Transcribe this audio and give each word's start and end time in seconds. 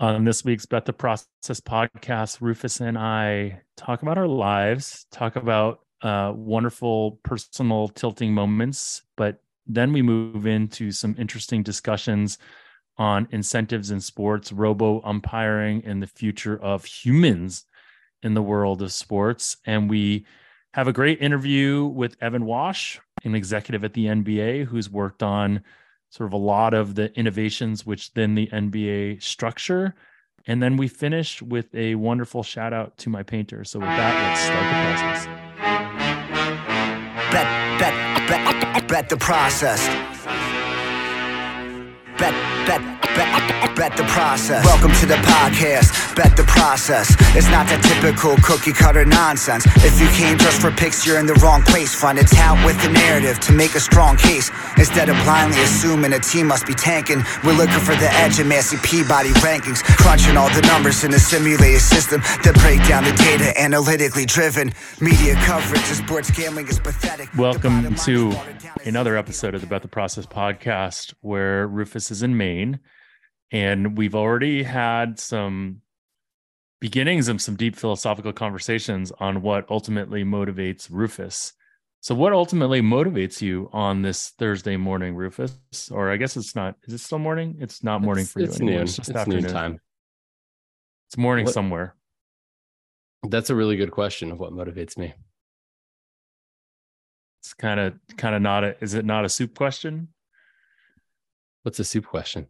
On 0.00 0.24
this 0.24 0.46
week's 0.46 0.64
Bet 0.64 0.86
the 0.86 0.94
Process 0.94 1.60
podcast, 1.60 2.40
Rufus 2.40 2.80
and 2.80 2.96
I 2.96 3.60
talk 3.76 4.00
about 4.00 4.16
our 4.16 4.26
lives, 4.26 5.04
talk 5.12 5.36
about 5.36 5.80
uh, 6.00 6.32
wonderful 6.34 7.20
personal 7.22 7.88
tilting 7.88 8.32
moments, 8.32 9.02
but 9.18 9.42
then 9.66 9.92
we 9.92 10.00
move 10.00 10.46
into 10.46 10.90
some 10.90 11.14
interesting 11.18 11.62
discussions 11.62 12.38
on 12.96 13.28
incentives 13.30 13.90
in 13.90 14.00
sports, 14.00 14.52
robo 14.52 15.02
umpiring, 15.02 15.82
and 15.84 16.02
the 16.02 16.06
future 16.06 16.58
of 16.58 16.86
humans 16.86 17.66
in 18.22 18.32
the 18.32 18.40
world 18.40 18.80
of 18.80 18.92
sports. 18.92 19.58
And 19.66 19.90
we 19.90 20.24
have 20.72 20.88
a 20.88 20.94
great 20.94 21.20
interview 21.20 21.84
with 21.84 22.16
Evan 22.22 22.44
Wasch, 22.44 22.98
an 23.22 23.34
executive 23.34 23.84
at 23.84 23.92
the 23.92 24.06
NBA 24.06 24.64
who's 24.64 24.88
worked 24.88 25.22
on 25.22 25.62
sort 26.10 26.26
of 26.26 26.32
a 26.32 26.36
lot 26.36 26.74
of 26.74 26.96
the 26.96 27.12
innovations 27.18 27.86
which 27.86 28.12
then 28.14 28.34
the 28.34 28.48
NBA 28.48 29.22
structure. 29.22 29.94
And 30.46 30.62
then 30.62 30.76
we 30.76 30.88
finish 30.88 31.40
with 31.40 31.74
a 31.74 31.94
wonderful 31.94 32.42
shout 32.42 32.72
out 32.72 32.98
to 32.98 33.10
my 33.10 33.22
painter. 33.22 33.64
So 33.64 33.78
with 33.78 33.88
that, 33.88 34.14
let's 34.26 34.40
start 34.40 34.66
the 34.66 34.80
process. 34.84 35.26
Bet, 37.32 37.78
bet, 37.78 37.94
bet, 38.28 38.88
bet 38.88 39.08
the 39.08 39.16
process. 39.16 39.86
Bet, 42.18 42.34
bet 42.66 42.89
Bet, 43.20 43.76
bet 43.76 43.96
the 43.98 44.04
process. 44.04 44.64
Welcome 44.64 44.92
to 44.92 45.04
the 45.04 45.20
podcast. 45.20 46.16
Bet 46.16 46.38
the 46.38 46.44
process. 46.44 47.12
It's 47.36 47.52
not 47.52 47.68
that 47.68 47.84
typical 47.84 48.32
cookie 48.40 48.72
cutter 48.72 49.04
nonsense. 49.04 49.68
If 49.84 50.00
you 50.00 50.08
came 50.16 50.38
just 50.40 50.56
for 50.56 50.70
picks, 50.70 51.04
you're 51.04 51.20
in 51.20 51.26
the 51.26 51.36
wrong 51.44 51.60
place. 51.60 51.94
Find 51.94 52.16
a 52.16 52.24
tout 52.24 52.56
with 52.64 52.80
the 52.80 52.88
narrative 52.88 53.38
to 53.40 53.52
make 53.52 53.74
a 53.74 53.80
strong 53.80 54.16
case. 54.16 54.48
Instead 54.78 55.12
of 55.12 55.20
blindly 55.28 55.60
assuming 55.60 56.14
a 56.14 56.18
team 56.18 56.46
must 56.48 56.64
be 56.64 56.72
tanking, 56.72 57.20
we're 57.44 57.52
looking 57.52 57.84
for 57.84 57.92
the 58.00 58.08
edge 58.24 58.40
in 58.40 58.48
Massey 58.48 58.80
Peabody 58.80 59.36
rankings. 59.44 59.84
Crunching 60.00 60.40
all 60.40 60.48
the 60.56 60.64
numbers 60.64 61.04
in 61.04 61.12
a 61.12 61.20
simulated 61.20 61.84
system 61.84 62.24
that 62.40 62.56
break 62.64 62.80
down 62.88 63.04
the 63.04 63.12
data 63.20 63.52
analytically 63.60 64.24
driven. 64.24 64.72
Media 64.98 65.36
coverage 65.44 65.84
of 65.92 66.00
sports 66.00 66.30
gambling 66.30 66.68
is 66.68 66.80
pathetic. 66.80 67.28
Welcome 67.36 67.94
to 68.08 68.32
another 68.86 69.18
episode 69.18 69.54
of 69.54 69.60
the 69.60 69.66
Bet 69.66 69.82
the 69.82 69.92
Process 69.92 70.24
podcast 70.24 71.12
where 71.20 71.68
Rufus 71.68 72.10
is 72.10 72.22
in 72.22 72.34
Maine 72.38 72.80
and 73.50 73.96
we've 73.96 74.14
already 74.14 74.62
had 74.62 75.18
some 75.18 75.82
beginnings 76.80 77.28
of 77.28 77.40
some 77.40 77.56
deep 77.56 77.76
philosophical 77.76 78.32
conversations 78.32 79.12
on 79.20 79.42
what 79.42 79.70
ultimately 79.70 80.24
motivates 80.24 80.88
Rufus. 80.90 81.52
So, 82.02 82.14
what 82.14 82.32
ultimately 82.32 82.80
motivates 82.80 83.42
you 83.42 83.68
on 83.72 84.00
this 84.00 84.30
Thursday 84.38 84.76
morning, 84.76 85.14
Rufus? 85.14 85.58
Or 85.90 86.10
I 86.10 86.16
guess 86.16 86.36
it's 86.36 86.54
not. 86.56 86.76
Is 86.84 86.94
it 86.94 86.98
still 86.98 87.18
morning? 87.18 87.58
It's 87.60 87.84
not 87.84 88.00
morning 88.00 88.22
it's, 88.22 88.32
for 88.32 88.40
you. 88.40 88.46
It's 88.46 88.56
anymore. 88.56 88.74
noon. 88.74 88.82
It's 88.84 88.96
just 88.96 89.10
it's 89.10 89.18
afternoon 89.18 89.50
time. 89.50 89.80
It's 91.08 91.18
morning 91.18 91.44
what? 91.44 91.54
somewhere. 91.54 91.94
That's 93.28 93.50
a 93.50 93.54
really 93.54 93.76
good 93.76 93.90
question 93.90 94.30
of 94.30 94.38
what 94.38 94.52
motivates 94.52 94.96
me. 94.96 95.12
It's 97.40 97.52
kind 97.52 97.78
of 97.78 97.94
kind 98.16 98.34
of 98.34 98.40
not 98.40 98.64
a. 98.64 98.82
Is 98.82 98.94
it 98.94 99.04
not 99.04 99.26
a 99.26 99.28
soup 99.28 99.54
question? 99.54 100.08
What's 101.64 101.78
a 101.80 101.84
soup 101.84 102.06
question? 102.06 102.46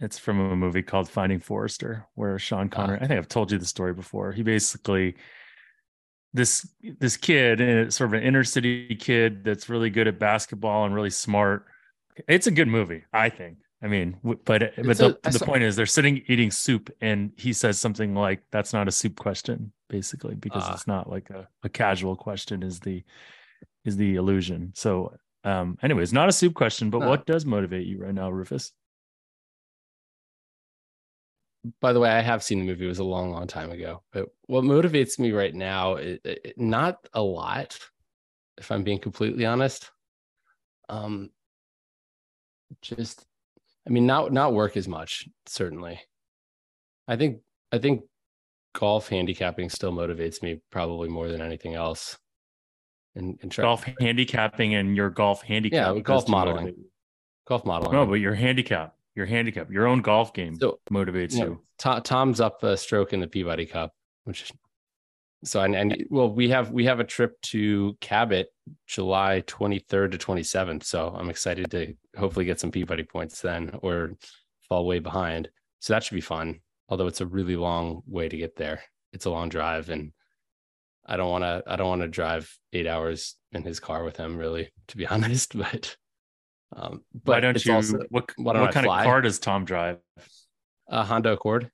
It's 0.00 0.18
from 0.18 0.40
a 0.40 0.56
movie 0.56 0.82
called 0.82 1.08
Finding 1.08 1.40
Forrester, 1.40 2.06
where 2.14 2.38
Sean 2.38 2.68
ah. 2.72 2.76
Connery. 2.76 2.98
I 3.00 3.06
think 3.06 3.18
I've 3.18 3.28
told 3.28 3.52
you 3.52 3.58
the 3.58 3.66
story 3.66 3.92
before. 3.92 4.32
He 4.32 4.42
basically 4.42 5.16
this 6.32 6.68
this 6.98 7.16
kid, 7.16 7.60
and 7.60 7.80
it's 7.80 7.96
sort 7.96 8.10
of 8.10 8.14
an 8.14 8.22
inner 8.22 8.44
city 8.44 8.94
kid 8.96 9.44
that's 9.44 9.68
really 9.68 9.90
good 9.90 10.08
at 10.08 10.18
basketball 10.18 10.84
and 10.84 10.94
really 10.94 11.10
smart. 11.10 11.66
It's 12.28 12.46
a 12.46 12.50
good 12.50 12.68
movie, 12.68 13.04
I 13.12 13.28
think. 13.28 13.58
I 13.82 13.86
mean, 13.86 14.18
but 14.22 14.44
but 14.44 14.58
the, 14.76 15.18
a, 15.24 15.30
the 15.30 15.38
saw, 15.38 15.46
point 15.46 15.62
is, 15.62 15.74
they're 15.74 15.86
sitting 15.86 16.22
eating 16.28 16.50
soup, 16.50 16.90
and 17.00 17.32
he 17.36 17.52
says 17.52 17.78
something 17.78 18.14
like, 18.14 18.42
"That's 18.52 18.72
not 18.72 18.88
a 18.88 18.92
soup 18.92 19.18
question," 19.18 19.72
basically, 19.88 20.34
because 20.34 20.64
uh, 20.64 20.72
it's 20.74 20.86
not 20.86 21.08
like 21.08 21.30
a, 21.30 21.48
a 21.62 21.68
casual 21.68 22.14
question. 22.14 22.62
Is 22.62 22.80
the 22.80 23.02
is 23.84 23.96
the 23.96 24.16
illusion? 24.16 24.72
So, 24.74 25.16
um, 25.44 25.78
anyways, 25.82 26.12
not 26.12 26.28
a 26.28 26.32
soup 26.32 26.54
question, 26.54 26.90
but 26.90 27.00
no. 27.00 27.08
what 27.08 27.26
does 27.26 27.46
motivate 27.46 27.86
you 27.86 28.02
right 28.02 28.14
now, 28.14 28.30
Rufus? 28.30 28.72
By 31.80 31.92
the 31.92 32.00
way, 32.00 32.10
I 32.10 32.20
have 32.20 32.42
seen 32.42 32.60
the 32.60 32.64
movie. 32.64 32.86
It 32.86 32.88
was 32.88 32.98
a 32.98 33.04
long, 33.04 33.30
long 33.30 33.46
time 33.46 33.70
ago. 33.70 34.02
But 34.12 34.28
what 34.46 34.64
motivates 34.64 35.18
me 35.18 35.32
right 35.32 35.54
now, 35.54 35.94
it, 35.94 36.20
it, 36.24 36.54
not 36.56 36.96
a 37.12 37.22
lot, 37.22 37.78
if 38.58 38.70
I'm 38.70 38.82
being 38.82 38.98
completely 38.98 39.44
honest. 39.44 39.90
Um, 40.88 41.30
just, 42.82 43.26
I 43.86 43.90
mean, 43.90 44.06
not 44.06 44.32
not 44.32 44.54
work 44.54 44.76
as 44.76 44.88
much. 44.88 45.28
Certainly, 45.46 46.00
I 47.06 47.16
think 47.16 47.40
I 47.72 47.78
think 47.78 48.02
golf 48.74 49.08
handicapping 49.08 49.68
still 49.70 49.92
motivates 49.92 50.42
me 50.42 50.60
probably 50.70 51.08
more 51.08 51.28
than 51.28 51.42
anything 51.42 51.74
else. 51.74 52.18
And, 53.14 53.38
and 53.42 53.50
try- 53.50 53.64
golf 53.64 53.84
handicapping 54.00 54.74
and 54.74 54.96
your 54.96 55.10
golf 55.10 55.42
handicap. 55.42 55.94
Yeah, 55.94 56.00
golf 56.00 56.28
modeling. 56.28 56.84
Golf 57.46 57.64
modeling. 57.64 57.92
No, 57.92 58.06
but 58.06 58.14
your 58.14 58.34
handicap 58.34 58.94
your 59.14 59.26
handicap, 59.26 59.70
your 59.70 59.86
own 59.86 60.02
golf 60.02 60.32
game 60.32 60.56
so, 60.56 60.78
motivates 60.90 61.34
you. 61.34 61.60
Tom, 61.78 62.02
Tom's 62.02 62.40
up 62.40 62.62
a 62.62 62.76
stroke 62.76 63.12
in 63.12 63.20
the 63.20 63.26
Peabody 63.26 63.66
Cup, 63.66 63.92
which 64.24 64.52
so 65.42 65.62
and, 65.62 65.74
and 65.74 66.04
well, 66.10 66.30
we 66.30 66.50
have 66.50 66.70
we 66.70 66.84
have 66.84 67.00
a 67.00 67.04
trip 67.04 67.40
to 67.42 67.96
Cabot 68.00 68.48
July 68.86 69.42
23rd 69.46 70.12
to 70.12 70.18
27th. 70.18 70.84
So 70.84 71.14
I'm 71.16 71.30
excited 71.30 71.70
to 71.70 71.94
hopefully 72.16 72.44
get 72.44 72.60
some 72.60 72.70
Peabody 72.70 73.04
points 73.04 73.40
then 73.40 73.78
or 73.82 74.12
fall 74.68 74.86
way 74.86 74.98
behind. 74.98 75.48
So 75.78 75.94
that 75.94 76.04
should 76.04 76.14
be 76.14 76.20
fun. 76.20 76.60
Although 76.88 77.06
it's 77.06 77.22
a 77.22 77.26
really 77.26 77.56
long 77.56 78.02
way 78.06 78.28
to 78.28 78.36
get 78.36 78.56
there. 78.56 78.82
It's 79.12 79.24
a 79.24 79.30
long 79.30 79.48
drive 79.48 79.88
and 79.88 80.12
I 81.06 81.16
don't 81.16 81.30
want 81.30 81.44
to 81.44 81.62
I 81.66 81.76
don't 81.76 81.88
want 81.88 82.02
to 82.02 82.08
drive 82.08 82.54
8 82.72 82.86
hours 82.86 83.36
in 83.52 83.64
his 83.64 83.80
car 83.80 84.04
with 84.04 84.18
him 84.18 84.36
really 84.36 84.70
to 84.88 84.96
be 84.98 85.06
honest, 85.06 85.56
but 85.56 85.96
um, 86.74 87.02
but 87.12 87.32
why 87.32 87.40
don't 87.40 87.64
you? 87.64 87.72
Also, 87.72 88.00
what, 88.10 88.30
what 88.36 88.72
kind 88.72 88.84
fly? 88.86 89.00
of 89.00 89.06
car 89.06 89.20
does 89.20 89.38
Tom 89.38 89.64
drive? 89.64 89.98
A 90.88 91.04
Honda 91.04 91.32
Accord. 91.32 91.70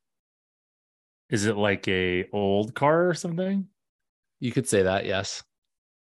Is 1.30 1.46
it 1.46 1.56
like 1.56 1.88
a 1.88 2.28
old 2.32 2.74
car 2.74 3.08
or 3.08 3.14
something? 3.14 3.66
You 4.40 4.52
could 4.52 4.68
say 4.68 4.82
that, 4.82 5.06
yes. 5.06 5.42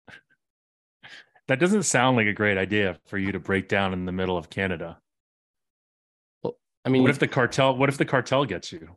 that 1.48 1.60
doesn't 1.60 1.84
sound 1.84 2.18
like 2.18 2.28
a 2.28 2.34
great 2.34 2.58
idea 2.58 2.98
for 3.06 3.18
you 3.18 3.32
to 3.32 3.40
break 3.40 3.70
down 3.70 3.94
in 3.94 4.06
the 4.06 4.12
middle 4.12 4.38
of 4.38 4.50
Canada. 4.50 5.00
Well, 6.44 6.58
I 6.84 6.90
mean, 6.90 7.04
what 7.04 7.12
if 7.12 7.20
the 7.20 7.28
cartel? 7.28 7.76
What 7.76 7.90
if 7.90 7.98
the 7.98 8.06
cartel 8.06 8.46
gets 8.46 8.72
you? 8.72 8.96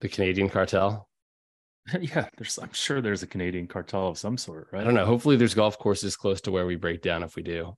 The 0.00 0.08
Canadian 0.08 0.48
cartel. 0.48 1.08
yeah, 2.00 2.28
there's. 2.36 2.58
I'm 2.58 2.72
sure 2.72 3.00
there's 3.00 3.22
a 3.22 3.26
Canadian 3.26 3.66
cartel 3.66 4.08
of 4.08 4.18
some 4.18 4.38
sort, 4.38 4.68
right? 4.72 4.80
I 4.80 4.84
don't 4.84 4.94
know. 4.94 5.06
Hopefully, 5.06 5.36
there's 5.36 5.54
golf 5.54 5.78
courses 5.78 6.16
close 6.16 6.40
to 6.42 6.50
where 6.50 6.66
we 6.66 6.76
break 6.76 7.02
down. 7.02 7.22
If 7.22 7.36
we 7.36 7.42
do, 7.42 7.76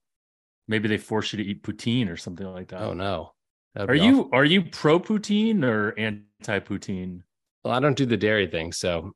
Maybe 0.68 0.88
they 0.88 0.98
force 0.98 1.32
you 1.32 1.36
to 1.38 1.48
eat 1.48 1.62
poutine 1.62 2.10
or 2.10 2.16
something 2.16 2.46
like 2.46 2.68
that. 2.68 2.82
Oh 2.82 2.92
no. 2.92 3.32
Are 3.76 3.94
you 3.94 4.20
awful. 4.20 4.30
are 4.32 4.44
you 4.44 4.62
pro 4.62 4.98
poutine 4.98 5.62
or 5.62 5.98
anti 5.98 6.60
poutine? 6.60 7.22
Well, 7.64 7.74
I 7.74 7.80
don't 7.80 7.96
do 7.96 8.06
the 8.06 8.16
dairy 8.16 8.46
thing, 8.46 8.72
so 8.72 9.12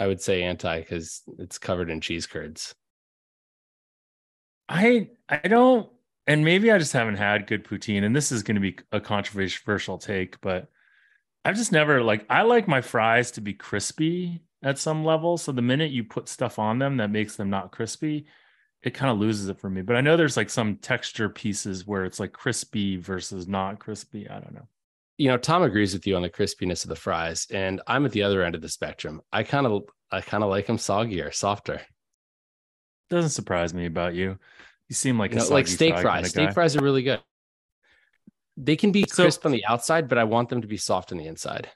I 0.00 0.06
would 0.06 0.20
say 0.20 0.42
anti 0.42 0.80
because 0.80 1.22
it's 1.38 1.58
covered 1.58 1.90
in 1.90 2.00
cheese 2.00 2.26
curds. 2.26 2.74
I 4.68 5.10
I 5.28 5.48
don't, 5.48 5.90
and 6.26 6.44
maybe 6.44 6.70
I 6.70 6.78
just 6.78 6.92
haven't 6.92 7.16
had 7.16 7.46
good 7.46 7.64
poutine, 7.64 8.04
and 8.04 8.14
this 8.14 8.32
is 8.32 8.42
going 8.42 8.56
to 8.56 8.60
be 8.60 8.78
a 8.92 9.00
controversial 9.00 9.98
take, 9.98 10.40
but 10.40 10.68
I've 11.44 11.56
just 11.56 11.72
never 11.72 12.02
like 12.02 12.26
I 12.28 12.42
like 12.42 12.66
my 12.66 12.80
fries 12.80 13.30
to 13.32 13.40
be 13.40 13.54
crispy 13.54 14.42
at 14.62 14.78
some 14.78 15.04
level. 15.04 15.38
So 15.38 15.52
the 15.52 15.62
minute 15.62 15.90
you 15.90 16.04
put 16.04 16.28
stuff 16.28 16.58
on 16.58 16.78
them 16.78 16.96
that 16.98 17.10
makes 17.10 17.36
them 17.36 17.50
not 17.50 17.72
crispy, 17.72 18.26
it 18.82 18.94
kind 18.94 19.10
of 19.10 19.18
loses 19.18 19.48
it 19.48 19.58
for 19.58 19.68
me. 19.68 19.82
But 19.82 19.96
I 19.96 20.00
know 20.00 20.16
there's 20.16 20.36
like 20.36 20.50
some 20.50 20.76
texture 20.76 21.28
pieces 21.28 21.86
where 21.86 22.04
it's 22.04 22.18
like 22.18 22.32
crispy 22.32 22.96
versus 22.96 23.46
not 23.46 23.78
crispy. 23.78 24.28
I 24.28 24.40
don't 24.40 24.54
know. 24.54 24.68
You 25.18 25.28
know, 25.28 25.36
Tom 25.36 25.62
agrees 25.62 25.92
with 25.92 26.06
you 26.06 26.16
on 26.16 26.22
the 26.22 26.30
crispiness 26.30 26.84
of 26.84 26.88
the 26.88 26.96
fries, 26.96 27.46
and 27.50 27.82
I'm 27.86 28.06
at 28.06 28.12
the 28.12 28.22
other 28.22 28.42
end 28.42 28.54
of 28.54 28.62
the 28.62 28.70
spectrum. 28.70 29.20
I 29.30 29.42
kind 29.42 29.66
of, 29.66 29.82
I 30.10 30.22
kind 30.22 30.42
of 30.42 30.48
like 30.48 30.66
them 30.66 30.78
soggier, 30.78 31.34
softer. 31.34 31.82
Doesn't 33.10 33.30
surprise 33.30 33.74
me 33.74 33.84
about 33.84 34.14
you. 34.14 34.38
You 34.88 34.94
seem 34.94 35.18
like 35.18 35.32
you 35.32 35.38
know, 35.38 35.48
like 35.48 35.68
steak 35.68 35.98
fries. 35.98 36.04
Kind 36.04 36.24
of 36.24 36.30
steak 36.30 36.52
fries 36.52 36.74
are 36.74 36.82
really 36.82 37.02
good. 37.02 37.20
They 38.56 38.76
can 38.76 38.92
be 38.92 39.04
so, 39.06 39.24
crisp 39.24 39.44
on 39.44 39.52
the 39.52 39.64
outside, 39.66 40.08
but 40.08 40.16
I 40.16 40.24
want 40.24 40.48
them 40.48 40.62
to 40.62 40.66
be 40.66 40.76
soft 40.78 41.12
on 41.12 41.18
the 41.18 41.26
inside. 41.26 41.68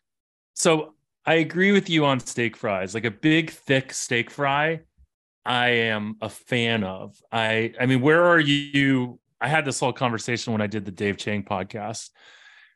So 0.55 0.95
I 1.27 1.35
agree 1.35 1.73
with 1.73 1.91
you 1.91 2.07
on 2.07 2.21
steak 2.21 2.57
fries. 2.57 2.95
Like 2.95 3.05
a 3.05 3.11
big, 3.11 3.51
thick 3.51 3.93
steak 3.93 4.31
fry 4.31 4.81
I 5.45 5.69
am 5.69 6.17
a 6.21 6.29
fan 6.29 6.85
of. 6.85 7.21
I 7.31 7.75
I 7.81 7.87
mean, 7.87 8.01
where 8.01 8.25
are 8.25 8.41
you? 8.41 9.19
I 9.41 9.49
had 9.49 9.65
this 9.65 9.81
whole 9.81 9.93
conversation 9.93 10.53
when 10.53 10.63
I 10.63 10.67
did 10.67 10.85
the 10.85 10.91
Dave 10.91 11.17
Chang 11.17 11.43
podcast 11.43 12.11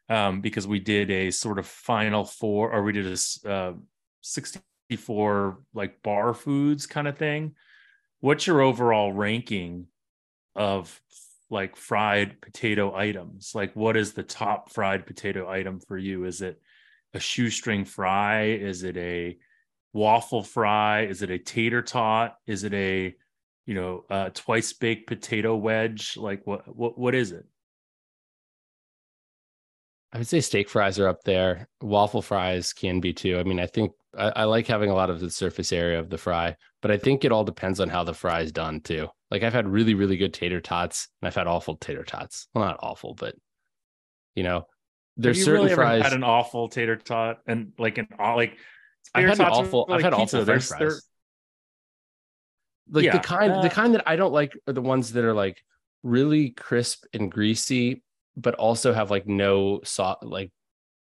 um, 0.09 0.41
because 0.41 0.67
we 0.67 0.81
did 0.81 1.11
a 1.11 1.31
sort 1.31 1.59
of 1.59 1.67
final 1.67 2.25
four, 2.25 2.73
or 2.73 2.83
we 2.83 2.93
did 2.93 3.07
a 3.07 3.51
uh, 3.51 3.73
64 4.21 5.59
like 5.75 6.03
bar 6.03 6.35
foods 6.35 6.87
kind 6.87 7.09
of 7.09 7.17
thing. 7.17 7.55
What's 8.21 8.47
your 8.47 8.61
overall 8.61 9.13
ranking 9.13 9.87
of 10.55 11.01
like 11.51 11.77
fried 11.77 12.41
potato 12.41 12.95
items. 12.95 13.53
Like, 13.55 13.75
what 13.75 13.97
is 13.97 14.13
the 14.13 14.23
top 14.23 14.71
fried 14.71 15.07
potato 15.07 15.49
item 15.49 15.81
for 15.81 15.97
you? 15.97 16.25
Is 16.25 16.43
it 16.43 16.61
a 17.15 17.21
shoestring 17.21 17.85
fry? 17.85 18.45
Is 18.45 18.83
it 18.83 18.97
a 18.97 19.39
waffle 19.93 20.43
fry? 20.43 21.03
Is 21.03 21.23
it 21.23 21.31
a 21.31 21.39
tater 21.39 21.83
tot? 21.83 22.37
Is 22.47 22.65
it 22.65 22.75
a 22.75 23.15
you 23.67 23.75
know 23.75 24.05
uh, 24.11 24.31
twice 24.35 24.73
baked 24.73 25.07
potato 25.07 25.57
wedge? 25.57 26.17
Like, 26.17 26.47
what 26.47 26.75
what 26.75 26.99
what 26.99 27.15
is 27.15 27.33
it? 27.33 27.47
I 30.13 30.19
would 30.19 30.27
say 30.27 30.41
steak 30.41 30.69
fries 30.69 30.99
are 30.99 31.09
up 31.09 31.25
there. 31.25 31.69
Waffle 31.83 32.23
fries 32.23 32.73
can 32.73 33.01
be 33.01 33.13
too. 33.13 33.39
I 33.39 33.43
mean, 33.43 33.61
I 33.61 33.67
think 33.67 33.93
I, 34.17 34.33
I, 34.37 34.45
like 34.45 34.67
having 34.67 34.89
a 34.89 34.95
lot 34.95 35.11
of 35.11 35.21
the 35.21 35.31
surface 35.31 35.71
area 35.71 35.99
of 35.99 36.09
the 36.09 36.17
fry, 36.17 36.57
but 36.81 36.91
I 36.91 36.97
think 36.97 37.25
it 37.25 37.33
all 37.33 37.45
depends 37.45 37.79
on 37.79 37.91
how 37.91 38.05
the 38.05 38.15
fry 38.15 38.41
is 38.41 38.53
done 38.53 38.81
too. 38.81 39.09
Like 39.31 39.43
I've 39.43 39.53
had 39.53 39.69
really, 39.69 39.93
really 39.95 40.17
good 40.17 40.33
tater 40.33 40.63
tots, 40.63 41.09
and 41.21 41.27
I've 41.27 41.35
had 41.35 41.47
awful 41.47 41.77
tater 41.77 42.05
tots. 42.05 42.49
Well, 42.55 42.65
not 42.65 42.79
awful, 42.81 43.15
but 43.15 43.35
you 44.35 44.45
know, 44.45 44.67
there's 45.19 45.45
certain 45.45 45.65
really 45.65 45.75
fries. 45.75 46.03
had 46.03 46.15
an 46.15 46.25
awful 46.25 46.69
tater 46.69 46.97
tot 46.97 47.41
and 47.47 47.73
like 47.79 47.99
an 47.99 48.09
like. 48.19 48.57
I've 49.15 49.29
had 49.29 49.41
awful. 49.41 49.87
I've 49.91 50.03
had 50.03 50.15
awful 50.15 50.45
French 50.45 50.65
fries. 50.65 51.07
Like 52.91 53.05
yeah, 53.05 53.13
the 53.13 53.19
kind, 53.19 53.53
uh, 53.53 53.63
the 53.63 53.69
kind 53.69 53.95
that 53.95 54.05
I 54.07 54.17
don't 54.17 54.33
like 54.33 54.57
are 54.67 54.73
the 54.73 54.81
ones 54.81 55.13
that 55.13 55.25
are 55.25 55.35
like 55.35 55.63
really 56.03 56.51
crisp 56.51 57.05
and 57.13 57.31
greasy, 57.31 58.03
but 58.37 58.55
also 58.55 58.95
have 58.95 59.11
like 59.11 59.27
no 59.27 59.81
salt, 59.85 60.23
like 60.23 60.53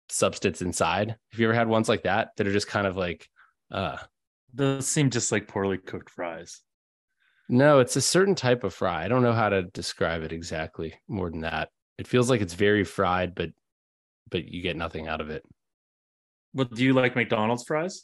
substance 0.09 0.61
inside. 0.61 1.15
Have 1.31 1.39
you 1.39 1.47
ever 1.47 1.55
had 1.55 1.67
ones 1.67 1.89
like 1.89 2.03
that 2.03 2.29
that 2.37 2.47
are 2.47 2.53
just 2.53 2.67
kind 2.67 2.85
of 2.85 2.95
like 2.95 3.27
uh 3.71 3.97
those 4.53 4.87
seem 4.87 5.09
just 5.09 5.31
like 5.31 5.47
poorly 5.47 5.77
cooked 5.79 6.09
fries. 6.09 6.61
No, 7.49 7.79
it's 7.79 7.95
a 7.95 8.01
certain 8.01 8.35
type 8.35 8.63
of 8.63 8.73
fry. 8.73 9.03
I 9.03 9.07
don't 9.07 9.23
know 9.23 9.33
how 9.33 9.49
to 9.49 9.63
describe 9.63 10.23
it 10.23 10.31
exactly 10.31 10.93
more 11.07 11.29
than 11.29 11.41
that. 11.41 11.69
It 11.97 12.07
feels 12.07 12.29
like 12.29 12.41
it's 12.41 12.53
very 12.53 12.83
fried, 12.83 13.35
but 13.35 13.49
but 14.29 14.45
you 14.45 14.61
get 14.61 14.77
nothing 14.77 15.07
out 15.07 15.21
of 15.21 15.29
it. 15.29 15.43
Well, 16.53 16.65
do 16.65 16.83
you 16.83 16.93
like 16.93 17.15
McDonald's 17.15 17.63
fries? 17.63 18.03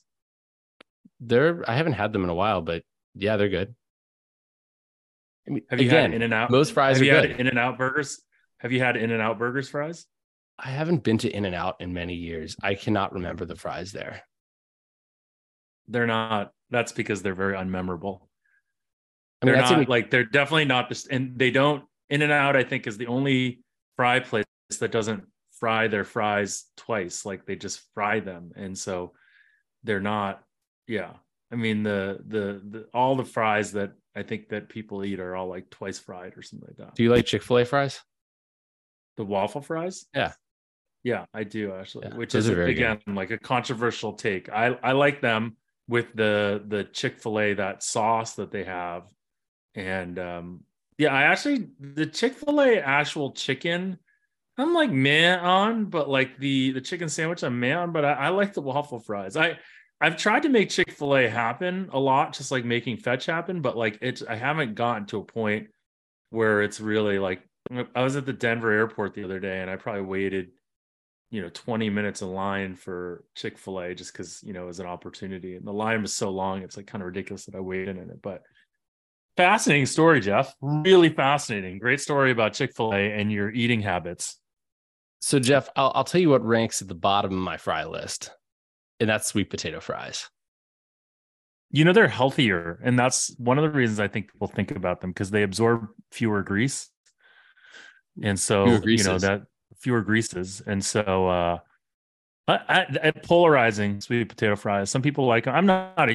They're 1.20 1.64
I 1.70 1.76
haven't 1.76 1.94
had 1.94 2.14
them 2.14 2.24
in 2.24 2.30
a 2.30 2.36
while, 2.36 2.62
but 2.62 2.84
yeah, 3.16 3.38
they're 3.38 3.50
good. 3.50 3.76
I 5.48 5.52
mean, 5.52 5.64
have 5.70 5.80
you 5.82 5.88
again, 5.88 6.12
had 6.12 6.14
In 6.14 6.22
and 6.22 6.34
Out? 6.34 6.52
Most 6.52 6.74
fries 6.74 6.98
have 6.98 7.02
are 7.02 7.06
you 7.06 7.12
good. 7.12 7.40
In 7.40 7.48
and 7.48 7.60
Out 7.60 7.78
burgers? 7.78 8.22
Have 8.60 8.72
you 8.72 8.80
had 8.80 8.96
In 8.98 9.12
and 9.12 9.22
Out 9.22 9.38
burgers 9.40 9.70
fries? 9.70 10.06
I 10.58 10.70
haven't 10.70 11.04
been 11.04 11.18
to 11.20 11.30
In 11.30 11.46
and 11.46 11.56
Out 11.56 11.78
in 11.80 11.94
many 11.94 12.16
years. 12.16 12.56
I 12.62 12.76
cannot 12.76 13.14
remember 13.14 13.46
the 13.46 13.56
fries 13.56 13.92
there. 13.92 14.22
They're 15.88 16.08
not. 16.08 16.52
That's 16.70 16.92
because 16.92 17.22
they're 17.22 17.34
very 17.34 17.56
unmemorable. 17.56 18.22
I 19.42 19.46
mean, 19.46 19.54
they're 19.54 19.62
not 19.62 19.72
any- 19.72 19.86
like 19.86 20.12
they're 20.12 20.26
definitely 20.26 20.66
not 20.66 20.90
just, 20.90 21.08
and 21.10 21.38
they 21.38 21.52
don't. 21.52 21.84
In 22.10 22.22
and 22.22 22.32
Out, 22.32 22.56
I 22.56 22.64
think, 22.64 22.88
is 22.88 22.98
the 22.98 23.08
only 23.08 23.62
fry 23.96 24.20
place 24.20 24.46
that 24.80 24.92
doesn't 24.92 25.24
fry 25.60 25.88
their 25.88 26.04
fries 26.04 26.66
twice. 26.78 27.26
Like 27.26 27.46
they 27.46 27.56
just 27.56 27.82
fry 27.94 28.20
them, 28.20 28.52
and 28.56 28.78
so 28.78 29.14
they're 29.84 30.00
not. 30.00 30.44
Yeah, 30.88 31.12
I 31.52 31.56
mean 31.56 31.84
the 31.84 32.20
the 32.28 32.62
the 32.68 32.86
all 32.94 33.16
the 33.16 33.26
fries 33.26 33.74
that 33.74 33.94
I 34.16 34.24
think 34.24 34.50
that 34.50 34.70
people 34.70 35.06
eat 35.06 35.20
are 35.20 35.36
all 35.36 35.48
like 35.48 35.70
twice 35.70 36.00
fried 36.00 36.38
or 36.38 36.42
something 36.42 36.68
like 36.68 36.78
that. 36.78 36.96
Do 36.96 37.04
you 37.04 37.12
like 37.12 37.26
Chick 37.26 37.44
Fil 37.44 37.60
A 37.60 37.66
fries? 37.66 38.02
The 39.18 39.26
waffle 39.26 39.62
fries? 39.62 40.06
Yeah. 40.16 40.34
Yeah, 41.04 41.26
I 41.34 41.44
do 41.46 41.74
actually, 41.74 42.08
yeah, 42.10 42.16
which 42.16 42.36
is 42.36 42.50
again 42.50 43.00
good. 43.06 43.16
like 43.16 43.32
a 43.32 43.38
controversial 43.38 44.14
take. 44.14 44.50
I 44.50 44.78
I 44.84 44.92
like 44.92 45.22
them 45.22 45.56
with 45.88 46.14
the 46.14 46.64
the 46.68 46.84
Chick-fil-A 46.84 47.56
that 47.56 47.84
sauce 47.84 48.36
that 48.36 48.52
they 48.52 48.64
have. 48.64 49.04
And 49.76 50.20
um 50.20 50.64
yeah, 50.98 51.14
I 51.14 51.24
actually 51.24 51.70
the 51.80 52.06
Chick-fil-A 52.06 52.80
actual 52.80 53.32
chicken 53.32 53.98
I'm 54.62 54.74
like 54.74 54.92
man 54.92 55.40
on, 55.40 55.86
but 55.86 56.10
like 56.10 56.38
the 56.38 56.72
the 56.72 56.82
chicken 56.82 57.10
sandwich 57.10 57.44
I'm 57.44 57.60
man 57.60 57.78
on, 57.78 57.92
but 57.92 58.06
I, 58.06 58.14
I 58.14 58.30
like 58.30 58.54
the 58.54 58.62
waffle 58.62 59.00
fries. 59.00 59.38
I 59.38 59.58
I've 60.02 60.18
tried 60.18 60.44
to 60.44 60.50
make 60.50 60.70
Chick-fil-A 60.70 61.28
happen 61.28 61.90
a 61.92 62.00
lot, 62.00 62.34
just 62.34 62.52
like 62.52 62.64
making 62.64 62.98
fetch 62.98 63.26
happen, 63.26 63.62
but 63.62 63.76
like 63.76 63.98
it's 64.02 64.24
I 64.24 64.36
haven't 64.36 64.76
gotten 64.76 65.06
to 65.08 65.20
a 65.20 65.24
point 65.24 65.68
where 66.30 66.62
it's 66.62 66.80
really 66.80 67.20
like 67.20 67.42
I 67.96 68.04
was 68.04 68.16
at 68.16 68.26
the 68.26 68.34
Denver 68.34 68.72
airport 68.72 69.14
the 69.14 69.24
other 69.24 69.40
day 69.40 69.60
and 69.62 69.70
I 69.70 69.76
probably 69.76 70.04
waited 70.04 70.52
you 71.32 71.42
know 71.42 71.50
20 71.50 71.90
minutes 71.90 72.22
in 72.22 72.34
line 72.34 72.76
for 72.76 73.24
chick-fil-a 73.36 73.94
just 73.94 74.12
because 74.14 74.42
you 74.44 74.54
know 74.54 74.64
it 74.64 74.68
was 74.68 74.80
an 74.80 74.88
opportunity. 74.88 75.56
And 75.56 75.66
the 75.66 75.74
line 75.74 76.02
was 76.02 76.14
so 76.14 76.30
long 76.30 76.64
it's 76.64 76.78
like 76.78 76.88
kind 76.88 77.02
of 77.02 77.08
ridiculous 77.08 77.46
that 77.46 77.56
i 77.56 77.60
waited 77.60 77.98
in 77.98 78.10
it 78.10 78.22
but 78.22 78.42
fascinating 79.38 79.86
story 79.86 80.22
jeff. 80.22 80.54
Really 80.62 81.10
fascinating. 81.10 81.78
Great 81.78 82.02
story 82.02 82.32
about 82.32 82.54
chick-fil-a 82.54 83.14
and 83.14 83.32
your 83.32 83.52
eating 83.52 83.82
habits 83.82 84.39
so 85.20 85.40
jeff 85.40 85.70
I'll, 85.76 85.92
I'll 85.96 86.04
tell 86.04 86.22
you 86.22 86.30
what 86.30 86.46
ranks 86.46 86.82
at 86.82 86.88
the 86.88 86.96
bottom 86.96 87.34
of 87.34 87.40
my 87.40 87.58
fry 87.58 87.86
list 87.86 88.32
and 89.00 89.10
that's 89.10 89.28
sweet 89.28 89.50
potato 89.50 89.80
fries 89.80 90.30
you 91.72 91.86
know 91.86 91.94
they're 91.94 92.08
healthier 92.08 92.80
and 92.84 92.98
that's 92.98 93.36
one 93.38 93.58
of 93.58 93.64
the 93.64 93.78
reasons 93.78 94.00
i 94.00 94.08
think 94.08 94.32
people 94.32 94.48
think 94.48 94.72
about 94.72 95.02
them 95.02 95.12
because 95.12 95.32
they 95.32 95.44
absorb 95.44 95.88
fewer 96.12 96.42
grease 96.44 96.90
and 98.22 98.40
so 98.40 98.82
you 98.84 99.04
know 99.04 99.18
that 99.18 99.44
fewer 99.80 100.02
greases, 100.02 100.62
and 100.66 100.84
so 100.84 101.28
uh, 101.28 101.58
I, 102.48 103.12
polarizing 103.24 104.02
sweet 104.02 104.30
potato 104.30 104.56
fries. 104.56 104.90
Some 104.90 105.02
people 105.02 105.26
like. 105.26 105.46
Them. 105.46 105.56
I'm 105.56 105.66
not. 105.66 106.10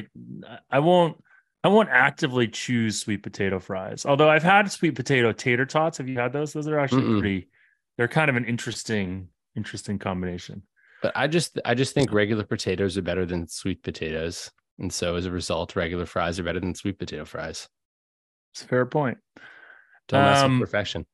I 0.69 0.79
won't. 0.79 1.21
I 1.63 1.67
won't 1.67 1.89
actively 1.89 2.47
choose 2.47 2.99
sweet 2.99 3.23
potato 3.23 3.59
fries. 3.59 4.05
Although 4.05 4.29
I've 4.29 4.43
had 4.43 4.71
sweet 4.71 4.95
potato 4.95 5.31
tater 5.31 5.65
tots. 5.65 5.97
Have 5.97 6.07
you 6.07 6.19
had 6.19 6.33
those? 6.33 6.53
Those 6.53 6.67
are 6.67 6.79
actually 6.79 7.03
Mm-mm. 7.03 7.19
pretty. 7.19 7.47
They're 7.97 8.07
kind 8.07 8.29
of 8.29 8.35
an 8.35 8.45
interesting, 8.45 9.29
interesting 9.55 9.99
combination. 9.99 10.63
But 11.01 11.13
I 11.15 11.27
just, 11.27 11.59
I 11.65 11.75
just 11.75 11.93
think 11.93 12.11
regular 12.11 12.43
potatoes 12.43 12.97
are 12.97 13.01
better 13.01 13.25
than 13.25 13.47
sweet 13.47 13.83
potatoes, 13.83 14.51
and 14.79 14.91
so 14.91 15.15
as 15.15 15.25
a 15.25 15.31
result, 15.31 15.75
regular 15.75 16.05
fries 16.05 16.39
are 16.39 16.43
better 16.43 16.59
than 16.59 16.75
sweet 16.75 16.97
potato 16.99 17.25
fries. 17.25 17.67
It's 18.53 18.63
a 18.63 18.67
fair 18.67 18.85
point. 18.85 19.17
Don't 20.07 20.21
mess 20.21 20.41
um, 20.41 20.59
with 20.59 20.69
perfection 20.69 21.05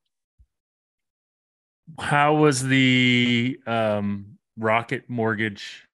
how 1.98 2.34
was 2.34 2.62
the 2.62 3.58
um, 3.66 4.38
Rocket 4.56 5.08
Mortgage? 5.08 5.86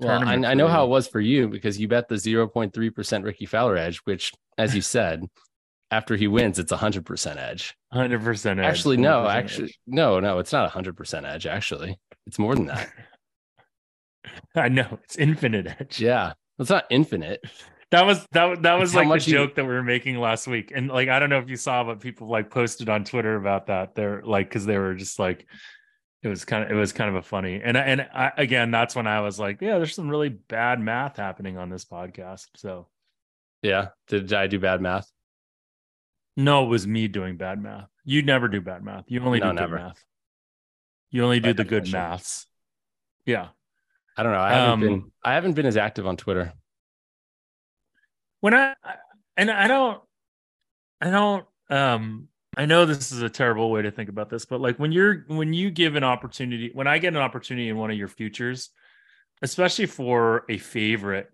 Well, 0.00 0.26
I, 0.26 0.34
I 0.34 0.54
know 0.54 0.68
how 0.68 0.84
it 0.84 0.88
was 0.88 1.06
for 1.06 1.20
you 1.20 1.48
because 1.48 1.78
you 1.78 1.86
bet 1.88 2.08
the 2.08 2.16
0.3% 2.16 3.24
Rickie 3.24 3.46
Fowler 3.46 3.76
edge, 3.76 3.98
which, 3.98 4.32
as 4.58 4.74
you 4.74 4.82
said, 4.82 5.24
after 5.94 6.16
he 6.16 6.26
wins, 6.26 6.58
it's 6.58 6.72
a 6.72 6.76
100% 6.76 7.36
edge. 7.36 7.74
100% 7.92 8.50
edge. 8.50 8.58
Actually, 8.58 8.96
no, 8.96 9.26
actually, 9.26 9.64
edge. 9.64 9.78
no, 9.86 10.20
no, 10.20 10.38
it's 10.38 10.52
not 10.52 10.74
a 10.74 10.78
100% 10.78 11.24
edge. 11.24 11.46
Actually, 11.46 11.98
it's 12.26 12.38
more 12.38 12.54
than 12.54 12.66
that. 12.66 12.90
I 14.54 14.68
know 14.68 14.98
it's 15.04 15.16
infinite 15.16 15.66
edge. 15.80 16.00
Yeah. 16.00 16.32
It's 16.58 16.70
not 16.70 16.86
infinite 16.90 17.44
that 17.94 18.06
was 18.06 18.26
that 18.32 18.62
that 18.62 18.74
was 18.74 18.94
like 18.94 19.08
the 19.08 19.18
joke 19.18 19.50
you... 19.50 19.54
that 19.54 19.64
we 19.64 19.72
were 19.72 19.82
making 19.82 20.18
last 20.18 20.46
week, 20.46 20.72
and 20.74 20.88
like 20.88 21.08
I 21.08 21.18
don't 21.18 21.30
know 21.30 21.38
if 21.38 21.48
you 21.48 21.56
saw, 21.56 21.84
but 21.84 22.00
people 22.00 22.28
like 22.28 22.50
posted 22.50 22.88
on 22.88 23.04
Twitter 23.04 23.36
about 23.36 23.66
that. 23.66 23.94
They're 23.94 24.22
like 24.22 24.48
because 24.48 24.66
they 24.66 24.78
were 24.78 24.94
just 24.94 25.18
like 25.18 25.46
it 26.22 26.28
was 26.28 26.44
kind 26.44 26.64
of 26.64 26.70
it 26.70 26.74
was 26.74 26.92
kind 26.92 27.10
of 27.10 27.16
a 27.16 27.22
funny 27.22 27.60
and 27.62 27.76
and 27.76 28.00
I, 28.00 28.32
again 28.36 28.70
that's 28.70 28.96
when 28.96 29.06
I 29.06 29.20
was 29.20 29.38
like, 29.38 29.60
yeah, 29.60 29.76
there's 29.76 29.94
some 29.94 30.08
really 30.08 30.30
bad 30.30 30.80
math 30.80 31.16
happening 31.16 31.56
on 31.58 31.70
this 31.70 31.84
podcast. 31.84 32.46
So 32.56 32.88
yeah, 33.62 33.88
did 34.08 34.32
I 34.32 34.46
do 34.46 34.58
bad 34.58 34.80
math? 34.80 35.10
No, 36.36 36.64
it 36.64 36.68
was 36.68 36.86
me 36.86 37.08
doing 37.08 37.36
bad 37.36 37.62
math. 37.62 37.88
You 38.04 38.22
never 38.22 38.48
do 38.48 38.60
bad 38.60 38.82
math. 38.82 39.04
You 39.08 39.20
only 39.20 39.40
no, 39.40 39.50
do 39.50 39.54
never. 39.54 39.76
good 39.76 39.82
math. 39.84 40.04
You 41.10 41.24
only 41.24 41.40
do 41.40 41.52
the 41.52 41.64
good 41.64 41.90
maths. 41.92 42.46
Yeah. 43.24 43.48
I 44.16 44.22
don't 44.22 44.32
know. 44.32 44.40
I 44.40 44.52
haven't 44.52 44.70
um, 44.70 44.80
been 44.80 45.12
I 45.22 45.34
haven't 45.34 45.54
been 45.54 45.66
as 45.66 45.76
active 45.76 46.06
on 46.06 46.16
Twitter 46.16 46.52
when 48.44 48.52
I 48.52 48.74
and 49.38 49.50
I 49.50 49.66
don't 49.68 50.02
I 51.00 51.08
don't 51.08 51.46
um 51.70 52.28
I 52.58 52.66
know 52.66 52.84
this 52.84 53.10
is 53.10 53.22
a 53.22 53.30
terrible 53.30 53.70
way 53.70 53.80
to 53.80 53.90
think 53.90 54.10
about 54.10 54.28
this, 54.28 54.44
but 54.44 54.60
like 54.60 54.78
when 54.78 54.92
you're 54.92 55.24
when 55.28 55.54
you 55.54 55.70
give 55.70 55.96
an 55.96 56.04
opportunity, 56.04 56.70
when 56.74 56.86
I 56.86 56.98
get 56.98 57.14
an 57.14 57.20
opportunity 57.20 57.70
in 57.70 57.78
one 57.78 57.90
of 57.90 57.96
your 57.96 58.08
futures, 58.08 58.68
especially 59.40 59.86
for 59.86 60.44
a 60.50 60.58
favorite 60.58 61.32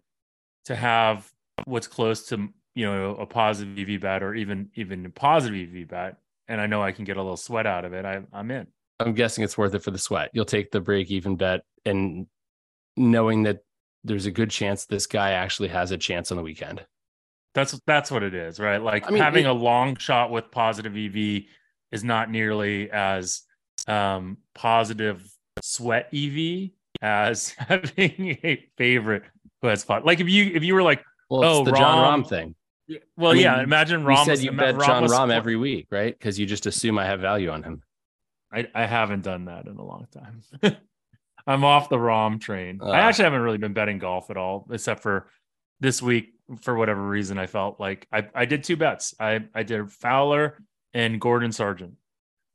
to 0.66 0.76
have 0.76 1.28
what's 1.64 1.88
close 1.88 2.28
to 2.28 2.50
you 2.74 2.86
know 2.86 3.16
a 3.16 3.26
positive 3.26 3.78
EV 3.78 4.00
bet 4.00 4.22
or 4.22 4.34
even 4.34 4.70
even 4.74 5.06
a 5.06 5.10
positive 5.10 5.74
EV 5.74 5.88
bet, 5.88 6.16
and 6.48 6.60
I 6.60 6.66
know 6.66 6.82
I 6.82 6.92
can 6.92 7.04
get 7.04 7.16
a 7.16 7.22
little 7.22 7.36
sweat 7.36 7.66
out 7.66 7.84
of 7.84 7.92
it, 7.92 8.04
I, 8.04 8.22
I'm 8.32 8.50
in. 8.50 8.66
I'm 8.98 9.14
guessing 9.14 9.44
it's 9.44 9.56
worth 9.56 9.74
it 9.74 9.82
for 9.82 9.90
the 9.90 9.98
sweat. 9.98 10.30
You'll 10.34 10.44
take 10.44 10.70
the 10.70 10.80
break 10.80 11.10
even 11.10 11.36
bet 11.36 11.62
and 11.86 12.26
knowing 12.96 13.44
that 13.44 13.60
there's 14.04 14.26
a 14.26 14.30
good 14.30 14.50
chance 14.50 14.84
this 14.84 15.06
guy 15.06 15.32
actually 15.32 15.68
has 15.68 15.90
a 15.90 15.98
chance 15.98 16.30
on 16.30 16.36
the 16.36 16.42
weekend. 16.42 16.84
That's 17.54 17.78
that's 17.86 18.10
what 18.10 18.22
it 18.22 18.34
is, 18.34 18.60
right? 18.60 18.80
Like 18.80 19.08
I 19.08 19.10
mean, 19.10 19.22
having 19.22 19.44
it, 19.44 19.50
a 19.50 19.52
long 19.52 19.96
shot 19.96 20.30
with 20.30 20.50
positive 20.50 20.96
EV 20.96 21.44
is 21.92 22.04
not 22.04 22.30
nearly 22.30 22.90
as 22.90 23.42
um, 23.88 24.38
positive 24.54 25.28
sweat 25.62 26.08
EV 26.14 26.70
as 27.02 27.50
having 27.58 28.38
a 28.44 28.64
favorite 28.76 29.24
who 29.62 29.68
has 29.68 29.82
fun. 29.82 30.02
Like 30.04 30.20
if 30.20 30.28
you 30.28 30.52
if 30.54 30.62
you 30.62 30.74
were 30.74 30.82
like, 30.82 31.02
well, 31.28 31.44
oh, 31.44 31.64
the 31.64 31.72
Jon 31.72 32.22
Rahm 32.22 32.28
thing. 32.28 32.54
Well, 33.16 33.32
I 33.32 33.34
mean, 33.34 33.42
yeah. 33.42 33.62
Imagine 33.62 34.02
Rahm. 34.02 34.18
You 34.18 34.24
said 34.24 34.44
you 34.44 34.52
bet 34.52 34.78
Jon 34.80 35.06
Rahm 35.06 35.32
every 35.32 35.56
week, 35.56 35.86
right? 35.90 36.16
Because 36.16 36.38
you 36.38 36.46
just 36.46 36.66
assume 36.66 36.98
I 36.98 37.06
have 37.06 37.20
value 37.20 37.50
on 37.50 37.62
him. 37.62 37.82
I, 38.52 38.66
I 38.74 38.86
haven't 38.86 39.22
done 39.22 39.44
that 39.44 39.66
in 39.66 39.76
a 39.76 39.84
long 39.84 40.06
time. 40.12 40.42
I'm 41.46 41.64
off 41.64 41.88
the 41.88 41.96
Rahm 41.96 42.40
train. 42.40 42.80
Uh, 42.82 42.90
I 42.90 43.00
actually 43.00 43.24
haven't 43.24 43.42
really 43.42 43.58
been 43.58 43.72
betting 43.72 43.98
golf 43.98 44.30
at 44.30 44.36
all, 44.36 44.66
except 44.70 45.02
for 45.02 45.28
this 45.80 46.02
week. 46.02 46.34
For 46.62 46.74
whatever 46.74 47.00
reason, 47.00 47.38
I 47.38 47.46
felt 47.46 47.78
like 47.78 48.08
I, 48.12 48.26
I 48.34 48.44
did 48.44 48.64
two 48.64 48.76
bets. 48.76 49.14
I, 49.20 49.44
I 49.54 49.62
did 49.62 49.90
Fowler 49.92 50.58
and 50.92 51.20
Gordon 51.20 51.52
Sargent. 51.52 51.94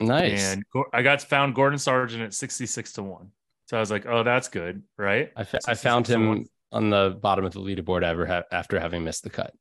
Nice. 0.01 0.53
And 0.53 0.65
I 0.91 1.01
got 1.01 1.21
found 1.21 1.55
Gordon 1.55 1.79
Sargent 1.79 2.21
at 2.21 2.33
66 2.33 2.91
to 2.93 3.03
1. 3.03 3.31
So 3.67 3.77
I 3.77 3.79
was 3.79 3.89
like, 3.89 4.05
oh, 4.05 4.23
that's 4.23 4.49
good. 4.49 4.83
Right. 4.97 5.31
I, 5.37 5.45
I 5.67 5.73
found 5.75 6.07
him 6.07 6.47
on 6.73 6.89
the 6.89 7.17
bottom 7.21 7.45
of 7.45 7.53
the 7.53 7.61
leaderboard 7.61 8.03
ever 8.03 8.25
ha- 8.25 8.43
after 8.51 8.79
having 8.79 9.05
missed 9.05 9.23
the 9.23 9.29
cut. 9.29 9.53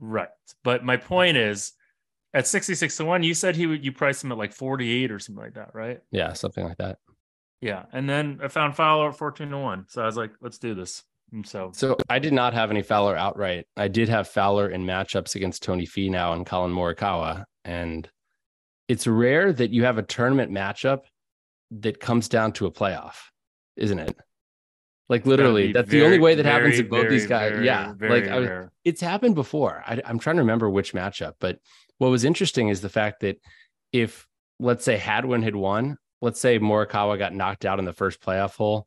Right. 0.00 0.28
But 0.64 0.84
my 0.84 0.96
point 0.96 1.36
is 1.36 1.72
at 2.34 2.46
66 2.46 2.96
to 2.98 3.04
1, 3.04 3.22
you 3.22 3.34
said 3.34 3.56
he 3.56 3.66
would 3.66 3.84
you 3.84 3.92
priced 3.92 4.22
him 4.22 4.32
at 4.32 4.38
like 4.38 4.52
48 4.52 5.10
or 5.10 5.18
something 5.18 5.42
like 5.42 5.54
that, 5.54 5.70
right? 5.74 6.00
Yeah, 6.10 6.32
something 6.32 6.64
like 6.64 6.78
that. 6.78 6.98
Yeah. 7.60 7.84
And 7.92 8.08
then 8.08 8.40
I 8.42 8.48
found 8.48 8.76
Fowler 8.76 9.08
at 9.08 9.16
14 9.16 9.48
to 9.50 9.58
1. 9.58 9.86
So 9.88 10.02
I 10.02 10.06
was 10.06 10.16
like, 10.16 10.32
let's 10.40 10.58
do 10.58 10.74
this. 10.74 11.02
And 11.32 11.46
so 11.46 11.70
So 11.74 11.96
I 12.08 12.18
did 12.18 12.32
not 12.32 12.54
have 12.54 12.70
any 12.70 12.82
Fowler 12.82 13.16
outright. 13.16 13.66
I 13.76 13.88
did 13.88 14.08
have 14.08 14.28
Fowler 14.28 14.68
in 14.70 14.84
matchups 14.84 15.34
against 15.34 15.62
Tony 15.62 15.86
Finau 15.86 16.34
and 16.34 16.46
Collin 16.46 16.72
Morikawa. 16.72 17.44
And 17.64 18.08
it's 18.86 19.06
rare 19.06 19.52
that 19.52 19.70
you 19.70 19.84
have 19.84 19.98
a 19.98 20.02
tournament 20.02 20.50
matchup 20.52 21.00
that 21.70 22.00
comes 22.00 22.28
down 22.28 22.52
to 22.52 22.66
a 22.66 22.70
playoff, 22.70 23.16
isn't 23.76 23.98
it? 23.98 24.16
Like 25.08 25.24
literally, 25.24 25.72
that's 25.72 25.88
very, 25.88 26.00
the 26.00 26.06
only 26.06 26.18
way 26.18 26.34
that 26.34 26.42
very, 26.42 26.54
happens 26.54 26.78
in 26.78 26.88
both 26.88 27.02
very, 27.02 27.14
these 27.14 27.26
guys. 27.26 27.58
yeah, 27.62 27.94
like 27.98 28.26
was, 28.26 28.68
it's 28.84 29.00
happened 29.00 29.34
before. 29.34 29.82
I, 29.86 30.00
I'm 30.04 30.18
trying 30.18 30.36
to 30.36 30.42
remember 30.42 30.68
which 30.68 30.92
matchup, 30.92 31.34
but 31.40 31.58
what 31.96 32.08
was 32.10 32.24
interesting 32.24 32.68
is 32.68 32.82
the 32.82 32.90
fact 32.90 33.20
that 33.20 33.38
if 33.92 34.26
let's 34.60 34.84
say 34.84 34.98
Hadwin 34.98 35.42
had 35.42 35.56
won, 35.56 35.96
let's 36.20 36.40
say 36.40 36.58
Morikawa 36.58 37.18
got 37.18 37.34
knocked 37.34 37.64
out 37.64 37.78
in 37.78 37.86
the 37.86 37.92
first 37.94 38.20
playoff 38.20 38.56
hole, 38.56 38.86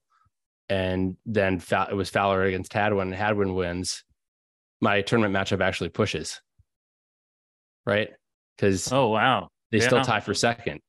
and 0.69 1.17
then 1.25 1.61
it 1.71 1.95
was 1.95 2.11
Fowler 2.11 2.43
against 2.43 2.73
Hadwin, 2.73 3.07
and 3.07 3.15
Hadwin 3.15 3.55
wins, 3.55 4.03
my 4.79 5.01
tournament 5.01 5.35
matchup 5.35 5.61
actually 5.61 5.89
pushes, 5.89 6.39
right? 7.85 8.09
Because 8.55 8.91
oh 8.91 9.07
wow, 9.07 9.49
they 9.71 9.79
yeah. 9.79 9.87
still 9.87 10.01
tie 10.03 10.19
for 10.19 10.35
second. 10.35 10.81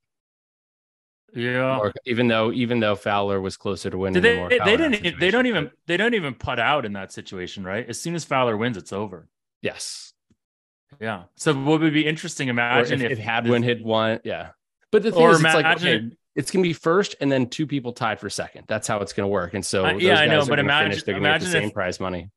Yeah. 1.35 1.79
Or 1.79 1.93
even 2.05 2.29
though 2.29 2.53
even 2.53 2.81
though 2.81 2.95
Fowler 2.95 3.41
was 3.41 3.57
closer 3.57 3.91
to 3.91 3.97
winning, 3.97 4.23
they, 4.23 4.37
they, 4.49 4.59
they 4.65 4.77
didn't 4.77 5.19
they 5.19 5.31
don't 5.31 5.47
even 5.47 5.71
they 5.87 5.97
don't 5.97 6.15
even 6.15 6.35
put 6.35 6.59
out 6.59 6.85
in 6.85 6.93
that 6.93 7.13
situation, 7.13 7.65
right? 7.65 7.89
As 7.89 8.01
soon 8.01 8.15
as 8.15 8.25
Fowler 8.25 8.57
wins, 8.57 8.77
it's 8.77 8.93
over. 8.93 9.29
Yes. 9.63 10.13
Yeah. 11.01 11.25
So 11.37 11.55
what 11.55 11.81
would 11.81 11.95
be 11.95 12.07
interesting? 12.07 12.49
Imagine 12.49 13.01
if, 13.01 13.13
if, 13.13 13.19
if 13.19 13.25
Hadwin 13.25 13.63
had 13.63 13.83
won. 13.83 14.21
Yeah. 14.25 14.51
But 14.91 15.03
the 15.03 15.13
thing 15.13 15.23
is, 15.23 15.43
it's 15.43 15.55
like 15.55 15.79
okay, 15.79 16.11
it's 16.35 16.51
gonna 16.51 16.63
be 16.63 16.75
first, 16.75 17.17
and 17.21 17.33
then 17.33 17.49
two 17.49 17.67
people 17.67 17.93
tied 17.93 18.21
for 18.21 18.29
second. 18.29 18.65
That's 18.69 18.87
how 18.87 19.01
it's 19.01 19.15
gonna 19.15 19.29
work. 19.29 19.55
And 19.55 19.65
so 19.65 19.87
uh, 19.87 19.93
yeah, 19.95 20.21
I 20.21 20.27
know. 20.27 20.45
But 20.45 20.59
imagine 20.59 20.91
finish, 20.91 21.05
they're 21.05 21.17
imagine 21.17 21.47
the 21.47 21.53
same 21.53 21.69
if, 21.69 21.75
prize 21.75 21.99
money. 21.99 22.31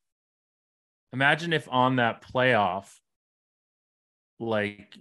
Imagine 1.12 1.52
if 1.52 1.68
on 1.70 1.98
that 1.98 2.24
playoff, 2.24 2.88
like 4.40 4.98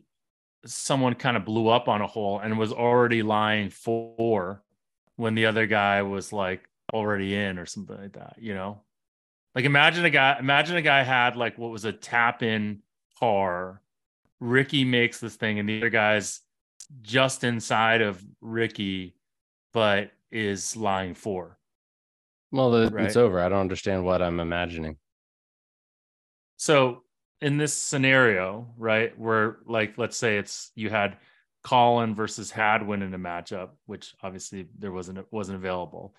someone 0.66 1.14
kind 1.14 1.36
of 1.36 1.44
blew 1.44 1.68
up 1.68 1.88
on 1.88 2.00
a 2.00 2.06
hole 2.06 2.38
and 2.38 2.58
was 2.58 2.72
already 2.72 3.22
lying 3.22 3.70
four 3.70 4.62
when 5.16 5.34
the 5.34 5.46
other 5.46 5.66
guy 5.66 6.02
was 6.02 6.32
like 6.32 6.68
already 6.92 7.34
in 7.34 7.58
or 7.58 7.66
something 7.66 7.96
like 7.96 8.12
that, 8.12 8.36
you 8.38 8.54
know? 8.54 8.80
Like 9.54 9.64
imagine 9.64 10.04
a 10.04 10.10
guy, 10.10 10.36
imagine 10.38 10.76
a 10.76 10.82
guy 10.82 11.02
had 11.02 11.36
like 11.36 11.58
what 11.58 11.70
was 11.70 11.84
a 11.84 11.92
tap 11.92 12.42
in 12.42 12.82
par. 13.18 13.80
Rickie 14.40 14.84
makes 14.84 15.20
this 15.20 15.36
thing 15.36 15.58
and 15.58 15.68
the 15.68 15.78
other 15.78 15.90
guy's 15.90 16.40
just 17.02 17.44
inside 17.44 18.02
of 18.02 18.22
Rickie, 18.40 19.14
but 19.72 20.10
is 20.30 20.76
lying 20.76 21.14
four. 21.14 21.58
Well, 22.50 22.70
the, 22.70 22.90
right? 22.90 23.06
it's 23.06 23.16
over. 23.16 23.40
I 23.40 23.48
don't 23.48 23.60
understand 23.60 24.04
what 24.04 24.22
I'm 24.22 24.40
imagining. 24.40 24.96
So 26.56 27.02
in 27.40 27.56
this 27.56 27.74
scenario, 27.76 28.72
right, 28.76 29.16
where 29.18 29.58
like 29.66 29.98
let's 29.98 30.16
say 30.16 30.38
it's 30.38 30.70
you 30.74 30.90
had 30.90 31.18
Collin 31.62 32.14
versus 32.14 32.50
Hadwin 32.50 33.02
in 33.02 33.14
a 33.14 33.18
matchup, 33.18 33.70
which 33.86 34.14
obviously 34.22 34.66
there 34.78 34.92
wasn't 34.92 35.26
wasn't 35.32 35.56
available. 35.56 36.14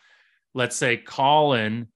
Let's 0.53 0.75
say 0.75 0.97
Collin 0.97 1.87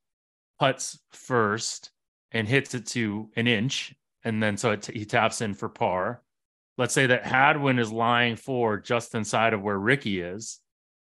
puts 0.60 1.00
first 1.12 1.92
and 2.32 2.48
hits 2.48 2.76
it 2.76 2.86
to 2.88 3.30
an 3.36 3.48
inch, 3.48 3.94
and 4.24 4.42
then 4.42 4.58
so 4.58 4.78
he 4.92 5.06
taps 5.06 5.42
in 5.42 5.54
for 5.54 5.70
par. 5.70 6.22
Let's 6.78 6.94
say 6.94 7.08
that 7.08 7.26
Hadwin 7.26 7.80
is 7.80 7.92
lying 7.92 8.36
for 8.36 8.78
just 8.78 9.16
inside 9.16 9.54
of 9.54 9.62
where 9.62 9.78
Rickie 9.78 10.22
is, 10.22 10.60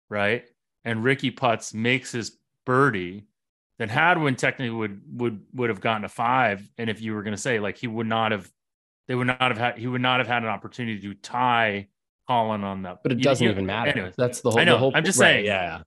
right? 0.09 0.43
And 0.83 1.03
Rickie 1.03 1.31
putts 1.31 1.73
makes 1.73 2.11
his 2.11 2.37
birdie, 2.65 3.25
then 3.77 3.89
Hadwin 3.89 4.35
technically 4.35 4.69
would 4.69 5.01
would 5.19 5.41
would 5.53 5.69
have 5.69 5.81
gotten 5.81 6.05
a 6.05 6.09
five. 6.09 6.69
And 6.77 6.89
if 6.89 7.01
you 7.01 7.13
were 7.13 7.23
going 7.23 7.35
to 7.35 7.41
say 7.41 7.59
like 7.59 7.77
he 7.77 7.87
would 7.87 8.07
not 8.07 8.31
have, 8.31 8.49
they 9.07 9.15
would 9.15 9.27
not 9.27 9.41
have 9.41 9.57
had 9.57 9.77
he 9.77 9.87
would 9.87 10.01
not 10.01 10.19
have 10.19 10.27
had 10.27 10.43
an 10.43 10.49
opportunity 10.49 10.99
to 11.01 11.13
tie 11.15 11.87
Collin 12.27 12.63
on 12.63 12.83
that. 12.83 12.99
But 13.03 13.13
it 13.13 13.21
doesn't 13.21 13.43
you, 13.43 13.51
even 13.51 13.65
matter. 13.65 13.91
Anyways, 13.91 14.15
That's 14.17 14.41
the 14.41 14.51
whole. 14.51 14.59
I 14.59 14.63
know. 14.63 14.77
Whole, 14.77 14.91
I'm 14.95 15.03
just 15.03 15.19
right, 15.19 15.27
saying. 15.27 15.45
Yeah, 15.45 15.81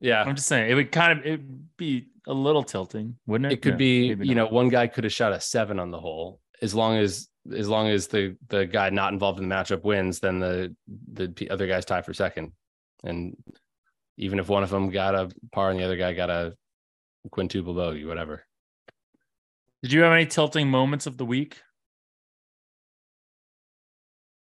yeah. 0.00 0.22
I'm 0.22 0.36
just 0.36 0.48
saying 0.48 0.70
it 0.70 0.74
would 0.74 0.92
kind 0.92 1.18
of 1.18 1.26
it'd 1.26 1.76
be 1.76 2.08
a 2.26 2.34
little 2.34 2.64
tilting, 2.64 3.16
wouldn't 3.26 3.52
it? 3.52 3.56
It 3.56 3.62
could 3.62 3.74
no, 3.74 3.78
be. 3.78 4.16
You 4.20 4.34
know, 4.34 4.46
one 4.46 4.68
guy 4.68 4.86
could 4.86 5.04
have 5.04 5.12
shot 5.12 5.32
a 5.32 5.40
seven 5.40 5.78
on 5.78 5.90
the 5.90 6.00
hole 6.00 6.40
as 6.62 6.74
long 6.74 6.96
as 6.96 7.28
as 7.54 7.68
long 7.68 7.88
as 7.88 8.08
the 8.08 8.36
the 8.48 8.64
guy 8.66 8.90
not 8.90 9.12
involved 9.12 9.38
in 9.38 9.48
the 9.48 9.54
matchup 9.54 9.84
wins, 9.84 10.20
then 10.20 10.40
the 10.40 10.74
the 11.12 11.50
other 11.50 11.66
guy's 11.66 11.84
tie 11.84 12.02
for 12.02 12.14
second, 12.14 12.52
and 13.04 13.36
even 14.16 14.38
if 14.38 14.48
one 14.48 14.62
of 14.62 14.70
them 14.70 14.90
got 14.90 15.14
a 15.14 15.30
par 15.52 15.70
and 15.70 15.78
the 15.78 15.84
other 15.84 15.96
guy 15.96 16.12
got 16.12 16.30
a 16.30 16.54
quintuple 17.30 17.74
bogey, 17.74 18.04
whatever. 18.04 18.44
Did 19.82 19.92
you 19.92 20.02
have 20.02 20.12
any 20.12 20.26
tilting 20.26 20.68
moments 20.68 21.06
of 21.06 21.18
the 21.18 21.26
week? 21.26 21.60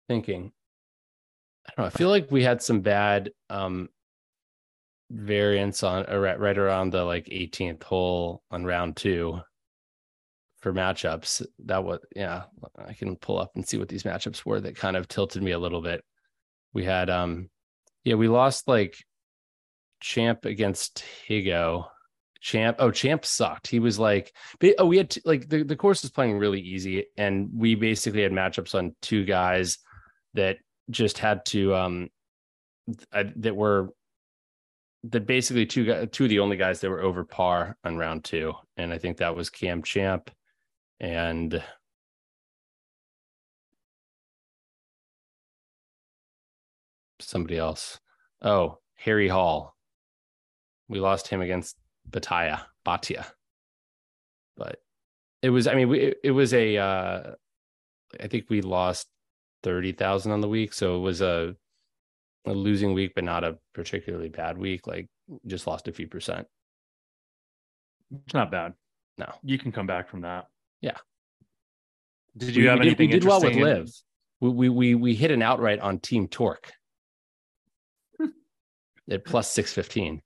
Thinking. 0.07 0.51
I 1.67 1.71
don't 1.75 1.83
know. 1.83 1.88
I 1.88 1.89
feel 1.91 2.09
like 2.09 2.31
we 2.31 2.43
had 2.43 2.62
some 2.62 2.81
bad 2.81 3.31
um 3.50 3.89
variance 5.12 5.81
on 5.81 6.05
right 6.05 6.57
around 6.57 6.91
the 6.91 7.03
like 7.03 7.25
18th 7.25 7.83
hole 7.83 8.43
on 8.51 8.65
round 8.65 8.95
two 8.95 9.39
for 10.59 10.74
matchups. 10.74 11.45
That 11.65 11.83
was 11.83 12.00
yeah, 12.15 12.43
I 12.77 12.93
can 12.93 13.15
pull 13.15 13.39
up 13.39 13.51
and 13.55 13.67
see 13.67 13.77
what 13.77 13.88
these 13.88 14.03
matchups 14.03 14.45
were 14.45 14.59
that 14.62 14.75
kind 14.75 14.98
of 14.98 15.07
tilted 15.07 15.41
me 15.41 15.51
a 15.51 15.59
little 15.59 15.81
bit. 15.81 16.03
We 16.74 16.83
had 16.83 17.09
um 17.09 17.50
yeah, 18.03 18.15
we 18.15 18.27
lost 18.27 18.67
like 18.67 18.98
champ 20.00 20.45
against 20.45 21.03
Higgo 21.27 21.86
Champ. 22.41 22.77
Oh, 22.79 22.91
Champ 22.91 23.25
sucked. 23.25 23.67
He 23.67 23.79
was 23.79 24.00
like, 24.00 24.34
oh, 24.77 24.86
we 24.86 24.98
had 24.98 25.10
t- 25.10 25.22
like 25.25 25.50
the, 25.50 25.63
the 25.63 25.75
course 25.75 26.01
was 26.01 26.12
playing 26.12 26.38
really 26.38 26.62
easy, 26.62 27.05
and 27.17 27.50
we 27.53 27.75
basically 27.75 28.24
had 28.24 28.31
matchups 28.31 28.75
on 28.75 28.96
two 29.01 29.25
guys 29.25 29.77
that 30.34 30.58
just 30.89 31.17
had 31.17 31.46
to 31.46 31.75
um 31.75 32.10
that 33.13 33.55
were 33.55 33.89
that 35.03 35.25
basically 35.25 35.65
two 35.65 35.86
guys, 35.86 36.08
two 36.12 36.25
of 36.25 36.29
the 36.29 36.39
only 36.39 36.58
guys 36.58 36.81
that 36.81 36.89
were 36.89 37.01
over 37.01 37.24
par 37.24 37.77
on 37.84 37.98
round 37.98 38.24
two, 38.24 38.53
and 38.77 38.93
I 38.93 38.98
think 38.98 39.17
that 39.17 39.36
was 39.36 39.50
Cam 39.50 39.84
Champ 39.84 40.31
and 41.00 41.63
somebody 47.19 47.58
else. 47.58 48.00
Oh, 48.41 48.79
Harry 48.96 49.27
Hall. 49.27 49.75
We 50.88 51.00
lost 51.00 51.27
him 51.27 51.41
against 51.41 51.75
Bataya, 52.10 52.62
Bhatia. 52.86 53.25
But 54.58 54.82
it 55.42 55.50
was, 55.50 55.68
I 55.68 55.75
mean, 55.75 55.89
we, 55.89 56.13
it 56.24 56.32
was 56.32 56.54
a, 56.54 56.78
uh, 56.78 57.32
I 58.20 58.28
think 58.28 58.46
we 58.50 58.62
lost 58.62 59.08
30,000 59.63 60.32
on 60.32 60.42
the 60.42 60.50
week. 60.50 60.74
So 60.74 60.98
it 60.98 61.00
was 61.00 61.22
a, 61.22 61.56
a 62.46 62.54
losing 62.54 62.94
week, 62.94 63.13
but 63.16 63.24
not 63.24 63.44
a 63.44 63.58
particularly 63.74 64.30
bad 64.30 64.58
week. 64.58 64.88
Like 64.88 65.08
just 65.46 65.68
lost 65.68 65.88
a 65.88 65.92
few 65.92 66.08
percent. 66.08 66.48
It's 68.25 68.34
not 68.34 68.51
bad. 68.51 68.74
No, 69.18 69.32
you 69.44 69.60
can 69.60 69.72
come 69.72 69.86
back 69.86 70.10
from 70.10 70.22
that. 70.22 70.48
Yeah. 70.82 70.98
Did 72.38 72.56
you 72.56 72.63
we, 72.63 72.68
have 72.70 72.80
we 72.80 72.88
anything? 72.88 73.10
Did, 73.10 73.16
we 73.16 73.20
did 73.20 73.28
well 73.28 73.42
with 73.42 73.54
in... 73.54 73.63
LIV. 73.63 73.89
We, 74.42 74.50
we 74.50 74.70
we 74.70 74.96
we 74.96 75.16
hit 75.16 75.32
an 75.32 75.42
outright 75.42 75.80
on 75.80 76.00
Team 76.00 76.28
Torque 76.28 76.72
at 79.12 79.25
plus 79.25 79.51
six 79.51 79.74
fifteen. 79.74 80.22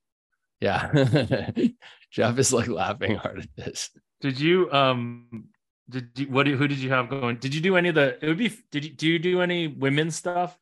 Yeah. 0.63 1.51
Jeff 2.11 2.37
is 2.37 2.53
like 2.53 2.69
laughing 2.69 3.15
hard 3.15 3.39
at 3.39 3.55
this. 3.57 3.89
Did 4.21 4.39
you 4.39 4.71
um 4.71 5.49
did 5.89 6.09
you 6.15 6.27
what 6.27 6.47
who 6.47 6.67
did 6.67 6.77
you 6.77 6.89
have 6.89 7.09
going? 7.09 7.35
Did 7.37 7.53
you 7.53 7.59
do 7.59 7.75
any 7.75 7.89
of 7.89 7.95
the 7.95 8.17
it 8.23 8.27
would 8.27 8.37
be 8.37 8.53
did 8.71 8.85
you 8.85 8.91
do 8.91 9.07
you 9.07 9.19
do 9.19 9.41
any 9.41 9.67
women's 9.67 10.15
stuff? 10.15 10.57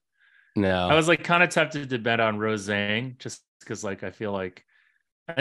No. 0.56 0.88
I 0.88 0.96
was 0.96 1.08
like 1.08 1.24
kind 1.24 1.44
of 1.44 1.50
tempted 1.50 1.90
to 1.90 2.00
bet 2.00 2.20
on 2.20 2.40
Rose 2.40 2.68
Zhang 2.68 3.20
just 3.20 3.42
because 3.60 3.84
like 3.84 4.04
I 4.04 4.10
feel 4.10 4.32
like 4.32 4.66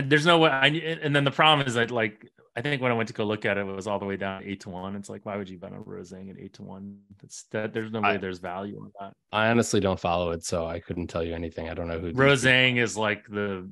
there's 0.05 0.27
no 0.27 0.39
way 0.39 0.51
I 0.51 0.67
and 0.67 1.17
then 1.17 1.25
the 1.25 1.31
problem 1.31 1.67
is 1.67 1.75
that 1.75 1.91
like 1.91 2.31
I 2.55 2.61
think 2.61 2.83
when 2.83 2.93
I 2.93 2.95
went 2.95 3.09
to 3.09 3.15
go 3.15 3.25
look 3.25 3.47
at 3.47 3.57
it, 3.57 3.61
it 3.61 3.65
was 3.65 3.87
all 3.87 3.99
the 3.99 4.05
way 4.05 4.17
down 4.17 4.43
eight 4.45 4.61
to 4.63 4.71
one. 4.71 4.97
It's 4.97 5.09
like, 5.09 5.25
why 5.25 5.37
would 5.37 5.49
you 5.49 5.57
bet 5.57 5.73
on 5.73 5.85
Rose 5.87 6.13
Zhang 6.13 6.31
at 6.31 6.39
eight 6.39 6.53
to 6.55 6.63
one? 6.63 6.99
That's 7.23 7.45
that. 7.53 7.73
There's 7.73 7.93
no 7.93 8.01
way 8.01 8.11
I, 8.11 8.17
there's 8.17 8.41
value 8.41 8.77
in 8.85 8.91
that. 9.01 9.13
I 9.33 9.49
honestly 9.49 9.79
don't 9.79 9.99
follow 9.99 10.33
it, 10.33 10.45
so 10.45 10.67
I 10.67 10.81
couldn't 10.81 11.07
tell 11.07 11.23
you 11.23 11.35
anything. 11.35 11.71
I 11.71 11.75
don't 11.75 11.87
know 11.87 12.01
who 12.01 12.13
Rose 12.13 12.45
Zhang 12.45 12.77
is 12.77 12.97
like 12.97 13.25
the 13.29 13.71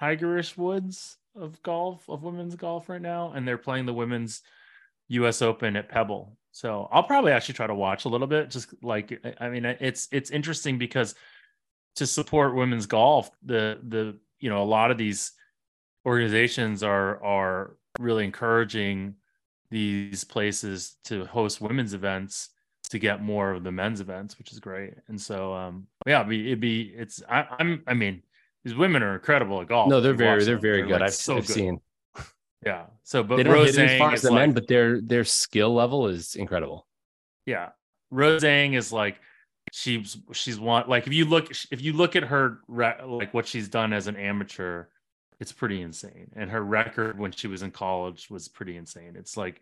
Tigerish 0.00 0.56
Woods 0.56 1.16
of 1.34 1.62
golf 1.62 2.08
of 2.08 2.22
women's 2.22 2.56
golf 2.56 2.88
right 2.88 3.00
now, 3.00 3.32
and 3.32 3.46
they're 3.46 3.58
playing 3.58 3.86
the 3.86 3.94
women's 3.94 4.42
U.S. 5.08 5.42
Open 5.42 5.76
at 5.76 5.88
Pebble. 5.88 6.36
So 6.52 6.88
I'll 6.92 7.02
probably 7.02 7.32
actually 7.32 7.54
try 7.54 7.66
to 7.66 7.74
watch 7.74 8.04
a 8.04 8.08
little 8.08 8.26
bit. 8.26 8.50
Just 8.50 8.74
like 8.82 9.20
I 9.40 9.48
mean, 9.48 9.64
it's 9.64 10.08
it's 10.12 10.30
interesting 10.30 10.78
because 10.78 11.14
to 11.96 12.06
support 12.06 12.54
women's 12.54 12.86
golf, 12.86 13.30
the 13.42 13.78
the 13.88 14.18
you 14.40 14.50
know 14.50 14.62
a 14.62 14.64
lot 14.64 14.90
of 14.90 14.98
these 14.98 15.32
organizations 16.06 16.82
are 16.82 17.22
are 17.22 17.76
really 17.98 18.24
encouraging 18.24 19.14
these 19.70 20.24
places 20.24 20.96
to 21.04 21.24
host 21.24 21.60
women's 21.60 21.94
events 21.94 22.50
to 22.90 22.98
get 22.98 23.22
more 23.22 23.52
of 23.52 23.64
the 23.64 23.72
men's 23.72 24.02
events, 24.02 24.38
which 24.38 24.52
is 24.52 24.60
great. 24.60 24.92
And 25.08 25.18
so, 25.18 25.54
um, 25.54 25.86
yeah, 26.06 26.20
it'd 26.20 26.28
be, 26.28 26.46
it'd 26.48 26.60
be 26.60 26.92
it's, 26.94 27.22
I, 27.26 27.46
am 27.58 27.82
I 27.86 27.94
mean, 27.94 28.22
these 28.64 28.74
women 28.74 29.02
are 29.02 29.14
incredible 29.14 29.60
at 29.60 29.68
golf. 29.68 29.88
No, 29.88 30.00
they're 30.00 30.14
very, 30.14 30.44
they're 30.44 30.54
them. 30.54 30.62
very 30.62 30.76
they're 30.78 30.86
good. 30.86 30.92
Like 31.00 31.02
I've, 31.02 31.14
so 31.14 31.36
I've 31.36 31.46
good. 31.46 31.54
seen. 31.54 31.80
Yeah. 32.64 32.86
So, 33.02 33.22
but 33.22 33.36
they 33.36 33.42
don't 33.42 33.54
Rose 33.54 33.76
hit 33.76 33.90
as 33.90 33.98
far 33.98 34.12
as 34.12 34.22
the 34.22 34.30
like, 34.30 34.38
men, 34.38 34.52
but 34.52 34.68
their 34.68 35.00
their 35.00 35.24
skill 35.24 35.74
level 35.74 36.06
is 36.06 36.34
incredible. 36.36 36.86
Yeah, 37.44 37.70
Rose 38.10 38.42
Zhang 38.42 38.76
is 38.76 38.92
like 38.92 39.20
she's 39.72 40.16
she's 40.32 40.60
one 40.60 40.84
like 40.88 41.06
if 41.06 41.12
you 41.12 41.24
look 41.24 41.50
if 41.70 41.80
you 41.80 41.92
look 41.92 42.14
at 42.14 42.24
her 42.24 42.58
like 42.68 43.32
what 43.34 43.46
she's 43.46 43.68
done 43.68 43.92
as 43.92 44.06
an 44.06 44.16
amateur 44.16 44.86
it's 45.42 45.52
pretty 45.52 45.82
insane. 45.82 46.30
And 46.36 46.48
her 46.52 46.62
record 46.62 47.18
when 47.18 47.32
she 47.32 47.48
was 47.48 47.62
in 47.62 47.72
college 47.72 48.30
was 48.30 48.46
pretty 48.46 48.76
insane. 48.76 49.16
It's 49.16 49.36
like, 49.36 49.60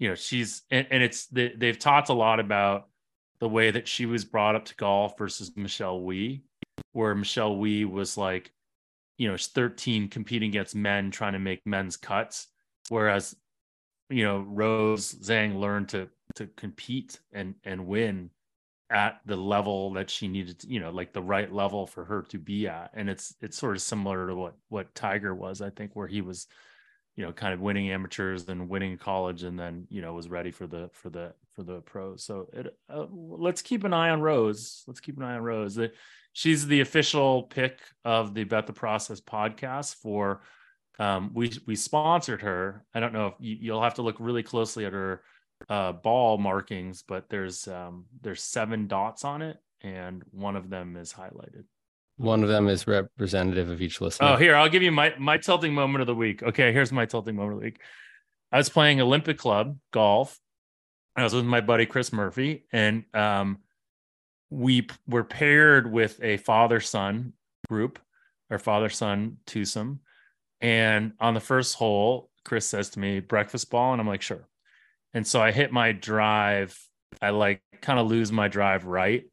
you 0.00 0.08
know, 0.08 0.16
she's 0.16 0.62
and, 0.68 0.84
and 0.90 1.00
it's 1.00 1.26
they, 1.26 1.52
they've 1.56 1.78
talked 1.78 2.08
a 2.08 2.12
lot 2.12 2.40
about 2.40 2.88
the 3.38 3.48
way 3.48 3.70
that 3.70 3.86
she 3.86 4.04
was 4.04 4.24
brought 4.24 4.56
up 4.56 4.64
to 4.64 4.74
golf 4.74 5.16
versus 5.16 5.52
Michelle 5.54 6.00
Wie, 6.00 6.42
where 6.92 7.14
Michelle 7.14 7.56
Wie 7.56 7.84
was 7.84 8.16
like, 8.16 8.52
you 9.18 9.28
know, 9.28 9.36
13 9.36 10.08
competing 10.08 10.50
against 10.50 10.74
men 10.74 11.10
trying 11.10 11.34
to 11.34 11.38
make 11.38 11.66
men's 11.66 11.96
cuts, 11.96 12.48
whereas, 12.88 13.36
you 14.10 14.24
know, 14.24 14.40
Rose 14.40 15.14
Zhang 15.14 15.58
learned 15.58 15.90
to 15.90 16.08
to 16.36 16.46
compete 16.56 17.20
and 17.32 17.54
and 17.64 17.86
win 17.86 18.30
at 18.90 19.20
the 19.24 19.36
level 19.36 19.92
that 19.94 20.10
she 20.10 20.28
needed 20.28 20.60
to, 20.60 20.68
you 20.68 20.78
know, 20.80 20.90
like 20.90 21.12
the 21.12 21.22
right 21.22 21.50
level 21.52 21.86
for 21.86 22.04
her 22.04 22.22
to 22.22 22.38
be 22.38 22.68
at. 22.68 22.90
And 22.94 23.08
it's 23.08 23.34
it's 23.40 23.56
sort 23.56 23.76
of 23.76 23.82
similar 23.82 24.26
to 24.28 24.34
what 24.34 24.54
what 24.68 24.94
Tiger 24.94 25.34
was, 25.34 25.62
I 25.62 25.70
think, 25.70 25.94
where 25.94 26.06
he 26.08 26.20
was, 26.20 26.46
you 27.16 27.24
know, 27.24 27.32
kind 27.32 27.54
of 27.54 27.60
winning 27.60 27.90
amateurs 27.90 28.48
and 28.48 28.68
winning 28.68 28.98
college, 28.98 29.42
and 29.44 29.58
then 29.58 29.86
you 29.90 30.02
know 30.02 30.12
was 30.12 30.28
ready 30.28 30.50
for 30.50 30.66
the 30.66 30.90
for 30.92 31.10
the 31.10 31.34
for 31.54 31.62
the 31.62 31.80
pros. 31.80 32.24
So 32.24 32.48
it, 32.52 32.76
uh, 32.88 33.06
let's 33.10 33.62
keep 33.62 33.84
an 33.84 33.92
eye 33.92 34.10
on 34.10 34.20
Rose. 34.20 34.84
Let's 34.86 35.00
keep 35.00 35.16
an 35.16 35.22
eye 35.22 35.34
on 35.34 35.42
Rose. 35.42 35.78
She's 36.32 36.66
the 36.66 36.80
official 36.80 37.44
pick 37.44 37.78
of 38.04 38.34
the 38.34 38.44
Bet 38.44 38.66
the 38.66 38.72
Process 38.72 39.20
podcast 39.20 39.96
for. 39.96 40.42
Um, 40.98 41.30
we 41.34 41.52
we 41.66 41.74
sponsored 41.74 42.42
her. 42.42 42.84
I 42.94 43.00
don't 43.00 43.12
know 43.12 43.28
if 43.28 43.34
you, 43.40 43.56
you'll 43.60 43.82
have 43.82 43.94
to 43.94 44.02
look 44.02 44.16
really 44.18 44.42
closely 44.42 44.84
at 44.84 44.92
her 44.92 45.22
uh, 45.68 45.92
ball 45.92 46.38
markings, 46.38 47.02
but 47.02 47.28
there's 47.28 47.66
um, 47.68 48.06
there's 48.20 48.42
seven 48.42 48.86
dots 48.86 49.24
on 49.24 49.42
it, 49.42 49.56
and 49.80 50.22
one 50.30 50.56
of 50.56 50.70
them 50.70 50.96
is 50.96 51.12
highlighted. 51.12 51.64
One 52.18 52.42
of 52.42 52.48
them 52.48 52.68
is 52.68 52.86
representative 52.86 53.68
of 53.70 53.80
each 53.80 54.00
listener. 54.00 54.28
Oh, 54.28 54.36
here 54.36 54.54
I'll 54.54 54.68
give 54.68 54.82
you 54.82 54.92
my 54.92 55.14
my 55.18 55.38
tilting 55.38 55.74
moment 55.74 56.02
of 56.02 56.06
the 56.06 56.14
week. 56.14 56.42
Okay, 56.42 56.72
here's 56.72 56.92
my 56.92 57.06
tilting 57.06 57.36
moment 57.36 57.54
of 57.54 57.60
the 57.60 57.64
week. 57.66 57.80
I 58.52 58.58
was 58.58 58.68
playing 58.68 59.00
Olympic 59.00 59.38
Club 59.38 59.78
golf. 59.92 60.38
I 61.16 61.24
was 61.24 61.34
with 61.34 61.44
my 61.44 61.60
buddy 61.60 61.86
Chris 61.86 62.12
Murphy, 62.12 62.64
and 62.72 63.04
um, 63.14 63.58
we 64.50 64.88
were 65.06 65.24
paired 65.24 65.90
with 65.90 66.18
a 66.22 66.38
father 66.38 66.80
son 66.80 67.34
group, 67.68 67.98
our 68.50 68.58
father 68.58 68.88
son 68.88 69.38
twosome. 69.46 70.00
And 70.60 71.12
on 71.20 71.34
the 71.34 71.40
first 71.40 71.74
hole, 71.74 72.30
Chris 72.44 72.66
says 72.68 72.90
to 72.90 73.00
me, 73.00 73.20
"Breakfast 73.20 73.70
ball," 73.70 73.92
and 73.92 74.00
I'm 74.00 74.08
like, 74.08 74.22
"Sure." 74.22 74.48
and 75.14 75.26
so 75.26 75.40
I 75.40 75.52
hit 75.52 75.72
my 75.72 75.92
drive. 75.92 76.78
I 77.20 77.30
like 77.30 77.62
kind 77.80 77.98
of 77.98 78.06
lose 78.06 78.32
my 78.32 78.48
drive 78.48 78.84
right 78.84 79.24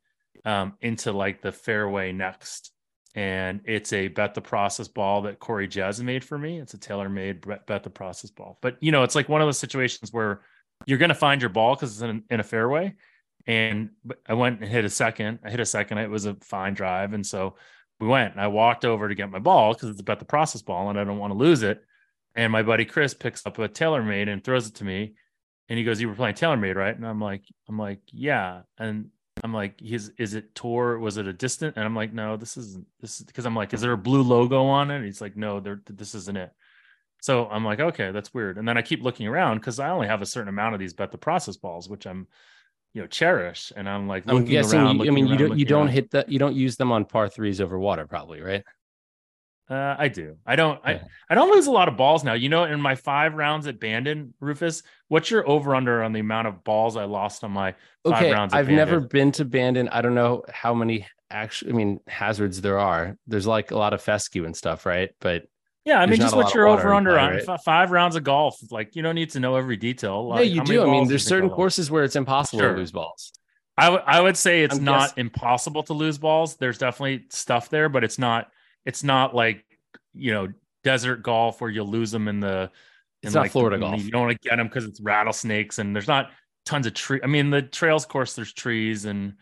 um, 0.45 0.73
into 0.81 1.11
like 1.11 1.41
the 1.41 1.51
fairway 1.51 2.11
next, 2.11 2.71
and 3.15 3.61
it's 3.65 3.93
a 3.93 4.07
bet 4.09 4.33
the 4.33 4.41
process 4.41 4.87
ball 4.87 5.23
that 5.23 5.39
Corey 5.39 5.67
Jazz 5.67 6.01
made 6.01 6.23
for 6.23 6.37
me. 6.37 6.59
It's 6.59 6.73
a 6.73 6.77
tailor 6.77 7.09
made 7.09 7.45
bet 7.65 7.83
the 7.83 7.89
process 7.89 8.31
ball, 8.31 8.57
but 8.61 8.77
you 8.81 8.91
know, 8.91 9.03
it's 9.03 9.15
like 9.15 9.29
one 9.29 9.41
of 9.41 9.47
those 9.47 9.59
situations 9.59 10.11
where 10.11 10.41
you're 10.85 10.97
going 10.97 11.09
to 11.09 11.15
find 11.15 11.41
your 11.41 11.49
ball 11.49 11.75
because 11.75 11.93
it's 11.93 12.01
in, 12.01 12.23
in 12.29 12.39
a 12.39 12.43
fairway. 12.43 12.95
And 13.47 13.89
I 14.27 14.33
went 14.33 14.61
and 14.61 14.69
hit 14.69 14.85
a 14.85 14.89
second. 14.89 15.39
I 15.43 15.49
hit 15.49 15.59
a 15.59 15.65
second. 15.65 15.97
It 15.97 16.09
was 16.09 16.25
a 16.25 16.35
fine 16.35 16.73
drive, 16.73 17.13
and 17.13 17.25
so 17.25 17.55
we 17.99 18.07
went. 18.07 18.33
And 18.33 18.41
I 18.41 18.47
walked 18.47 18.85
over 18.85 19.07
to 19.07 19.15
get 19.15 19.31
my 19.31 19.39
ball 19.39 19.73
because 19.73 19.89
it's 19.89 20.01
about 20.01 20.19
the 20.19 20.25
process 20.25 20.61
ball, 20.61 20.89
and 20.89 20.99
I 20.99 21.03
don't 21.03 21.17
want 21.17 21.31
to 21.31 21.37
lose 21.37 21.63
it. 21.63 21.81
And 22.35 22.51
my 22.51 22.61
buddy 22.61 22.85
Chris 22.85 23.13
picks 23.13 23.45
up 23.45 23.57
a 23.57 23.67
TaylorMade 23.67 24.29
and 24.29 24.43
throws 24.43 24.67
it 24.67 24.75
to 24.75 24.83
me 24.83 25.15
and 25.69 25.77
he 25.77 25.85
goes, 25.85 26.01
"You 26.01 26.09
were 26.09 26.15
playing 26.15 26.35
TaylorMade, 26.35 26.75
right?" 26.75 26.95
And 26.95 27.05
I'm 27.05 27.21
like, 27.21 27.43
"I'm 27.67 27.77
like, 27.77 28.01
yeah." 28.11 28.63
And 28.77 29.11
I'm 29.43 29.53
like, 29.53 29.79
"His 29.79 30.11
is 30.17 30.33
it 30.33 30.55
tour? 30.55 30.97
Was 30.99 31.17
it 31.17 31.27
a 31.27 31.33
distant?" 31.33 31.77
And 31.77 31.85
I'm 31.85 31.95
like, 31.95 32.11
"No, 32.11 32.37
this 32.37 32.57
isn't. 32.57 32.87
This 32.99 33.19
is 33.19 33.25
because 33.25 33.45
I'm 33.45 33.55
like, 33.55 33.73
is 33.73 33.81
there 33.81 33.93
a 33.93 33.97
blue 33.97 34.23
logo 34.23 34.65
on 34.65 34.89
it?" 34.91 34.97
And 34.97 35.05
he's 35.05 35.21
like, 35.21 35.37
"No, 35.37 35.59
there. 35.59 35.81
This 35.85 36.15
isn't 36.15 36.37
it." 36.37 36.51
So 37.21 37.47
I'm 37.47 37.65
like, 37.65 37.79
"Okay, 37.79 38.11
that's 38.11 38.33
weird." 38.33 38.57
And 38.57 38.67
then 38.67 38.77
I 38.77 38.81
keep 38.81 39.01
looking 39.03 39.27
around 39.27 39.57
because 39.59 39.79
I 39.79 39.89
only 39.89 40.07
have 40.07 40.21
a 40.21 40.25
certain 40.25 40.49
amount 40.49 40.73
of 40.73 40.79
these 40.79 40.93
bet 40.93 41.11
the 41.11 41.17
process 41.17 41.57
balls, 41.57 41.89
which 41.89 42.05
I'm, 42.05 42.27
you 42.93 43.01
know, 43.01 43.07
cherish. 43.07 43.71
And 43.75 43.89
I'm 43.89 44.07
like, 44.07 44.23
I'm 44.27 44.45
guessing. 44.45 44.79
Around, 44.79 44.99
you, 44.99 45.07
I 45.07 45.13
mean, 45.13 45.25
around, 45.25 45.39
you 45.39 45.47
don't 45.47 45.59
you 45.59 45.65
don't 45.65 45.85
around. 45.85 45.93
hit 45.93 46.11
that. 46.11 46.29
You 46.29 46.39
don't 46.39 46.55
use 46.55 46.77
them 46.77 46.91
on 46.91 47.05
par 47.05 47.29
threes 47.29 47.61
over 47.61 47.77
water, 47.77 48.07
probably, 48.07 48.41
right? 48.41 48.63
Uh, 49.69 49.95
I 49.99 50.07
do. 50.07 50.37
I 50.47 50.55
don't. 50.55 50.79
Yeah. 50.83 50.89
I, 50.89 51.01
I 51.29 51.35
don't 51.35 51.51
lose 51.51 51.67
a 51.67 51.71
lot 51.71 51.87
of 51.87 51.95
balls 51.95 52.23
now. 52.23 52.33
You 52.33 52.49
know, 52.49 52.63
in 52.63 52.81
my 52.81 52.95
five 52.95 53.35
rounds 53.35 53.67
at 53.67 53.79
Bandon, 53.79 54.33
Rufus, 54.39 54.81
what's 55.09 55.29
your 55.29 55.47
over 55.47 55.75
under 55.75 56.01
on 56.01 56.11
the 56.11 56.21
amount 56.21 56.47
of 56.47 56.63
balls 56.63 56.97
I 56.97 57.03
lost 57.03 57.43
on 57.43 57.51
my 57.51 57.75
five 58.03 58.13
okay, 58.23 58.31
rounds? 58.31 58.53
I've 58.53 58.65
Bandon? 58.65 58.75
never 58.77 58.99
been 58.99 59.31
to 59.33 59.45
Bandon. 59.45 59.87
I 59.89 60.01
don't 60.01 60.15
know 60.15 60.43
how 60.51 60.73
many 60.73 61.05
actually. 61.29 61.73
I 61.73 61.75
mean, 61.75 61.99
hazards 62.07 62.61
there 62.61 62.79
are. 62.79 63.15
There's 63.27 63.45
like 63.45 63.69
a 63.69 63.77
lot 63.77 63.93
of 63.93 64.01
fescue 64.01 64.45
and 64.45 64.57
stuff, 64.57 64.87
right? 64.87 65.11
But 65.21 65.43
yeah, 65.85 65.99
I 65.99 66.05
mean, 66.05 66.19
just 66.19 66.35
what 66.35 66.53
you're 66.53 66.67
over 66.67 66.93
under 66.93 67.17
on 67.17 67.37
right? 67.37 67.61
five 67.63 67.91
rounds 67.91 68.15
of 68.15 68.23
golf. 68.23 68.59
Like 68.71 68.95
you 68.95 69.01
don't 69.01 69.15
need 69.15 69.31
to 69.31 69.39
know 69.39 69.55
every 69.55 69.77
detail. 69.77 70.27
Like, 70.27 70.45
yeah, 70.45 70.55
you 70.55 70.63
do. 70.63 70.83
I 70.83 70.85
mean, 70.85 71.07
there's 71.07 71.25
certain 71.25 71.49
courses 71.49 71.89
where 71.89 72.03
it's 72.03 72.15
impossible 72.15 72.59
sure. 72.59 72.73
to 72.73 72.77
lose 72.77 72.91
balls. 72.91 73.31
I, 73.77 73.85
w- 73.85 74.03
I 74.05 74.19
would 74.19 74.35
say 74.35 74.63
it's 74.63 74.77
I'm 74.77 74.83
not 74.83 75.01
guessing. 75.01 75.21
impossible 75.21 75.83
to 75.83 75.93
lose 75.93 76.17
balls. 76.17 76.57
There's 76.57 76.77
definitely 76.77 77.25
stuff 77.29 77.69
there, 77.69 77.87
but 77.87 78.03
it's 78.03 78.19
not. 78.19 78.51
It's 78.85 79.03
not 79.03 79.33
like 79.33 79.65
you 80.13 80.33
know 80.33 80.49
desert 80.83 81.23
golf 81.23 81.61
where 81.61 81.69
you'll 81.69 81.87
lose 81.87 82.11
them 82.11 82.27
in 82.27 82.39
the 82.39 82.71
it's 83.21 83.33
not 83.33 83.49
Florida 83.49 83.77
golf. 83.77 84.03
You 84.03 84.11
don't 84.11 84.27
want 84.27 84.41
to 84.41 84.49
get 84.49 84.57
them 84.57 84.67
because 84.67 84.85
it's 84.85 85.01
rattlesnakes 85.01 85.79
and 85.79 85.95
there's 85.95 86.07
not 86.07 86.31
tons 86.65 86.87
of 86.87 86.93
tree. 86.93 87.19
I 87.23 87.27
mean, 87.27 87.49
the 87.49 87.61
trails 87.61 88.05
course 88.05 88.33
there's 88.33 88.53
trees 88.53 89.05
and, 89.05 89.33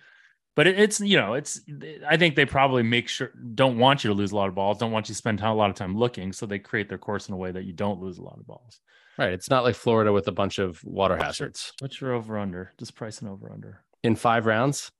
but 0.58 0.66
it, 0.66 0.80
it's 0.80 1.00
you 1.00 1.18
know 1.18 1.36
it's. 1.36 1.62
I 2.10 2.18
think 2.18 2.36
they 2.36 2.46
probably 2.46 2.82
make 2.82 3.08
sure 3.08 3.32
don't 3.54 3.78
want 3.78 4.04
you 4.04 4.10
to 4.10 4.16
lose 4.16 4.32
a 4.32 4.36
lot 4.36 4.50
of 4.50 4.56
balls. 4.56 4.80
Don't 4.80 4.92
want 4.92 5.08
you 5.08 5.14
to 5.14 5.18
spend 5.18 5.40
a 5.40 5.54
lot 5.54 5.70
of 5.70 5.76
time 5.76 5.96
looking, 5.96 6.34
so 6.34 6.48
they 6.48 6.58
create 6.58 6.90
their 6.90 6.98
course 6.98 7.30
in 7.30 7.36
a 7.36 7.38
way 7.38 7.52
that 7.52 7.64
you 7.64 7.74
don't 7.74 8.02
lose 8.02 8.18
a 8.18 8.24
lot 8.24 8.40
of 8.40 8.48
balls. 8.48 8.82
Right. 9.20 9.34
It's 9.34 9.52
not 9.52 9.64
like 9.64 9.76
Florida 9.76 10.12
with 10.12 10.28
a 10.28 10.32
bunch 10.32 10.58
of 10.58 10.84
water 10.84 11.16
hazards. 11.16 11.74
What's 11.80 12.02
your 12.02 12.14
over 12.14 12.40
under? 12.40 12.74
Just 12.80 12.96
pricing 12.96 13.28
over 13.28 13.52
under 13.52 13.84
in 14.04 14.16
five 14.16 14.48
rounds. 14.48 14.92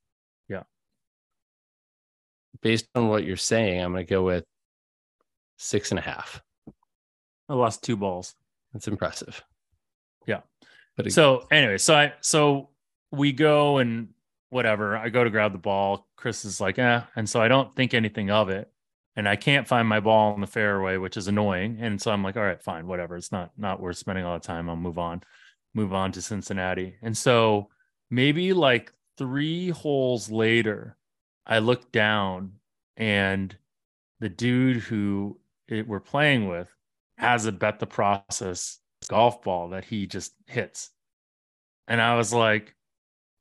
Yeah. 0.48 0.64
Based 2.62 2.88
on 2.94 3.08
what 3.08 3.24
you're 3.24 3.36
saying, 3.36 3.82
I'm 3.82 3.94
going 3.94 4.06
to 4.06 4.10
go 4.10 4.24
with 4.24 4.44
six 5.58 5.92
and 5.92 5.98
a 5.98 6.04
half. 6.04 6.40
I 7.50 7.56
lost 7.56 7.84
two 7.84 7.98
balls. 7.98 8.36
That's 8.74 8.88
impressive. 8.88 9.44
Yeah. 10.28 10.42
But 10.96 11.08
it, 11.08 11.14
so 11.14 11.48
anyway, 11.52 11.80
so 11.80 11.96
I 11.96 12.14
so 12.22 12.70
we 13.12 13.32
go 13.32 13.80
and 13.80 14.10
whatever. 14.50 14.98
I 14.98 15.10
go 15.10 15.24
to 15.24 15.30
grab 15.30 15.52
the 15.52 15.58
ball. 15.58 16.08
Chris 16.16 16.46
is 16.46 16.62
like, 16.62 16.80
eh. 16.80 17.02
And 17.16 17.30
so 17.30 17.42
I 17.42 17.48
don't 17.48 17.76
think 17.76 17.94
anything 17.94 18.30
of 18.30 18.50
it. 18.50 18.72
And 19.16 19.28
I 19.28 19.36
can't 19.36 19.68
find 19.68 19.88
my 19.88 20.00
ball 20.00 20.36
in 20.36 20.42
the 20.42 20.48
fairway, 20.48 20.98
which 20.98 21.18
is 21.18 21.28
annoying. 21.28 21.80
And 21.82 22.00
so 22.00 22.12
I'm 22.12 22.24
like, 22.24 22.38
all 22.38 22.44
right, 22.44 22.62
fine, 22.62 22.86
whatever. 22.86 23.18
It's 23.18 23.32
not 23.32 23.52
not 23.58 23.80
worth 23.82 23.98
spending 23.98 24.24
a 24.24 24.28
lot 24.28 24.36
of 24.36 24.42
time. 24.44 24.70
I'll 24.70 24.76
move 24.76 25.00
on, 25.00 25.24
move 25.74 25.92
on 25.92 26.12
to 26.14 26.22
Cincinnati. 26.22 26.96
And 27.02 27.18
so 27.18 27.70
maybe 28.12 28.54
like 28.54 28.94
three 29.18 29.70
holes 29.70 30.30
later, 30.30 30.98
I 31.46 31.60
look 31.60 31.92
down 31.92 32.54
and 32.96 33.56
the 34.20 34.30
dude 34.30 34.78
who 34.78 35.40
it, 35.68 35.88
we're 35.88 36.00
playing 36.00 36.48
with 36.48 36.74
has 37.18 37.46
a 37.46 37.52
bet 37.52 37.80
the 37.80 37.88
process 37.88 38.80
golf 39.08 39.42
ball 39.42 39.70
that 39.70 39.86
he 39.86 40.06
just 40.06 40.34
hits. 40.46 40.92
And 41.88 42.02
I 42.02 42.16
was 42.16 42.34
like, 42.34 42.76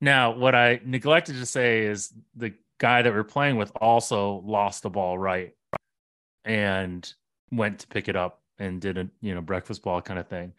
now 0.01 0.33
what 0.33 0.55
I 0.55 0.81
neglected 0.85 1.37
to 1.37 1.47
say 1.47 1.87
is 1.87 2.13
the 2.35 2.55
guy 2.79 3.03
that 3.03 3.13
we're 3.13 3.25
playing 3.25 3.57
with 3.57 3.73
also 3.77 4.43
lost 4.45 4.83
the 4.83 4.91
ball 4.91 5.19
right 5.19 5.55
and 6.45 7.13
went 7.51 7.81
to 7.81 7.87
pick 7.87 8.09
it 8.09 8.17
up 8.17 8.43
and 8.59 8.81
did 8.81 8.99
a 8.99 9.09
you 9.21 9.35
know 9.35 9.41
breakfast 9.41 9.83
ball 9.83 10.01
kind 10.03 10.19
of 10.19 10.29
thing. 10.29 10.53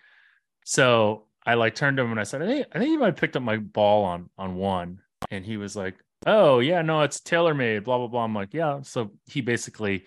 So 0.65 1.23
I 1.45 1.53
like 1.53 1.75
turned 1.75 1.97
to 1.97 2.03
him 2.03 2.11
and 2.11 2.19
I 2.19 2.23
said, 2.23 2.41
I 2.41 2.45
think 2.45 2.67
I 2.73 2.79
think 2.79 2.91
you 2.91 2.99
might 2.99 3.07
have 3.07 3.17
picked 3.17 3.35
up 3.35 3.43
my 3.43 3.57
ball 3.57 4.03
on 4.03 4.29
on 4.37 4.55
one, 4.55 4.99
and 5.31 5.45
he 5.45 5.57
was 5.57 5.75
like, 5.75 5.95
Oh 6.25 6.59
yeah, 6.59 6.81
no, 6.81 7.01
it's 7.01 7.19
TaylorMade. 7.19 7.83
Blah 7.83 7.97
blah 7.99 8.07
blah. 8.07 8.23
I'm 8.23 8.33
like, 8.33 8.53
yeah. 8.53 8.81
So 8.81 9.11
he 9.27 9.41
basically, 9.41 10.05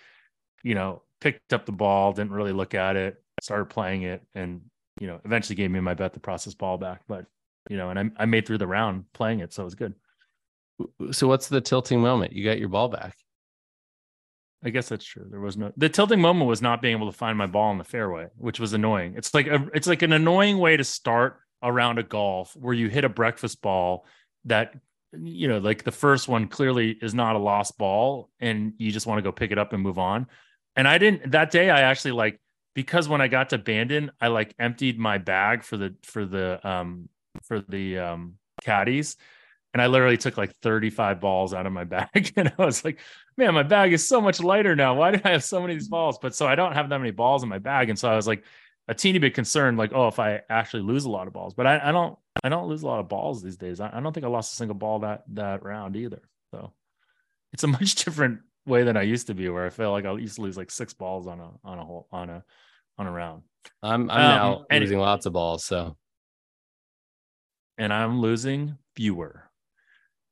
you 0.63 0.75
know, 0.75 1.03
picked 1.21 1.53
up 1.53 1.67
the 1.67 1.73
ball, 1.73 2.13
didn't 2.13 2.33
really 2.33 2.53
look 2.53 2.75
at 2.75 2.97
it, 2.97 3.23
started 3.41 3.67
playing 3.67 4.03
it, 4.03 4.23
and 4.35 4.63
you 5.01 5.07
know, 5.07 5.21
eventually 5.25 5.57
gave 5.57 5.71
me 5.71 5.81
my 5.81 5.95
bet 5.95 6.13
the 6.13 6.21
process 6.21 6.55
ball 6.55 6.79
back. 6.79 7.03
But 7.09 7.27
you 7.71 7.77
know, 7.77 7.89
and 7.89 7.99
I 7.99 8.23
I 8.23 8.27
made 8.27 8.47
through 8.47 8.59
the 8.59 8.67
round 8.67 9.05
playing 9.15 9.41
it, 9.41 9.53
so 9.55 9.63
it 9.63 9.65
was 9.65 9.77
good. 9.77 9.95
So 11.13 11.29
what's 11.29 11.49
the 11.49 11.61
tilting 11.61 12.01
moment? 12.01 12.33
You 12.33 12.45
got 12.45 12.59
your 12.59 12.69
ball 12.69 12.89
back. 12.89 13.15
I 14.65 14.71
guess 14.71 14.89
that's 14.89 15.05
true. 15.05 15.27
There 15.31 15.41
was 15.41 15.57
no 15.57 15.73
the 15.77 15.89
tilting 15.89 16.21
moment 16.21 16.49
was 16.49 16.61
not 16.61 16.83
being 16.83 16.97
able 16.97 17.11
to 17.11 17.17
find 17.17 17.39
my 17.39 17.47
ball 17.47 17.71
in 17.71 17.79
the 17.79 17.85
fairway, 17.85 18.27
which 18.37 18.59
was 18.59 18.73
annoying. 18.73 19.15
It's 19.17 19.33
like 19.33 19.47
a 19.47 19.69
it's 19.73 19.87
like 19.87 20.03
an 20.03 20.13
annoying 20.13 20.59
way 20.59 20.77
to 20.77 20.83
start 20.83 21.39
a 21.63 21.73
round 21.73 22.01
of 22.01 22.09
golf 22.09 22.57
where 22.57 22.75
you 22.75 22.89
hit 22.89 23.05
a 23.05 23.09
breakfast 23.09 23.63
ball 23.63 24.05
that 24.47 24.75
you 25.13 25.47
know 25.47 25.59
like 25.59 25.85
the 25.85 25.93
first 25.93 26.27
one 26.27 26.49
clearly 26.49 26.91
is 27.01 27.15
not 27.15 27.37
a 27.37 27.39
lost 27.39 27.79
ball 27.79 28.31
and 28.41 28.73
you 28.79 28.91
just 28.91 29.07
want 29.07 29.19
to 29.19 29.23
go 29.23 29.31
pick 29.31 29.53
it 29.53 29.59
up 29.59 29.73
and 29.73 29.81
move 29.81 29.99
on. 29.99 30.27
And 30.75 30.89
I 30.89 30.99
didn't 30.99 31.31
that 31.31 31.53
day 31.53 31.71
I 31.71 31.83
actually 31.83 32.13
like 32.13 32.41
because 32.75 33.09
when 33.09 33.21
I 33.21 33.29
got 33.29 33.51
to 33.51 33.59
Bandon, 33.59 34.11
I 34.21 34.27
like 34.27 34.55
emptied 34.59 34.99
my 34.99 35.19
bag 35.19 35.63
for 35.63 35.77
the 35.77 35.95
for 36.03 36.27
the 36.27 36.67
um 36.69 37.09
for 37.45 37.61
the 37.61 37.99
um 37.99 38.35
caddies 38.63 39.17
and 39.73 39.81
I 39.81 39.87
literally 39.87 40.17
took 40.17 40.37
like 40.37 40.55
35 40.63 41.21
balls 41.21 41.55
out 41.55 41.67
of 41.67 41.73
my 41.73 41.85
bag. 42.15 42.33
And 42.37 42.53
I 42.59 42.65
was 42.65 42.85
like, 42.85 42.99
man, 43.37 43.55
my 43.55 43.63
bag 43.63 43.93
is 43.93 44.07
so 44.07 44.21
much 44.21 44.41
lighter 44.41 44.75
now. 44.75 44.95
Why 44.95 45.13
did 45.13 45.23
I 45.25 45.31
have 45.31 45.45
so 45.45 45.61
many 45.61 45.75
of 45.75 45.79
these 45.79 45.89
balls? 45.89 46.19
But 46.21 46.35
so 46.35 46.47
I 46.47 46.55
don't 46.55 46.73
have 46.73 46.89
that 46.89 46.99
many 46.99 47.13
balls 47.13 47.43
in 47.43 47.49
my 47.49 47.59
bag. 47.59 47.89
And 47.89 47.99
so 47.99 48.11
I 48.11 48.17
was 48.17 48.27
like 48.27 48.45
a 48.89 48.95
teeny 48.95 49.19
bit 49.19 49.35
concerned, 49.35 49.79
like, 49.79 49.93
oh, 49.95 50.09
if 50.09 50.19
I 50.19 50.41
actually 50.49 50.83
lose 50.83 51.05
a 51.05 51.11
lot 51.11 51.27
of 51.27 51.33
balls. 51.33 51.55
But 51.55 51.67
I, 51.67 51.89
I 51.89 51.93
don't 51.93 52.19
I 52.43 52.49
don't 52.49 52.69
lose 52.69 52.83
a 52.83 52.87
lot 52.87 53.01
of 53.01 53.09
balls 53.09 53.43
these 53.43 53.57
days. 53.57 53.81
I, 53.81 53.91
I 53.93 54.01
don't 54.01 54.13
think 54.13 54.25
I 54.25 54.29
lost 54.29 54.53
a 54.53 54.57
single 54.57 54.75
ball 54.77 55.01
that 55.01 55.23
that 55.35 55.63
round 55.63 55.97
either. 55.97 56.23
So 56.53 56.73
it's 57.53 57.65
a 57.65 57.69
much 57.79 57.95
different 57.97 58.41
way 58.67 58.83
than 58.83 58.97
I 58.97 59.03
used 59.03 59.29
to 59.29 59.35
be, 59.35 59.49
where 59.49 59.67
I 59.67 59.71
feel 59.71 59.93
like 59.93 60.05
I 60.05 60.13
used 60.15 60.37
to 60.37 60.43
lose 60.43 60.57
like 60.57 60.71
six 60.71 60.93
balls 60.93 61.27
on 61.27 61.39
a 61.41 61.51
on 61.65 61.79
a 61.79 61.85
whole 61.85 62.09
on 62.11 62.31
a 62.31 62.45
on 62.99 63.07
a 63.07 63.13
round. 63.13 63.43
I'm 63.83 64.11
I'm 64.11 64.41
um, 64.41 64.65
now 64.71 64.79
losing 64.81 64.99
lots 64.99 65.27
of 65.27 65.33
balls, 65.33 65.65
so 65.65 65.97
and 67.81 67.95
I'm 67.95 68.21
losing 68.21 68.77
fewer. 68.95 69.51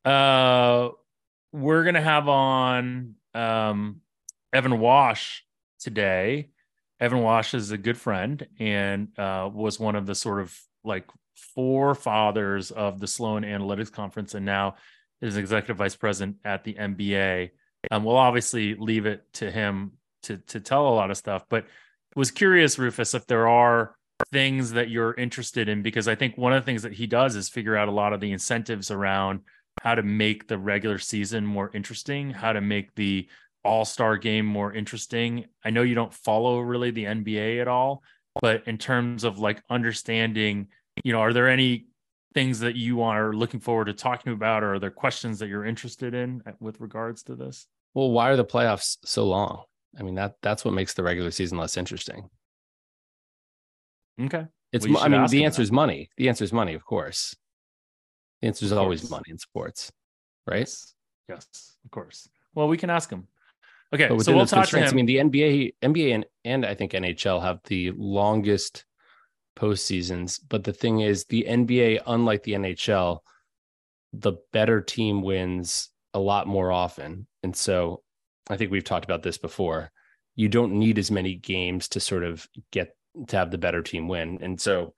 Uh, 0.04 0.90
we're 1.50 1.82
gonna 1.82 2.02
have 2.02 2.28
on 2.28 3.14
um, 3.34 4.02
Evan 4.52 4.72
Wasch 4.72 5.40
today. 5.80 6.50
Evan 7.00 7.20
Wasch 7.20 7.54
is 7.54 7.70
a 7.70 7.78
good 7.78 7.96
friend 7.96 8.46
and 8.61 9.18
uh, 9.18 9.48
was 9.52 9.80
one 9.80 9.96
of 9.96 10.04
the 10.04 10.14
sort 10.14 10.42
of 10.42 10.54
like 10.84 11.06
forefathers 11.54 12.70
of 12.70 13.00
the 13.00 13.06
Sloan 13.06 13.44
Analytics 13.44 13.90
Conference, 13.90 14.34
and 14.34 14.44
now 14.44 14.74
is 15.22 15.38
executive 15.38 15.78
vice 15.78 15.96
president 15.96 16.37
at 16.44 16.64
the 16.64 16.74
NBA. 16.74 17.50
Um, 17.90 18.04
we'll 18.04 18.16
obviously 18.16 18.74
leave 18.74 19.06
it 19.06 19.22
to 19.34 19.50
him 19.50 19.92
to 20.24 20.37
to 20.48 20.61
tell 20.61 20.87
a 20.87 20.94
lot 20.94 21.11
of 21.11 21.16
stuff, 21.16 21.46
but 21.48 21.64
was 22.14 22.30
curious, 22.30 22.78
Rufus, 22.78 23.14
if 23.14 23.26
there 23.26 23.48
are 23.48 23.94
things 24.33 24.72
that 24.72 24.90
you're 24.90 25.14
interested 25.14 25.68
in 25.68 25.83
because 25.83 26.09
I 26.09 26.14
think 26.14 26.37
one 26.37 26.52
of 26.52 26.62
the 26.62 26.66
things 26.66 26.83
that 26.83 26.92
he 26.92 27.07
does 27.07 27.37
is 27.37 27.48
figure 27.48 27.76
out 27.76 27.88
a 27.88 27.92
lot 27.92 28.12
of 28.12 28.20
the 28.20 28.33
incentives 28.33 28.90
around 28.90 29.40
how 29.83 29.94
to 29.94 30.02
make 30.02 30.48
the 30.48 30.59
regular 30.59 30.98
season 30.98 31.46
more 31.46 31.70
interesting, 31.74 32.31
how 32.31 32.52
to 32.52 32.61
make 32.61 32.94
the 32.94 33.28
all 33.64 33.85
star 33.85 34.16
game 34.16 34.46
more 34.46 34.72
interesting. 34.72 35.44
I 35.64 35.70
know 35.70 35.83
you 35.83 35.94
don't 35.94 36.12
follow 36.12 36.61
really 36.61 36.90
the 36.90 37.04
NBA 37.04 37.61
at 37.61 37.68
all, 37.68 38.02
but 38.40 38.66
in 38.66 38.78
terms 38.78 39.24
of 39.24 39.38
like 39.38 39.62
understanding, 39.70 40.68
you 41.04 41.12
know, 41.12 41.20
are 41.20 41.33
there 41.33 41.48
any 41.48 41.87
things 42.35 42.61
that 42.61 42.76
you 42.76 43.02
are 43.02 43.33
looking 43.33 43.61
forward 43.61 43.87
to 43.87 43.92
talking 43.92 44.33
about, 44.33 44.62
or 44.62 44.74
are 44.74 44.78
there 44.78 44.90
questions 44.90 45.38
that 45.38 45.48
you're 45.48 45.64
interested 45.64 46.14
in 46.14 46.42
uh, 46.46 46.52
with 46.61 46.81
regards 46.81 47.22
to 47.24 47.35
this? 47.35 47.66
Well, 47.94 48.11
why 48.11 48.31
are 48.31 48.37
the 48.37 48.44
playoffs 48.44 48.98
so 49.04 49.26
long? 49.26 49.64
I 49.98 50.02
mean 50.02 50.14
that 50.16 50.37
that's 50.42 50.64
what 50.64 50.74
makes 50.74 50.94
the 50.94 51.02
regular 51.02 51.31
season 51.31 51.59
less 51.59 51.76
interesting. 51.76 52.28
Okay. 54.20 54.46
It's 54.72 54.87
well, 54.87 54.98
I 54.98 55.09
mean 55.09 55.26
the 55.26 55.44
answer 55.44 55.62
is 55.62 55.72
money. 55.72 56.11
The 56.16 56.28
answer 56.28 56.44
is 56.44 56.52
money, 56.52 56.74
of 56.74 56.85
course. 56.85 57.35
The 58.40 58.48
answer 58.48 58.64
is 58.64 58.72
always 58.72 59.09
money 59.11 59.24
in 59.28 59.38
sports, 59.38 59.90
right? 60.46 60.61
Yes. 60.61 60.94
yes, 61.28 61.76
of 61.85 61.90
course. 61.90 62.28
Well, 62.54 62.68
we 62.68 62.76
can 62.76 62.90
ask 62.90 63.11
him. 63.11 63.26
Okay, 63.94 64.09
so 64.18 64.35
we'll 64.35 64.46
talk 64.46 64.68
to 64.68 64.78
him. 64.78 64.88
I 64.88 64.92
mean, 64.92 65.07
the 65.07 65.16
NBA, 65.16 65.74
NBA, 65.83 66.14
and, 66.14 66.26
and 66.44 66.66
I 66.66 66.74
think 66.74 66.92
NHL 66.92 67.40
have 67.40 67.61
the 67.64 67.92
longest 67.92 68.85
postseasons. 69.59 70.40
But 70.46 70.64
the 70.64 70.74
thing 70.74 71.00
is, 71.00 71.24
the 71.24 71.46
NBA, 71.48 72.02
unlike 72.07 72.42
the 72.42 72.52
NHL, 72.52 73.20
the 74.12 74.35
better 74.52 74.83
team 74.83 75.22
wins 75.22 75.90
a 76.12 76.18
lot 76.18 76.46
more 76.46 76.70
often. 76.70 77.26
And 77.42 77.57
so, 77.57 78.02
I 78.50 78.57
think 78.57 78.70
we've 78.70 78.85
talked 78.85 79.07
about 79.07 79.22
this 79.22 79.38
before. 79.38 79.90
You 80.37 80.48
don't 80.48 80.72
need 80.72 80.98
as 80.98 81.11
many 81.11 81.35
games 81.35 81.88
to 81.88 82.00
sort 82.00 82.24
of 82.24 82.46
get 82.70 82.94
to 83.27 83.37
have 83.37 83.51
the 83.51 83.59
better 83.59 83.83
team 83.83 84.09
win. 84.09 84.38
And 84.42 84.61
so, 84.61 84.94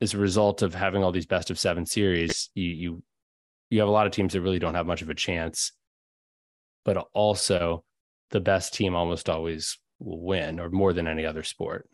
as 0.00 0.14
a 0.14 0.18
result 0.18 0.62
of 0.62 0.74
having 0.74 1.02
all 1.04 1.12
these 1.12 1.26
best 1.26 1.50
of 1.50 1.58
seven 1.58 1.86
series, 1.86 2.50
you 2.54 2.70
you 2.70 3.02
you 3.70 3.80
have 3.80 3.88
a 3.88 3.92
lot 3.92 4.06
of 4.06 4.12
teams 4.12 4.32
that 4.32 4.40
really 4.40 4.58
don't 4.58 4.74
have 4.74 4.86
much 4.86 5.02
of 5.02 5.10
a 5.10 5.14
chance. 5.14 5.72
But 6.84 7.06
also, 7.14 7.84
the 8.30 8.40
best 8.40 8.74
team 8.74 8.94
almost 8.94 9.28
always 9.28 9.78
will 10.00 10.20
win, 10.20 10.58
or 10.58 10.70
more 10.70 10.92
than 10.92 11.06
any 11.06 11.24
other 11.24 11.42
sport. 11.42 11.88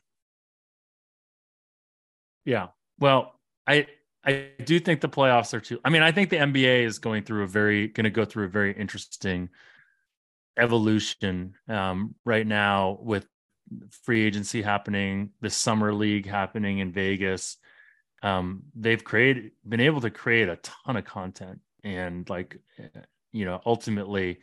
Yeah. 2.44 2.68
Well, 2.98 3.34
I 3.66 3.86
I 4.24 4.50
do 4.64 4.80
think 4.80 5.00
the 5.00 5.08
playoffs 5.08 5.54
are 5.54 5.60
too. 5.60 5.80
I 5.84 5.90
mean, 5.90 6.02
I 6.02 6.12
think 6.12 6.30
the 6.30 6.36
NBA 6.36 6.84
is 6.84 6.98
going 6.98 7.24
through 7.24 7.44
a 7.44 7.46
very 7.46 7.88
going 7.88 8.04
to 8.04 8.10
go 8.10 8.24
through 8.24 8.46
a 8.46 8.48
very 8.50 8.72
interesting 8.72 9.50
evolution 10.58 11.54
um, 11.68 12.14
right 12.24 12.46
now 12.46 12.98
with 13.00 13.26
free 14.04 14.24
agency 14.24 14.62
happening, 14.62 15.30
the 15.40 15.50
summer 15.50 15.92
league 15.92 16.26
happening 16.26 16.78
in 16.78 16.92
Vegas, 16.92 17.56
um, 18.22 18.62
they've 18.74 19.02
created 19.02 19.52
been 19.66 19.80
able 19.80 20.00
to 20.00 20.10
create 20.10 20.48
a 20.48 20.56
ton 20.56 20.96
of 20.96 21.04
content 21.04 21.60
and 21.84 22.28
like 22.28 22.58
you 23.30 23.44
know 23.44 23.60
ultimately 23.64 24.38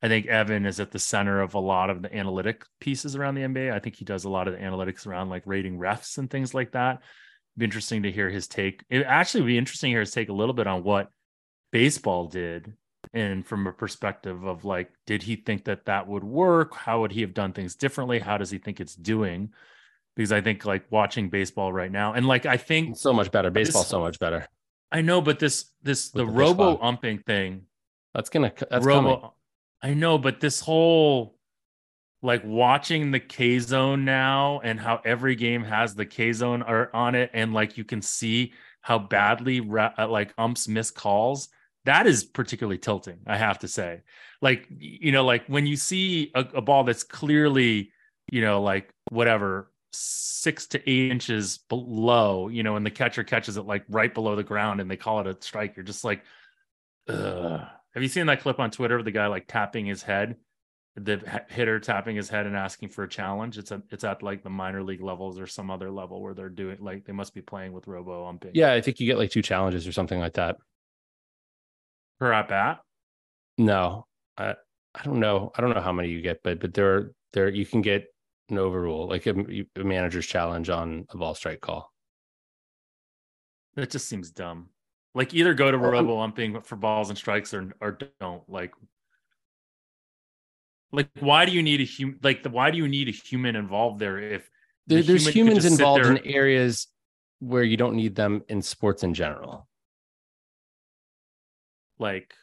i 0.00 0.06
think 0.06 0.26
evan 0.26 0.64
is 0.64 0.78
at 0.78 0.92
the 0.92 0.98
center 0.98 1.40
of 1.40 1.54
a 1.54 1.58
lot 1.58 1.90
of 1.90 2.02
the 2.02 2.14
analytic 2.14 2.64
pieces 2.78 3.16
around 3.16 3.34
the 3.34 3.40
nba 3.40 3.72
i 3.72 3.80
think 3.80 3.96
he 3.96 4.04
does 4.04 4.24
a 4.24 4.28
lot 4.28 4.46
of 4.46 4.54
the 4.54 4.60
analytics 4.60 5.06
around 5.06 5.28
like 5.28 5.42
rating 5.44 5.78
refs 5.78 6.18
and 6.18 6.30
things 6.30 6.54
like 6.54 6.72
that. 6.72 7.02
Be 7.58 7.64
interesting 7.64 8.02
to 8.02 8.12
hear 8.12 8.28
his 8.28 8.48
take. 8.48 8.84
It 8.90 9.02
actually 9.02 9.40
would 9.40 9.48
be 9.48 9.58
interesting 9.58 9.88
to 9.88 9.92
hear 9.92 10.00
his 10.00 10.10
take 10.10 10.28
a 10.28 10.34
little 10.34 10.52
bit 10.52 10.66
on 10.66 10.84
what 10.84 11.08
baseball 11.72 12.26
did 12.26 12.74
and 13.12 13.46
from 13.46 13.66
a 13.66 13.72
perspective 13.72 14.44
of 14.44 14.64
like 14.64 14.90
did 15.06 15.22
he 15.22 15.36
think 15.36 15.64
that 15.64 15.86
that 15.86 16.06
would 16.06 16.24
work 16.24 16.74
how 16.74 17.00
would 17.00 17.12
he 17.12 17.20
have 17.20 17.34
done 17.34 17.52
things 17.52 17.74
differently 17.74 18.18
how 18.18 18.36
does 18.36 18.50
he 18.50 18.58
think 18.58 18.80
it's 18.80 18.94
doing 18.94 19.50
because 20.16 20.32
I 20.32 20.40
think 20.40 20.64
like 20.64 20.84
watching 20.90 21.28
baseball 21.28 21.72
right 21.72 21.92
now 21.92 22.14
and 22.14 22.26
like 22.26 22.46
I 22.46 22.56
think 22.56 22.96
so 22.96 23.12
much 23.12 23.30
better. 23.30 23.50
Baseball 23.50 23.84
so 23.84 24.00
much 24.00 24.18
better. 24.18 24.48
I 24.90 25.02
know, 25.02 25.20
but 25.20 25.38
this 25.38 25.66
this 25.82 26.10
the, 26.10 26.24
the 26.24 26.26
robo 26.26 26.78
umping 26.78 27.24
thing. 27.24 27.62
That's 28.14 28.30
gonna 28.30 28.52
that's 28.70 28.84
robo. 28.84 29.16
Coming. 29.16 29.30
I 29.82 29.94
know, 29.94 30.16
but 30.16 30.40
this 30.40 30.58
whole 30.58 31.36
like 32.22 32.42
watching 32.44 33.10
the 33.10 33.20
K 33.20 33.58
zone 33.58 34.04
now 34.04 34.60
and 34.64 34.80
how 34.80 35.00
every 35.04 35.36
game 35.36 35.62
has 35.62 35.94
the 35.94 36.06
K 36.06 36.32
zone 36.32 36.62
art 36.62 36.90
on 36.94 37.14
it, 37.14 37.30
and 37.34 37.52
like 37.52 37.76
you 37.76 37.84
can 37.84 38.00
see 38.00 38.54
how 38.80 38.98
badly 38.98 39.60
uh, 39.60 40.08
like 40.08 40.32
umps 40.38 40.66
miss 40.66 40.90
calls. 40.90 41.48
That 41.86 42.08
is 42.08 42.24
particularly 42.24 42.78
tilting, 42.78 43.20
I 43.26 43.36
have 43.36 43.60
to 43.60 43.68
say. 43.68 44.02
Like 44.42 44.66
you 44.68 45.12
know, 45.12 45.24
like 45.24 45.46
when 45.46 45.66
you 45.66 45.76
see 45.76 46.32
a, 46.34 46.40
a 46.54 46.60
ball 46.60 46.84
that's 46.84 47.04
clearly 47.04 47.92
you 48.30 48.42
know 48.42 48.60
like 48.60 48.90
whatever 49.10 49.70
six 49.92 50.66
to 50.68 50.90
eight 50.90 51.12
inches 51.12 51.58
below, 51.68 52.48
you 52.48 52.64
know, 52.64 52.76
and 52.76 52.84
the 52.84 52.90
catcher 52.90 53.24
catches 53.24 53.56
it 53.56 53.66
like 53.66 53.84
right 53.88 54.12
below 54.12 54.36
the 54.36 54.42
ground 54.42 54.80
and 54.80 54.90
they 54.90 54.96
call 54.96 55.20
it 55.20 55.26
a 55.28 55.36
strike. 55.40 55.76
You're 55.76 55.84
just 55.84 56.04
like, 56.04 56.22
Ugh. 57.08 57.60
have 57.94 58.02
you 58.02 58.08
seen 58.08 58.26
that 58.26 58.40
clip 58.40 58.58
on 58.58 58.70
Twitter 58.72 58.98
of 58.98 59.04
the 59.04 59.12
guy 59.12 59.28
like 59.28 59.46
tapping 59.46 59.86
his 59.86 60.02
head? 60.02 60.36
The 60.96 61.42
hitter 61.50 61.78
tapping 61.78 62.16
his 62.16 62.28
head 62.28 62.46
and 62.46 62.56
asking 62.56 62.88
for 62.88 63.04
a 63.04 63.08
challenge. 63.08 63.58
It's 63.58 63.70
a, 63.70 63.82
it's 63.90 64.02
at 64.02 64.22
like 64.22 64.42
the 64.42 64.50
minor 64.50 64.82
league 64.82 65.02
levels 65.02 65.38
or 65.38 65.46
some 65.46 65.70
other 65.70 65.90
level 65.90 66.22
where 66.22 66.34
they're 66.34 66.48
doing 66.48 66.78
like 66.80 67.04
they 67.04 67.12
must 67.12 67.34
be 67.34 67.42
playing 67.42 67.72
with 67.72 67.86
robo 67.86 68.26
umping. 68.26 68.52
Yeah, 68.54 68.72
I 68.72 68.80
think 68.80 68.98
you 68.98 69.06
get 69.06 69.18
like 69.18 69.30
two 69.30 69.42
challenges 69.42 69.86
or 69.86 69.92
something 69.92 70.18
like 70.18 70.34
that 70.34 70.56
per 72.18 72.32
at 72.32 72.48
bat. 72.48 72.80
No, 73.58 74.06
I 74.36 74.54
I 74.94 75.02
don't 75.04 75.20
know. 75.20 75.52
I 75.56 75.60
don't 75.60 75.74
know 75.74 75.80
how 75.80 75.92
many 75.92 76.08
you 76.08 76.20
get, 76.20 76.40
but 76.42 76.60
but 76.60 76.74
there 76.74 77.12
there 77.32 77.48
you 77.48 77.66
can 77.66 77.82
get 77.82 78.06
an 78.48 78.58
overrule, 78.58 79.08
like 79.08 79.26
a, 79.26 79.34
a 79.76 79.84
manager's 79.84 80.26
challenge 80.26 80.70
on 80.70 81.06
a 81.10 81.16
ball 81.16 81.34
strike 81.34 81.60
call. 81.60 81.92
That 83.74 83.90
just 83.90 84.08
seems 84.08 84.30
dumb. 84.30 84.70
Like 85.14 85.34
either 85.34 85.54
go 85.54 85.70
to 85.70 85.76
oh, 85.76 85.80
robo 85.80 86.18
umping 86.18 86.64
for 86.64 86.76
balls 86.76 87.08
and 87.08 87.18
strikes 87.18 87.52
or 87.54 87.72
or 87.80 87.98
don't. 88.20 88.42
Like 88.48 88.72
like 90.92 91.08
why 91.20 91.44
do 91.46 91.52
you 91.52 91.62
need 91.62 91.80
a 91.80 91.84
human 91.84 92.18
like 92.22 92.42
the 92.42 92.50
why 92.50 92.70
do 92.70 92.78
you 92.78 92.88
need 92.88 93.08
a 93.08 93.12
human 93.12 93.56
involved 93.56 93.98
there 93.98 94.18
if 94.18 94.48
the 94.86 95.02
there's 95.02 95.26
human 95.26 95.32
humans 95.32 95.64
involved 95.64 96.06
in 96.06 96.18
areas 96.26 96.88
where 97.40 97.62
you 97.62 97.76
don't 97.76 97.96
need 97.96 98.14
them 98.14 98.42
in 98.48 98.62
sports 98.62 99.02
in 99.02 99.14
general. 99.14 99.65
Like 101.98 102.34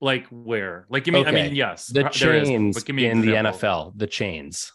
like 0.00 0.26
where? 0.28 0.86
Like 0.88 1.04
give 1.04 1.14
me 1.14 1.20
okay. 1.20 1.30
I 1.30 1.32
mean, 1.32 1.54
yes. 1.54 1.86
The 1.86 2.06
uh, 2.06 2.08
chains 2.10 2.76
is, 2.76 2.84
in 2.84 3.20
the 3.20 3.32
NFL, 3.32 3.92
the 3.96 4.06
chains. 4.06 4.72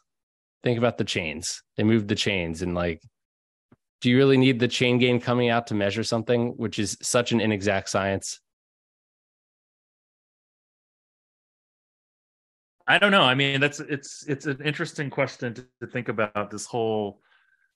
Think 0.63 0.77
about 0.77 0.97
the 0.97 1.03
chains. 1.03 1.61
They 1.77 1.83
moved 1.83 2.07
the 2.07 2.15
chains 2.15 2.61
and 2.61 2.75
like 2.75 3.01
do 4.03 4.09
you 4.09 4.17
really 4.17 4.35
need 4.35 4.59
the 4.59 4.67
chain 4.67 4.97
game 4.97 5.17
coming 5.17 5.47
out 5.47 5.67
to 5.67 5.73
measure 5.73 6.03
something 6.03 6.49
which 6.57 6.77
is 6.77 6.97
such 7.01 7.31
an 7.31 7.39
inexact 7.39 7.87
science? 7.87 8.41
I 12.85 12.97
don't 12.97 13.11
know. 13.11 13.21
I 13.21 13.33
mean, 13.33 13.61
that's 13.61 13.79
it's 13.79 14.25
it's 14.27 14.45
an 14.45 14.59
interesting 14.61 15.09
question 15.09 15.53
to, 15.53 15.65
to 15.79 15.87
think 15.87 16.09
about 16.09 16.51
this 16.51 16.65
whole 16.65 17.21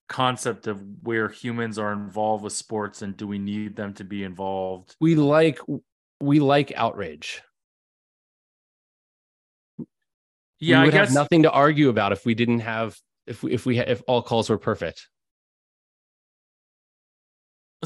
concept 0.09 0.67
of 0.67 0.83
where 1.01 1.29
humans 1.29 1.79
are 1.79 1.93
involved 1.93 2.43
with 2.43 2.51
sports 2.51 3.01
and 3.01 3.15
do 3.15 3.25
we 3.25 3.39
need 3.39 3.77
them 3.77 3.93
to 3.93 4.03
be 4.03 4.23
involved? 4.23 4.97
We 4.99 5.15
like 5.15 5.59
we 6.21 6.39
like 6.39 6.71
outrage. 6.75 7.41
Yeah, 10.59 10.79
we 10.79 10.85
would 10.85 10.95
I 10.95 10.97
guess 10.97 11.09
have 11.09 11.15
nothing 11.15 11.43
to 11.43 11.51
argue 11.51 11.89
about 11.89 12.11
if 12.11 12.25
we 12.25 12.33
didn't 12.33 12.61
have 12.61 12.97
if 13.27 13.43
we 13.43 13.53
if 13.53 13.65
we 13.65 13.79
if 13.79 14.01
all 14.07 14.21
calls 14.21 14.49
were 14.49 14.57
perfect. 14.57 15.07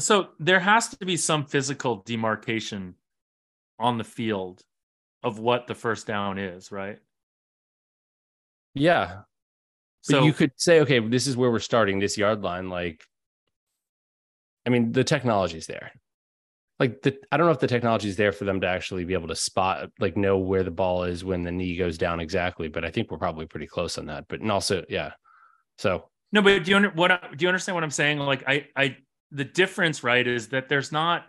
So 0.00 0.30
there 0.38 0.60
has 0.60 0.88
to 0.88 1.04
be 1.04 1.16
some 1.16 1.44
physical 1.44 1.96
demarcation 2.06 2.94
on 3.78 3.98
the 3.98 4.04
field 4.04 4.62
of 5.22 5.38
what 5.38 5.66
the 5.66 5.74
first 5.74 6.06
down 6.06 6.38
is, 6.38 6.72
right? 6.72 6.98
Yeah. 8.74 9.20
But 10.08 10.16
so 10.16 10.24
you 10.24 10.32
could 10.32 10.52
say, 10.56 10.80
okay, 10.80 10.98
this 10.98 11.26
is 11.26 11.36
where 11.36 11.50
we're 11.50 11.58
starting 11.58 11.98
this 11.98 12.16
yard 12.16 12.42
line. 12.42 12.70
Like, 12.70 13.04
I 14.66 14.70
mean, 14.70 14.92
the 14.92 15.04
technology's 15.04 15.66
there. 15.66 15.92
Like, 16.82 17.00
the, 17.02 17.16
I 17.30 17.36
don't 17.36 17.46
know 17.46 17.52
if 17.52 17.60
the 17.60 17.68
technology 17.68 18.08
is 18.08 18.16
there 18.16 18.32
for 18.32 18.44
them 18.44 18.60
to 18.60 18.66
actually 18.66 19.04
be 19.04 19.14
able 19.14 19.28
to 19.28 19.36
spot, 19.36 19.88
like, 20.00 20.16
know 20.16 20.38
where 20.38 20.64
the 20.64 20.72
ball 20.72 21.04
is 21.04 21.24
when 21.24 21.44
the 21.44 21.52
knee 21.52 21.76
goes 21.76 21.96
down 21.96 22.18
exactly. 22.18 22.66
But 22.66 22.84
I 22.84 22.90
think 22.90 23.08
we're 23.08 23.18
probably 23.18 23.46
pretty 23.46 23.68
close 23.68 23.98
on 23.98 24.06
that. 24.06 24.24
But 24.28 24.40
and 24.40 24.50
also, 24.50 24.84
yeah. 24.88 25.12
So 25.78 26.08
no, 26.32 26.42
but 26.42 26.64
do 26.64 26.70
you 26.72 26.76
under, 26.76 26.90
what 26.90 27.36
do 27.36 27.44
you 27.44 27.48
understand 27.48 27.76
what 27.76 27.84
I'm 27.84 27.92
saying? 27.92 28.18
Like, 28.18 28.42
I, 28.48 28.66
I, 28.74 28.96
the 29.30 29.44
difference, 29.44 30.02
right, 30.02 30.26
is 30.26 30.48
that 30.48 30.68
there's 30.68 30.90
not 30.90 31.26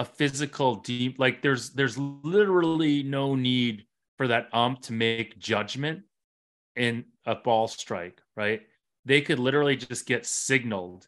a 0.00 0.04
physical 0.04 0.74
deep, 0.74 1.20
like, 1.20 1.42
there's, 1.42 1.70
there's 1.70 1.96
literally 1.96 3.04
no 3.04 3.36
need 3.36 3.86
for 4.18 4.26
that 4.26 4.48
ump 4.52 4.82
to 4.82 4.92
make 4.92 5.38
judgment 5.38 6.02
in 6.74 7.04
a 7.24 7.36
ball 7.36 7.68
strike, 7.68 8.20
right? 8.36 8.62
They 9.04 9.20
could 9.20 9.38
literally 9.38 9.76
just 9.76 10.06
get 10.06 10.26
signaled 10.26 11.06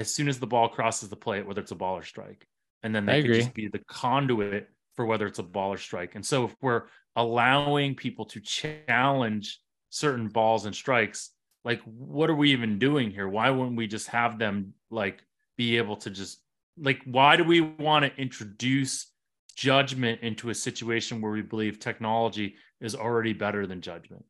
as 0.00 0.12
soon 0.12 0.28
as 0.28 0.40
the 0.40 0.48
ball 0.48 0.68
crosses 0.68 1.10
the 1.10 1.14
plate, 1.14 1.46
whether 1.46 1.60
it's 1.60 1.70
a 1.70 1.76
ball 1.76 1.96
or 1.96 2.02
strike. 2.02 2.48
And 2.84 2.94
then 2.94 3.06
they 3.06 3.14
I 3.14 3.22
could 3.22 3.32
agree. 3.32 3.38
just 3.40 3.54
be 3.54 3.68
the 3.68 3.80
conduit 3.80 4.68
for 4.94 5.06
whether 5.06 5.26
it's 5.26 5.40
a 5.40 5.42
ball 5.42 5.72
or 5.72 5.78
strike. 5.78 6.14
And 6.14 6.24
so 6.24 6.44
if 6.44 6.54
we're 6.62 6.84
allowing 7.16 7.96
people 7.96 8.26
to 8.26 8.40
challenge 8.40 9.60
certain 9.90 10.28
balls 10.28 10.66
and 10.66 10.74
strikes, 10.74 11.30
like 11.64 11.82
what 11.82 12.30
are 12.30 12.36
we 12.36 12.52
even 12.52 12.78
doing 12.78 13.10
here? 13.10 13.28
Why 13.28 13.50
wouldn't 13.50 13.76
we 13.76 13.88
just 13.88 14.08
have 14.08 14.38
them 14.38 14.74
like 14.90 15.22
be 15.56 15.78
able 15.78 15.96
to 15.96 16.10
just 16.10 16.40
like 16.78 17.02
why 17.04 17.36
do 17.36 17.44
we 17.44 17.60
want 17.60 18.04
to 18.04 18.20
introduce 18.20 19.10
judgment 19.56 20.20
into 20.22 20.50
a 20.50 20.54
situation 20.54 21.20
where 21.20 21.32
we 21.32 21.42
believe 21.42 21.80
technology 21.80 22.56
is 22.80 22.94
already 22.94 23.32
better 23.32 23.66
than 23.66 23.80
judgment? 23.80 24.24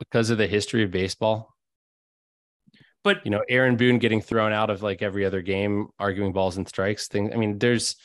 because 0.00 0.30
of 0.30 0.38
the 0.38 0.46
history 0.48 0.82
of 0.82 0.90
baseball. 0.90 1.54
But 3.02 3.24
you 3.24 3.30
know, 3.30 3.42
Aaron 3.48 3.76
Boone 3.76 3.98
getting 3.98 4.20
thrown 4.20 4.52
out 4.52 4.70
of 4.70 4.82
like 4.82 5.02
every 5.02 5.24
other 5.24 5.42
game, 5.42 5.88
arguing 5.98 6.32
balls 6.32 6.56
and 6.56 6.68
strikes. 6.68 7.08
Thing. 7.08 7.32
I 7.32 7.36
mean, 7.36 7.58
there's. 7.58 7.96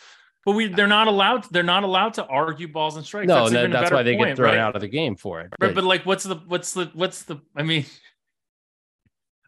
But 0.46 0.54
we 0.54 0.68
they're 0.68 0.88
not 0.88 1.08
allowed. 1.08 1.46
They're 1.52 1.64
not 1.64 1.84
allowed 1.84 2.14
to 2.16 2.26
argue 2.26 2.68
balls 2.68 2.96
and 2.96 3.06
strikes. 3.06 3.28
No, 3.28 3.50
that's, 3.50 3.74
that's 3.74 3.92
why 3.92 4.04
they 4.04 4.16
point, 4.16 4.30
get 4.30 4.38
thrown 4.38 4.52
right? 4.52 4.60
out 4.60 4.76
of 4.76 4.82
the 4.82 4.88
game 4.88 5.16
for 5.16 5.42
it. 5.42 5.52
But, 5.60 5.66
right, 5.66 5.76
but 5.76 5.84
like, 5.84 6.06
what's 6.06 6.24
the 6.24 6.36
what's 6.48 6.74
the 6.74 6.92
what's 6.94 7.24
the? 7.24 7.42
I 7.56 7.64
mean, 7.64 7.86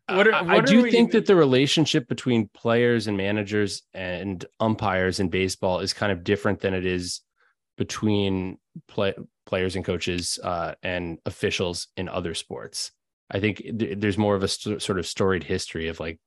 what 0.10 0.28
are, 0.28 0.44
what 0.44 0.56
I 0.56 0.62
do 0.62 0.90
think 0.90 1.12
that 1.12 1.26
the 1.26 1.36
relationship 1.36 2.08
between 2.08 2.50
players 2.50 3.08
and 3.08 3.18
managers 3.18 3.84
and 3.94 4.44
umpires 4.60 5.20
in 5.20 5.30
baseball 5.30 5.80
is 5.80 5.94
kind 5.94 6.12
of 6.12 6.24
different 6.24 6.62
than 6.62 6.74
it 6.74 6.86
is 6.86 7.22
between 7.78 8.58
play, 8.88 9.14
players 9.46 9.76
and 9.76 9.86
coaches 9.86 10.40
uh, 10.44 10.76
and 10.82 11.20
officials 11.26 11.90
in 11.98 12.10
other 12.10 12.34
sports. 12.34 12.92
I 13.30 13.40
think 13.40 13.58
th- 13.58 14.00
there's 14.00 14.18
more 14.18 14.36
of 14.36 14.44
a 14.44 14.48
st- 14.48 14.82
sort 14.82 15.00
of 15.00 15.08
storied 15.08 15.44
history 15.44 15.88
of 15.90 16.00
like 16.00 16.20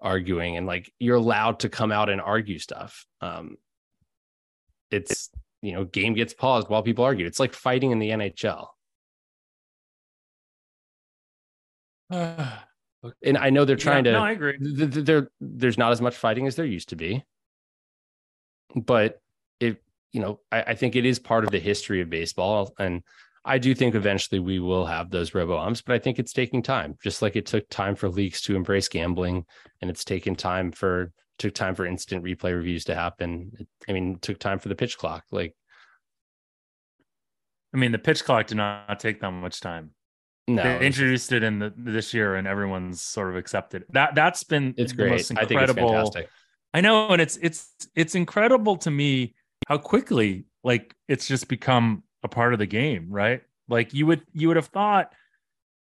arguing 0.00 0.56
and 0.56 0.66
like 0.66 0.92
you're 0.98 1.16
allowed 1.16 1.60
to 1.60 1.68
come 1.68 1.92
out 1.92 2.10
and 2.10 2.20
argue 2.20 2.58
stuff. 2.58 3.06
Um, 3.20 3.56
it's 4.90 5.30
you 5.62 5.72
know 5.72 5.84
game 5.84 6.14
gets 6.14 6.34
paused 6.34 6.68
while 6.68 6.82
people 6.82 7.04
argue. 7.04 7.26
It's 7.26 7.40
like 7.40 7.52
fighting 7.52 7.90
in 7.90 7.98
the 7.98 8.10
NHL. 8.10 8.66
and 12.10 13.38
I 13.38 13.50
know 13.50 13.64
they're 13.64 13.76
trying 13.76 14.04
yeah, 14.04 14.12
to. 14.12 14.18
No, 14.18 14.24
I 14.24 14.32
agree. 14.32 14.58
Th- 14.58 14.92
th- 14.92 15.06
there, 15.06 15.30
there's 15.40 15.78
not 15.78 15.92
as 15.92 16.00
much 16.00 16.16
fighting 16.16 16.46
as 16.46 16.56
there 16.56 16.66
used 16.66 16.90
to 16.90 16.96
be, 16.96 17.24
but 18.74 19.20
it 19.60 19.82
you 20.14 20.20
know, 20.20 20.40
I, 20.50 20.62
I, 20.62 20.74
think 20.76 20.94
it 20.94 21.04
is 21.04 21.18
part 21.18 21.44
of 21.44 21.50
the 21.50 21.58
history 21.58 22.00
of 22.00 22.08
baseball. 22.08 22.72
And 22.78 23.02
I 23.44 23.58
do 23.58 23.74
think 23.74 23.94
eventually 23.94 24.38
we 24.38 24.58
will 24.58 24.86
have 24.86 25.10
those 25.10 25.34
robo 25.34 25.58
umps, 25.58 25.82
but 25.82 25.94
I 25.94 25.98
think 25.98 26.18
it's 26.18 26.32
taking 26.32 26.62
time, 26.62 26.96
just 27.02 27.20
like 27.20 27.36
it 27.36 27.46
took 27.46 27.68
time 27.68 27.94
for 27.94 28.08
leagues 28.08 28.40
to 28.42 28.56
embrace 28.56 28.88
gambling 28.88 29.44
and 29.80 29.90
it's 29.90 30.04
taken 30.04 30.34
time 30.34 30.72
for 30.72 31.12
took 31.38 31.52
time 31.52 31.74
for 31.74 31.84
instant 31.84 32.24
replay 32.24 32.54
reviews 32.54 32.84
to 32.84 32.94
happen. 32.94 33.66
I 33.88 33.92
mean, 33.92 34.18
took 34.20 34.38
time 34.38 34.58
for 34.58 34.68
the 34.68 34.74
pitch 34.74 34.96
clock. 34.96 35.24
Like 35.30 35.54
I 37.74 37.76
mean, 37.76 37.92
the 37.92 37.98
pitch 37.98 38.24
clock 38.24 38.46
did 38.46 38.56
not 38.56 38.98
take 39.00 39.20
that 39.20 39.30
much 39.32 39.60
time. 39.60 39.90
No, 40.46 40.62
they 40.62 40.86
introduced 40.86 41.32
it 41.32 41.42
in 41.42 41.58
the, 41.58 41.72
this 41.76 42.14
year, 42.14 42.36
and 42.36 42.46
everyone's 42.46 43.02
sort 43.02 43.30
of 43.30 43.36
accepted 43.36 43.84
that. 43.90 44.14
That's 44.14 44.44
been 44.44 44.74
it's 44.76 44.92
great. 44.92 45.30
incredible. 45.30 46.12
I, 46.14 46.26
I 46.72 46.80
know, 46.80 47.08
and 47.08 47.20
it's 47.20 47.38
it's 47.42 47.72
it's 47.94 48.14
incredible 48.14 48.76
to 48.78 48.90
me 48.90 49.34
how 49.68 49.78
quickly 49.78 50.44
like 50.62 50.94
it's 51.08 51.26
just 51.26 51.48
become 51.48 52.02
a 52.24 52.28
part 52.28 52.54
of 52.54 52.58
the 52.58 52.66
game, 52.66 53.06
right? 53.10 53.42
Like 53.68 53.94
you 53.94 54.06
would 54.06 54.22
you 54.32 54.48
would 54.48 54.56
have 54.56 54.66
thought 54.66 55.12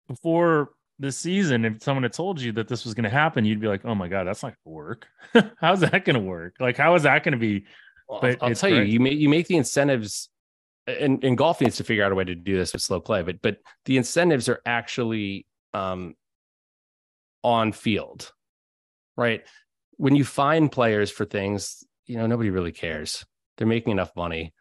before 0.07 0.70
the 0.99 1.12
season, 1.12 1.64
if 1.64 1.83
someone 1.83 2.05
had 2.05 2.12
told 2.12 2.40
you 2.40 2.53
that 2.53 2.68
this 2.68 2.85
was 2.85 2.94
going 2.94 3.05
to 3.05 3.11
happen, 3.11 3.44
you'd 3.44 3.61
be 3.61 3.68
like, 3.68 3.85
"Oh 3.85 3.94
my 3.94 4.09
god, 4.09 4.27
that's 4.27 4.42
not 4.42 4.55
going 4.64 4.72
to 4.72 4.77
work. 4.77 5.09
How's 5.61 5.81
that 5.81 6.05
going 6.05 6.14
to 6.14 6.20
work? 6.20 6.55
Like, 6.61 6.77
how 6.77 6.94
is 6.94 7.03
that 7.03 7.25
going 7.25 7.33
to 7.33 7.38
be?" 7.38 7.66
Well, 8.09 8.20
but 8.20 8.42
I'll 8.42 8.55
tell 8.55 8.70
great. 8.70 8.87
you, 8.87 8.94
you 8.94 9.01
make 9.01 9.18
you 9.18 9.29
make 9.29 9.46
the 9.49 9.57
incentives, 9.57 10.31
and, 10.87 11.22
and 11.22 11.37
golf 11.37 11.61
needs 11.61 11.77
to 11.77 11.85
figure 11.85 12.05
out 12.05 12.12
a 12.12 12.14
way 12.14 12.25
to 12.25 12.35
do 12.35 12.57
this 12.57 12.72
with 12.72 12.83
slow 12.83 13.01
play. 13.01 13.22
But 13.22 13.42
but 13.42 13.59
the 13.85 13.96
incentives 13.96 14.49
are 14.49 14.61
actually 14.64 15.46
um, 15.75 16.14
on 17.42 17.72
field, 17.72 18.33
right? 19.16 19.42
When 19.99 20.14
you 20.14 20.25
find 20.25 20.70
players 20.70 21.11
for 21.11 21.25
things, 21.25 21.85
you 22.07 22.16
know 22.16 22.27
nobody 22.27 22.51
really 22.51 22.72
cares. 22.72 23.25
They're 23.59 23.66
making 23.66 23.92
enough 23.92 24.12
money. 24.16 24.55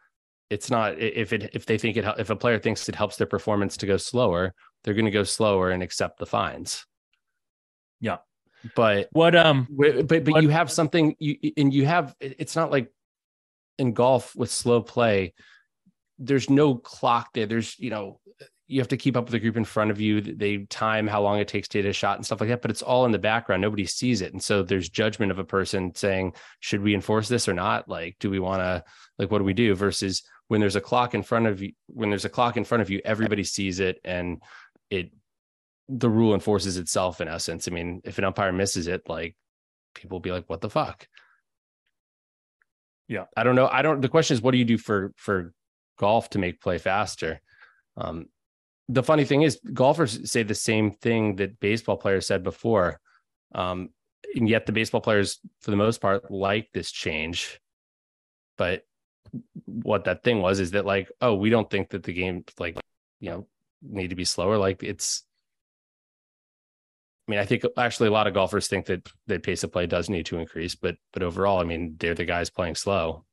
It's 0.50 0.70
not 0.70 0.98
if 0.98 1.32
it 1.32 1.50
if 1.54 1.66
they 1.66 1.78
think 1.78 1.96
it 1.96 2.04
if 2.18 2.30
a 2.30 2.36
player 2.36 2.58
thinks 2.58 2.88
it 2.88 2.94
helps 2.94 3.16
their 3.16 3.26
performance 3.26 3.76
to 3.78 3.86
go 3.86 3.96
slower, 3.96 4.54
they're 4.84 4.94
going 4.94 5.06
to 5.06 5.10
go 5.10 5.24
slower 5.24 5.70
and 5.70 5.82
accept 5.82 6.18
the 6.18 6.26
fines. 6.26 6.86
Yeah, 8.00 8.18
but 8.74 9.08
what 9.12 9.34
um 9.36 9.66
but 9.70 10.06
but 10.08 10.28
what, 10.28 10.42
you 10.42 10.48
have 10.48 10.70
something 10.70 11.14
you 11.18 11.36
and 11.56 11.72
you 11.72 11.86
have 11.86 12.14
it's 12.20 12.56
not 12.56 12.70
like 12.70 12.90
in 13.78 13.92
golf 13.92 14.34
with 14.34 14.50
slow 14.50 14.80
play 14.80 15.34
there's 16.18 16.48
no 16.48 16.74
clock 16.74 17.28
there 17.34 17.46
there's 17.46 17.78
you 17.78 17.90
know 17.90 18.20
you 18.68 18.80
have 18.80 18.88
to 18.88 18.96
keep 18.96 19.16
up 19.16 19.24
with 19.24 19.32
the 19.32 19.38
group 19.38 19.56
in 19.56 19.64
front 19.64 19.92
of 19.92 20.00
you. 20.00 20.20
They 20.20 20.58
time 20.58 21.06
how 21.06 21.22
long 21.22 21.38
it 21.38 21.46
takes 21.46 21.68
to 21.68 21.78
hit 21.78 21.88
a 21.88 21.92
shot 21.92 22.16
and 22.16 22.26
stuff 22.26 22.40
like 22.40 22.50
that, 22.50 22.62
but 22.62 22.70
it's 22.70 22.82
all 22.82 23.06
in 23.06 23.12
the 23.12 23.18
background. 23.18 23.62
Nobody 23.62 23.86
sees 23.86 24.22
it. 24.22 24.32
And 24.32 24.42
so 24.42 24.62
there's 24.62 24.88
judgment 24.88 25.30
of 25.30 25.38
a 25.38 25.44
person 25.44 25.94
saying, 25.94 26.34
should 26.58 26.82
we 26.82 26.94
enforce 26.94 27.28
this 27.28 27.48
or 27.48 27.52
not? 27.54 27.88
Like, 27.88 28.16
do 28.18 28.28
we 28.28 28.40
want 28.40 28.62
to, 28.62 28.82
like, 29.18 29.30
what 29.30 29.38
do 29.38 29.44
we 29.44 29.54
do? 29.54 29.74
Versus 29.76 30.24
when 30.48 30.60
there's 30.60 30.74
a 30.74 30.80
clock 30.80 31.14
in 31.14 31.22
front 31.22 31.46
of 31.46 31.62
you, 31.62 31.72
when 31.86 32.10
there's 32.10 32.24
a 32.24 32.28
clock 32.28 32.56
in 32.56 32.64
front 32.64 32.82
of 32.82 32.90
you, 32.90 33.00
everybody 33.04 33.44
sees 33.44 33.78
it 33.78 34.00
and 34.04 34.42
it, 34.90 35.12
the 35.88 36.10
rule 36.10 36.34
enforces 36.34 36.76
itself 36.76 37.20
in 37.20 37.28
essence. 37.28 37.68
I 37.68 37.70
mean, 37.70 38.00
if 38.04 38.18
an 38.18 38.24
umpire 38.24 38.52
misses 38.52 38.88
it, 38.88 39.08
like 39.08 39.36
people 39.94 40.16
will 40.16 40.22
be 40.22 40.32
like, 40.32 40.50
what 40.50 40.60
the 40.60 40.70
fuck? 40.70 41.06
Yeah. 43.06 43.26
I 43.36 43.44
don't 43.44 43.54
know. 43.54 43.68
I 43.68 43.82
don't, 43.82 44.00
the 44.00 44.08
question 44.08 44.34
is, 44.34 44.42
what 44.42 44.50
do 44.50 44.58
you 44.58 44.64
do 44.64 44.78
for, 44.78 45.12
for 45.16 45.52
golf 45.98 46.30
to 46.30 46.40
make 46.40 46.60
play 46.60 46.78
faster? 46.78 47.40
Um, 47.96 48.26
the 48.88 49.02
funny 49.02 49.24
thing 49.24 49.42
is 49.42 49.60
golfers 49.72 50.30
say 50.30 50.42
the 50.42 50.54
same 50.54 50.90
thing 50.90 51.36
that 51.36 51.60
baseball 51.60 51.96
players 51.96 52.26
said 52.26 52.42
before. 52.42 53.00
Um, 53.54 53.90
and 54.34 54.48
yet 54.48 54.66
the 54.66 54.72
baseball 54.72 55.00
players 55.00 55.40
for 55.60 55.70
the 55.70 55.76
most 55.76 56.00
part 56.00 56.30
like 56.30 56.68
this 56.72 56.90
change. 56.90 57.60
But 58.58 58.84
what 59.64 60.04
that 60.04 60.22
thing 60.22 60.40
was 60.40 60.60
is 60.60 60.70
that 60.70 60.86
like 60.86 61.10
oh 61.20 61.34
we 61.34 61.50
don't 61.50 61.68
think 61.68 61.90
that 61.90 62.04
the 62.04 62.12
game 62.12 62.44
like 62.58 62.78
you 63.20 63.30
know 63.30 63.46
need 63.82 64.10
to 64.10 64.16
be 64.16 64.24
slower. 64.24 64.56
Like 64.56 64.82
it's 64.82 65.24
I 67.26 67.32
mean, 67.32 67.40
I 67.40 67.44
think 67.44 67.64
actually 67.76 68.08
a 68.08 68.12
lot 68.12 68.28
of 68.28 68.34
golfers 68.34 68.68
think 68.68 68.86
that 68.86 69.08
that 69.26 69.42
pace 69.42 69.64
of 69.64 69.72
play 69.72 69.86
does 69.86 70.08
need 70.08 70.26
to 70.26 70.38
increase, 70.38 70.76
but 70.76 70.96
but 71.12 71.22
overall, 71.22 71.58
I 71.58 71.64
mean, 71.64 71.96
they're 71.98 72.14
the 72.14 72.24
guys 72.24 72.50
playing 72.50 72.76
slow. 72.76 73.24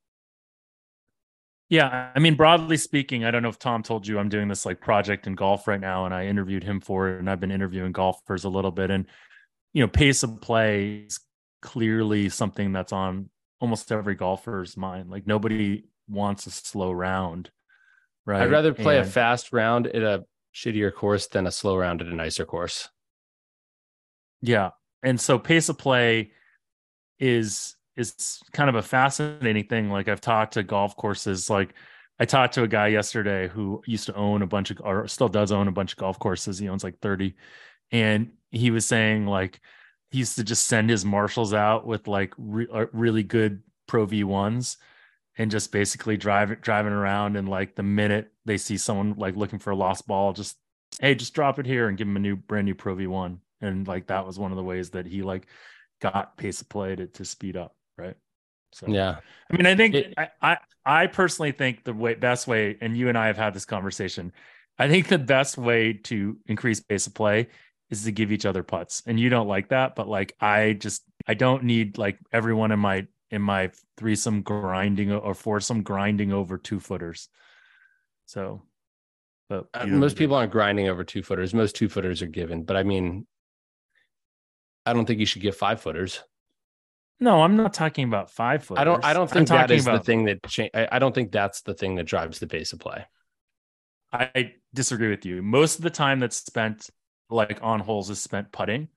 Yeah, 1.73 2.11
I 2.15 2.19
mean, 2.19 2.35
broadly 2.35 2.77
speaking, 2.77 3.25
I 3.25 3.31
don't 3.31 3.41
know 3.41 3.49
if 3.49 3.57
Tom 3.57 3.81
told 3.81 4.05
you 4.05 4.19
I'm 4.19 4.29
doing 4.29 4.47
this 4.47 4.63
like 4.63 4.79
project 4.79 5.25
in 5.25 5.33
golf 5.33 5.67
right 5.67 5.81
now, 5.81 6.05
and 6.05 6.13
I 6.13 6.27
interviewed 6.27 6.63
him 6.63 6.79
for 6.79 7.09
it, 7.09 7.17
and 7.17 7.27
I've 7.27 7.39
been 7.39 7.49
interviewing 7.49 7.91
golfers 7.91 8.43
a 8.43 8.49
little 8.49 8.69
bit, 8.69 8.91
and 8.91 9.07
you 9.73 9.81
know, 9.81 9.87
pace 9.87 10.21
of 10.21 10.39
play 10.39 11.05
is 11.07 11.19
clearly 11.63 12.29
something 12.29 12.73
that's 12.73 12.93
on 12.93 13.31
almost 13.59 13.91
every 13.91 14.13
golfer's 14.13 14.77
mind. 14.77 15.09
Like 15.09 15.25
nobody 15.25 15.85
wants 16.07 16.45
a 16.45 16.51
slow 16.51 16.91
round, 16.91 17.49
right? 18.23 18.43
I'd 18.43 18.51
rather 18.51 18.75
play 18.75 18.99
and, 18.99 19.07
a 19.07 19.09
fast 19.09 19.51
round 19.51 19.87
at 19.87 20.03
a 20.03 20.25
shittier 20.53 20.93
course 20.93 21.25
than 21.25 21.47
a 21.47 21.51
slow 21.51 21.75
round 21.75 22.01
at 22.01 22.07
a 22.07 22.15
nicer 22.15 22.45
course. 22.45 22.87
Yeah. 24.43 24.69
And 25.01 25.19
so 25.19 25.39
pace 25.39 25.69
of 25.69 25.79
play 25.79 26.33
is 27.17 27.75
is 27.95 28.41
kind 28.51 28.69
of 28.69 28.75
a 28.75 28.81
fascinating 28.81 29.65
thing. 29.65 29.89
Like 29.89 30.07
I've 30.07 30.21
talked 30.21 30.53
to 30.53 30.63
golf 30.63 30.95
courses, 30.95 31.49
like 31.49 31.73
I 32.19 32.25
talked 32.25 32.53
to 32.55 32.63
a 32.63 32.67
guy 32.67 32.87
yesterday 32.87 33.47
who 33.47 33.81
used 33.85 34.05
to 34.07 34.15
own 34.15 34.41
a 34.41 34.47
bunch 34.47 34.71
of 34.71 34.81
or 34.83 35.07
still 35.07 35.29
does 35.29 35.51
own 35.51 35.67
a 35.67 35.71
bunch 35.71 35.93
of 35.93 35.97
golf 35.97 36.19
courses. 36.19 36.59
He 36.59 36.69
owns 36.69 36.83
like 36.83 36.99
30. 36.99 37.35
And 37.91 38.31
he 38.51 38.71
was 38.71 38.85
saying 38.85 39.25
like 39.25 39.59
he 40.11 40.19
used 40.19 40.35
to 40.35 40.43
just 40.43 40.67
send 40.67 40.89
his 40.89 41.05
marshals 41.05 41.53
out 41.53 41.85
with 41.85 42.07
like 42.07 42.33
re- 42.37 42.67
uh, 42.71 42.85
really 42.91 43.23
good 43.23 43.63
pro 43.87 44.05
V1s 44.05 44.77
and 45.37 45.51
just 45.51 45.71
basically 45.71 46.17
drive 46.17 46.61
driving 46.61 46.93
around 46.93 47.35
and 47.35 47.49
like 47.49 47.75
the 47.75 47.83
minute 47.83 48.31
they 48.45 48.57
see 48.57 48.77
someone 48.77 49.15
like 49.17 49.35
looking 49.35 49.59
for 49.59 49.71
a 49.71 49.75
lost 49.75 50.07
ball 50.07 50.33
just 50.33 50.57
hey 51.01 51.15
just 51.15 51.33
drop 51.33 51.59
it 51.59 51.65
here 51.65 51.87
and 51.87 51.97
give 51.97 52.07
him 52.07 52.15
a 52.15 52.19
new 52.19 52.35
brand 52.35 52.65
new 52.65 52.75
pro 52.75 52.95
v1 52.95 53.37
and 53.61 53.87
like 53.87 54.07
that 54.07 54.25
was 54.25 54.37
one 54.37 54.51
of 54.51 54.57
the 54.57 54.63
ways 54.63 54.91
that 54.91 55.05
he 55.05 55.23
like 55.23 55.47
got 56.01 56.37
pace 56.37 56.61
of 56.61 56.69
play 56.69 56.95
to, 56.95 57.07
to 57.07 57.25
speed 57.25 57.57
up 57.57 57.75
right 57.97 58.15
so 58.71 58.87
yeah 58.87 59.17
i 59.51 59.55
mean 59.55 59.65
i 59.65 59.75
think 59.75 59.95
it, 59.95 60.13
I, 60.17 60.29
I 60.41 60.57
i 60.85 61.07
personally 61.07 61.51
think 61.51 61.83
the 61.83 61.93
way 61.93 62.15
best 62.15 62.47
way 62.47 62.77
and 62.81 62.97
you 62.97 63.09
and 63.09 63.17
i 63.17 63.27
have 63.27 63.37
had 63.37 63.53
this 63.53 63.65
conversation 63.65 64.31
i 64.79 64.87
think 64.87 65.07
the 65.07 65.19
best 65.19 65.57
way 65.57 65.93
to 65.93 66.37
increase 66.47 66.79
pace 66.79 67.07
of 67.07 67.13
play 67.13 67.49
is 67.89 68.03
to 68.03 68.11
give 68.11 68.31
each 68.31 68.45
other 68.45 68.63
putts 68.63 69.03
and 69.05 69.19
you 69.19 69.29
don't 69.29 69.47
like 69.47 69.69
that 69.69 69.95
but 69.95 70.07
like 70.07 70.35
i 70.39 70.73
just 70.73 71.03
i 71.27 71.33
don't 71.33 71.63
need 71.63 71.97
like 71.97 72.17
everyone 72.31 72.71
in 72.71 72.79
my 72.79 73.05
in 73.33 73.41
my 73.41 73.71
threesome 73.97 74.43
grinding 74.43 75.11
or 75.11 75.33
foursome 75.33 75.81
grinding 75.81 76.31
over 76.31 76.55
two 76.55 76.79
footers. 76.79 77.29
So, 78.27 78.61
but 79.49 79.65
uh, 79.73 79.87
most 79.87 80.17
people 80.17 80.35
aren't 80.35 80.51
grinding 80.51 80.87
over 80.87 81.03
two 81.03 81.23
footers. 81.23 81.51
Most 81.51 81.75
two 81.75 81.89
footers 81.89 82.21
are 82.21 82.27
given, 82.27 82.63
but 82.63 82.77
I 82.77 82.83
mean, 82.83 83.25
I 84.85 84.93
don't 84.93 85.07
think 85.07 85.19
you 85.19 85.25
should 85.25 85.41
give 85.41 85.57
five 85.57 85.81
footers. 85.81 86.21
No, 87.23 87.41
I'm 87.41 87.55
not 87.55 87.73
talking 87.73 88.03
about 88.03 88.29
five 88.31 88.65
foot. 88.65 88.77
I 88.77 88.83
don't. 88.83 89.01
I 89.05 89.13
don't 89.13 89.31
think 89.31 89.49
I'm 89.49 89.57
that 89.57 89.71
is 89.71 89.87
about... 89.87 89.99
the 89.99 90.03
thing 90.03 90.25
that. 90.25 90.43
Cha- 90.45 90.67
I, 90.73 90.89
I 90.91 90.99
don't 90.99 91.15
think 91.15 91.31
that's 91.31 91.61
the 91.61 91.73
thing 91.73 91.95
that 91.95 92.03
drives 92.03 92.39
the 92.39 92.47
pace 92.47 92.73
of 92.73 92.79
play. 92.79 93.05
I 94.11 94.55
disagree 94.73 95.09
with 95.09 95.25
you. 95.25 95.41
Most 95.41 95.77
of 95.77 95.83
the 95.83 95.89
time 95.89 96.19
that's 96.19 96.35
spent 96.35 96.89
like 97.29 97.59
on 97.61 97.79
holes 97.79 98.09
is 98.09 98.21
spent 98.21 98.51
putting, 98.51 98.89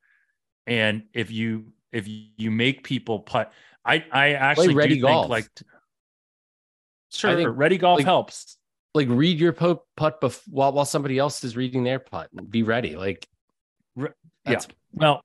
and 0.66 1.04
if 1.14 1.30
you 1.30 1.66
if 1.92 2.08
you 2.08 2.50
make 2.50 2.82
people 2.82 3.20
putt, 3.20 3.52
I 3.84 4.04
I 4.10 4.32
actually 4.32 4.74
Play 4.74 4.74
ready 4.74 4.98
golf. 4.98 5.30
like 5.30 5.48
sure, 7.12 7.36
think, 7.36 7.50
ready 7.54 7.78
golf 7.78 7.98
like, 7.98 8.06
helps. 8.06 8.56
Like 8.92 9.06
read 9.08 9.38
your 9.38 9.52
putt 9.52 9.84
bef- 9.96 10.42
while 10.48 10.72
while 10.72 10.84
somebody 10.84 11.16
else 11.16 11.44
is 11.44 11.56
reading 11.56 11.84
their 11.84 12.00
putt. 12.00 12.28
Be 12.50 12.64
ready. 12.64 12.96
Like 12.96 13.24
yeah. 14.44 14.60
Well, 14.92 15.22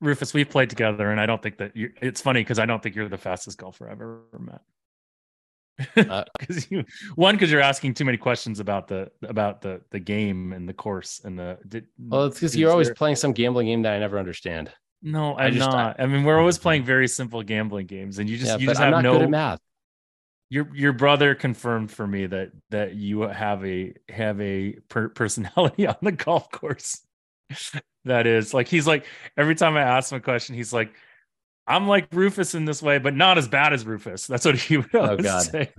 Rufus, 0.00 0.32
we've 0.32 0.48
played 0.48 0.70
together, 0.70 1.10
and 1.10 1.20
I 1.20 1.26
don't 1.26 1.42
think 1.42 1.58
that 1.58 1.76
you. 1.76 1.92
It's 2.00 2.20
funny 2.20 2.40
because 2.40 2.58
I 2.58 2.66
don't 2.66 2.82
think 2.82 2.94
you're 2.94 3.08
the 3.08 3.18
fastest 3.18 3.58
golfer 3.58 3.86
I've 3.86 4.00
ever 4.00 4.22
met. 4.38 4.60
Because 5.94 6.64
uh, 6.64 6.66
you 6.70 6.84
one 7.14 7.34
because 7.34 7.50
you're 7.50 7.60
asking 7.60 7.94
too 7.94 8.04
many 8.04 8.18
questions 8.18 8.60
about 8.60 8.88
the 8.88 9.10
about 9.22 9.60
the 9.60 9.80
the 9.90 10.00
game 10.00 10.52
and 10.52 10.68
the 10.68 10.74
course 10.74 11.20
and 11.24 11.38
the. 11.38 11.58
Did, 11.66 11.86
well, 11.98 12.24
it's 12.24 12.36
because 12.36 12.56
you're 12.56 12.70
always 12.70 12.88
there, 12.88 12.94
playing 12.94 13.16
some 13.16 13.32
gambling 13.32 13.66
game 13.66 13.82
that 13.82 13.92
I 13.94 13.98
never 13.98 14.18
understand. 14.18 14.72
No, 15.02 15.36
I'm 15.36 15.46
I 15.46 15.50
just, 15.50 15.70
not. 15.70 16.00
I, 16.00 16.02
I, 16.02 16.06
mean, 16.06 16.24
we're 16.24 16.38
always 16.38 16.58
playing 16.58 16.84
very 16.84 17.08
simple 17.08 17.42
gambling 17.42 17.86
games, 17.86 18.18
and 18.18 18.28
you 18.28 18.36
just 18.36 18.52
yeah, 18.52 18.58
you 18.58 18.66
just 18.66 18.80
I'm 18.80 18.92
have 18.92 19.02
no 19.02 19.28
math. 19.28 19.60
Your 20.50 20.74
your 20.74 20.92
brother 20.92 21.34
confirmed 21.34 21.90
for 21.90 22.06
me 22.06 22.26
that 22.26 22.50
that 22.70 22.94
you 22.94 23.20
have 23.22 23.64
a 23.64 23.94
have 24.08 24.40
a 24.40 24.72
per- 24.88 25.10
personality 25.10 25.86
on 25.88 25.96
the 26.02 26.12
golf 26.12 26.50
course. 26.50 27.02
That 28.08 28.26
is 28.26 28.52
like 28.52 28.68
he's 28.68 28.86
like 28.86 29.06
every 29.36 29.54
time 29.54 29.76
I 29.76 29.82
ask 29.82 30.12
him 30.12 30.18
a 30.18 30.20
question, 30.20 30.54
he's 30.54 30.72
like, 30.72 30.92
"I'm 31.66 31.86
like 31.86 32.08
Rufus 32.12 32.54
in 32.54 32.64
this 32.64 32.82
way, 32.82 32.98
but 32.98 33.14
not 33.14 33.38
as 33.38 33.48
bad 33.48 33.72
as 33.72 33.86
Rufus." 33.86 34.26
That's 34.26 34.44
what 34.44 34.56
he 34.56 34.76
would 34.78 34.94
oh, 34.94 35.16
God. 35.16 35.42
say. 35.42 35.72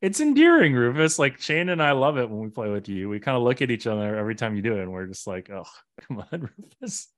it's 0.00 0.20
endearing, 0.20 0.74
Rufus. 0.74 1.18
Like 1.18 1.40
Shane 1.40 1.68
and 1.68 1.82
I 1.82 1.92
love 1.92 2.18
it 2.18 2.30
when 2.30 2.40
we 2.40 2.48
play 2.48 2.70
with 2.70 2.88
you. 2.88 3.08
We 3.08 3.20
kind 3.20 3.36
of 3.36 3.42
look 3.42 3.62
at 3.62 3.70
each 3.70 3.86
other 3.86 4.16
every 4.16 4.34
time 4.34 4.56
you 4.56 4.62
do 4.62 4.76
it, 4.76 4.82
and 4.82 4.92
we're 4.92 5.06
just 5.06 5.26
like, 5.26 5.50
"Oh, 5.50 5.64
come 6.08 6.24
on, 6.32 6.50
Rufus." 6.80 7.08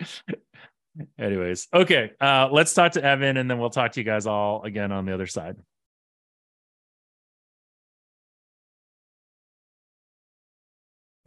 Anyways, 1.18 1.68
okay. 1.72 2.12
Uh, 2.20 2.48
let's 2.52 2.72
talk 2.72 2.92
to 2.92 3.02
Evan 3.02 3.36
and 3.36 3.50
then 3.50 3.58
we'll 3.58 3.70
talk 3.70 3.92
to 3.92 4.00
you 4.00 4.04
guys 4.04 4.26
all 4.26 4.62
again 4.62 4.92
on 4.92 5.06
the 5.06 5.12
other 5.12 5.26
side. 5.26 5.56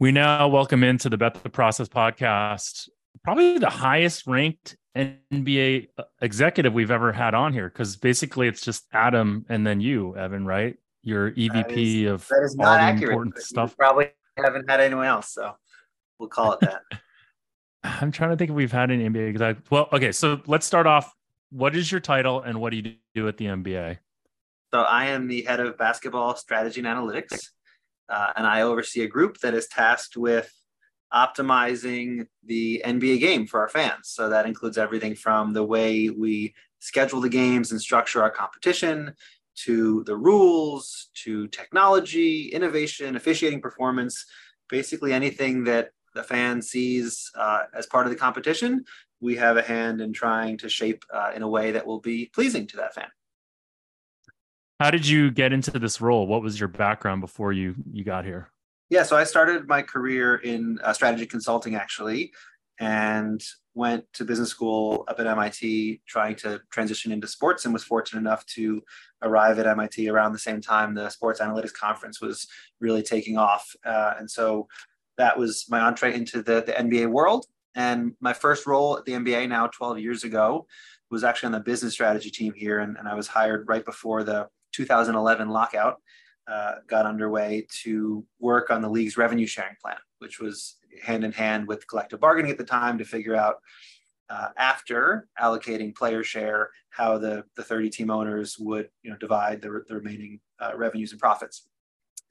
We 0.00 0.12
now 0.12 0.46
welcome 0.46 0.84
into 0.84 1.10
the 1.10 1.16
Bet 1.16 1.42
the 1.42 1.50
Process 1.50 1.88
podcast, 1.88 2.88
probably 3.24 3.58
the 3.58 3.68
highest 3.68 4.28
ranked 4.28 4.76
NBA 4.96 5.88
executive 6.22 6.72
we've 6.72 6.92
ever 6.92 7.10
had 7.10 7.34
on 7.34 7.52
here 7.52 7.68
because 7.68 7.96
basically 7.96 8.46
it's 8.46 8.60
just 8.60 8.84
Adam 8.92 9.44
and 9.48 9.66
then 9.66 9.80
you, 9.80 10.16
Evan, 10.16 10.46
right? 10.46 10.76
Your 11.02 11.32
EVP 11.32 12.04
is, 12.04 12.12
of 12.12 12.28
that 12.28 12.44
is 12.44 12.54
not 12.54 12.78
accurate, 12.78 13.10
important 13.10 13.38
stuff. 13.38 13.76
Probably 13.76 14.10
haven't 14.36 14.70
had 14.70 14.78
anyone 14.80 15.06
else, 15.06 15.32
so 15.32 15.56
we'll 16.20 16.28
call 16.28 16.52
it 16.52 16.60
that. 16.60 16.82
I'm 17.82 18.12
trying 18.12 18.30
to 18.30 18.36
think 18.36 18.50
if 18.50 18.56
we've 18.56 18.70
had 18.70 18.92
an 18.92 19.00
NBA 19.00 19.40
I 19.40 19.56
well, 19.68 19.88
okay, 19.92 20.12
so 20.12 20.40
let's 20.46 20.64
start 20.64 20.86
off. 20.86 21.12
What 21.50 21.74
is 21.74 21.90
your 21.90 22.00
title 22.00 22.40
and 22.42 22.60
what 22.60 22.70
do 22.70 22.76
you 22.76 22.94
do 23.16 23.26
at 23.26 23.36
the 23.36 23.46
NBA? 23.46 23.98
So 24.72 24.80
I 24.80 25.06
am 25.06 25.26
the 25.26 25.42
head 25.42 25.58
of 25.58 25.76
basketball 25.76 26.36
strategy 26.36 26.80
and 26.80 26.86
analytics, 26.86 27.48
uh, 28.08 28.32
and 28.36 28.46
I 28.46 28.62
oversee 28.62 29.02
a 29.02 29.08
group 29.08 29.38
that 29.38 29.54
is 29.54 29.68
tasked 29.68 30.16
with 30.16 30.52
optimizing 31.12 32.26
the 32.44 32.82
NBA 32.84 33.20
game 33.20 33.46
for 33.46 33.60
our 33.60 33.68
fans. 33.68 34.08
So 34.08 34.28
that 34.28 34.46
includes 34.46 34.78
everything 34.78 35.14
from 35.14 35.52
the 35.52 35.64
way 35.64 36.10
we 36.10 36.54
schedule 36.80 37.20
the 37.20 37.28
games 37.28 37.72
and 37.72 37.80
structure 37.80 38.22
our 38.22 38.30
competition 38.30 39.14
to 39.64 40.04
the 40.04 40.16
rules 40.16 41.08
to 41.24 41.48
technology, 41.48 42.48
innovation, 42.48 43.16
officiating 43.16 43.60
performance, 43.60 44.24
basically 44.68 45.12
anything 45.12 45.64
that 45.64 45.90
the 46.14 46.22
fan 46.22 46.62
sees 46.62 47.30
uh, 47.36 47.64
as 47.74 47.86
part 47.86 48.06
of 48.06 48.10
the 48.10 48.18
competition, 48.18 48.84
we 49.20 49.36
have 49.36 49.56
a 49.56 49.62
hand 49.62 50.00
in 50.00 50.12
trying 50.12 50.56
to 50.58 50.68
shape 50.68 51.04
uh, 51.12 51.32
in 51.34 51.42
a 51.42 51.48
way 51.48 51.72
that 51.72 51.86
will 51.86 52.00
be 52.00 52.30
pleasing 52.32 52.66
to 52.68 52.76
that 52.76 52.94
fan. 52.94 53.08
How 54.80 54.90
did 54.92 55.06
you 55.06 55.30
get 55.30 55.52
into 55.52 55.72
this 55.78 56.00
role? 56.00 56.26
What 56.26 56.42
was 56.42 56.58
your 56.58 56.68
background 56.68 57.20
before 57.20 57.52
you 57.52 57.74
you 57.90 58.04
got 58.04 58.24
here? 58.24 58.50
Yeah, 58.90 59.02
so 59.02 59.16
I 59.16 59.24
started 59.24 59.68
my 59.68 59.82
career 59.82 60.36
in 60.36 60.78
uh, 60.82 60.92
strategy 60.92 61.26
consulting 61.26 61.74
actually, 61.74 62.32
and 62.78 63.42
went 63.74 64.04
to 64.12 64.24
business 64.24 64.50
school 64.50 65.04
up 65.08 65.20
at 65.20 65.26
MIT 65.26 66.00
trying 66.06 66.36
to 66.36 66.60
transition 66.70 67.12
into 67.12 67.26
sports 67.26 67.64
and 67.64 67.72
was 67.72 67.84
fortunate 67.84 68.20
enough 68.20 68.44
to 68.46 68.82
arrive 69.22 69.58
at 69.58 69.66
MIT 69.66 70.08
around 70.08 70.32
the 70.32 70.38
same 70.38 70.60
time 70.60 70.94
the 70.94 71.08
sports 71.10 71.40
analytics 71.40 71.72
conference 71.72 72.20
was 72.20 72.48
really 72.80 73.02
taking 73.02 73.36
off. 73.36 73.74
Uh, 73.84 74.14
and 74.18 74.30
so 74.30 74.66
that 75.16 75.38
was 75.38 75.66
my 75.68 75.80
entree 75.80 76.14
into 76.14 76.42
the, 76.42 76.62
the 76.66 76.72
NBA 76.72 77.08
world. 77.08 77.46
And 77.74 78.14
my 78.20 78.32
first 78.32 78.66
role 78.66 78.98
at 78.98 79.04
the 79.04 79.12
NBA 79.12 79.48
now 79.48 79.68
12 79.68 80.00
years 80.00 80.24
ago 80.24 80.66
was 81.10 81.22
actually 81.22 81.46
on 81.46 81.52
the 81.52 81.60
business 81.60 81.92
strategy 81.92 82.30
team 82.30 82.52
here. 82.54 82.80
And, 82.80 82.96
and 82.96 83.08
I 83.08 83.14
was 83.14 83.28
hired 83.28 83.68
right 83.68 83.84
before 83.84 84.24
the 84.24 84.48
2011 84.72 85.48
lockout 85.48 85.96
uh, 86.46 86.76
got 86.86 87.06
underway 87.06 87.66
to 87.82 88.24
work 88.38 88.70
on 88.70 88.82
the 88.82 88.88
league's 88.88 89.16
revenue 89.16 89.46
sharing 89.46 89.76
plan, 89.82 89.98
which 90.18 90.40
was 90.40 90.76
hand 91.02 91.24
in 91.24 91.32
hand 91.32 91.66
with 91.66 91.86
collective 91.86 92.20
bargaining 92.20 92.50
at 92.50 92.58
the 92.58 92.64
time 92.64 92.98
to 92.98 93.04
figure 93.04 93.36
out 93.36 93.56
uh, 94.30 94.48
after 94.56 95.28
allocating 95.40 95.94
player 95.94 96.22
share 96.22 96.70
how 96.90 97.18
the, 97.18 97.44
the 97.56 97.62
30 97.62 97.90
team 97.90 98.10
owners 98.10 98.58
would 98.58 98.88
you 99.02 99.10
know 99.10 99.16
divide 99.16 99.62
the, 99.62 99.84
the 99.88 99.94
remaining 99.94 100.40
uh, 100.60 100.72
revenues 100.76 101.12
and 101.12 101.20
profits. 101.20 101.66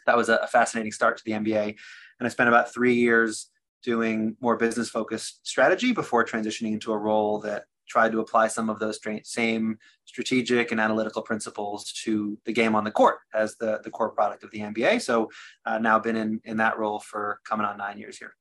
That 0.05 0.17
was 0.17 0.29
a, 0.29 0.35
a 0.38 0.47
fascinating 0.47 0.91
start 0.91 1.17
to 1.17 1.23
the 1.25 1.31
nba 1.31 1.75
and 2.19 2.25
I 2.25 2.29
spent 2.29 2.49
about 2.49 2.73
three 2.73 2.95
years 2.95 3.49
doing 3.83 4.35
more 4.41 4.57
business 4.57 4.89
focused 4.89 5.45
strategy 5.47 5.91
before 5.91 6.25
transitioning 6.25 6.73
into 6.73 6.91
a 6.91 6.97
role 6.97 7.39
that 7.41 7.65
tried 7.88 8.11
to 8.11 8.19
apply 8.19 8.47
some 8.47 8.69
of 8.69 8.79
those 8.79 8.99
same 9.23 9.77
strategic 10.05 10.71
and 10.71 10.79
analytical 10.79 11.21
principles 11.21 11.91
to 12.03 12.38
the 12.45 12.53
game 12.53 12.75
on 12.75 12.83
the 12.83 12.91
court 12.91 13.17
as 13.33 13.55
the, 13.57 13.79
the 13.83 13.89
core 13.89 14.09
product 14.09 14.43
of 14.43 14.51
the 14.51 14.59
NBA. 14.59 15.01
So 15.01 15.29
uh, 15.65 15.77
now 15.79 15.99
been 15.99 16.15
in, 16.15 16.41
in 16.43 16.57
that 16.57 16.77
role 16.77 16.99
for 16.99 17.39
coming 17.45 17.65
on 17.65 17.77
nine 17.77 17.97
years 17.97 18.17
here. 18.17 18.33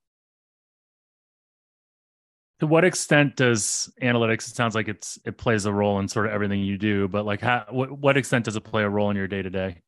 to 2.59 2.67
what 2.67 2.85
extent 2.85 3.37
does 3.37 3.93
analytics? 4.03 4.49
It 4.49 4.57
sounds 4.57 4.75
like 4.75 4.89
it's 4.89 5.19
it 5.25 5.37
plays 5.37 5.67
a 5.67 5.73
role 5.73 5.99
in 5.99 6.09
sort 6.09 6.27
of 6.27 6.33
everything 6.33 6.61
you 6.61 6.79
do, 6.79 7.09
but 7.09 7.27
like, 7.27 7.41
how 7.41 7.67
what 7.71 7.93
what 7.93 8.17
extent 8.17 8.47
does 8.47 8.57
it 8.57 8.63
play 8.63 8.83
a 8.83 8.89
role 8.89 9.11
in 9.11 9.17
your 9.17 9.29
day 9.29 9.43
to 9.43 9.51
day? 9.51 9.83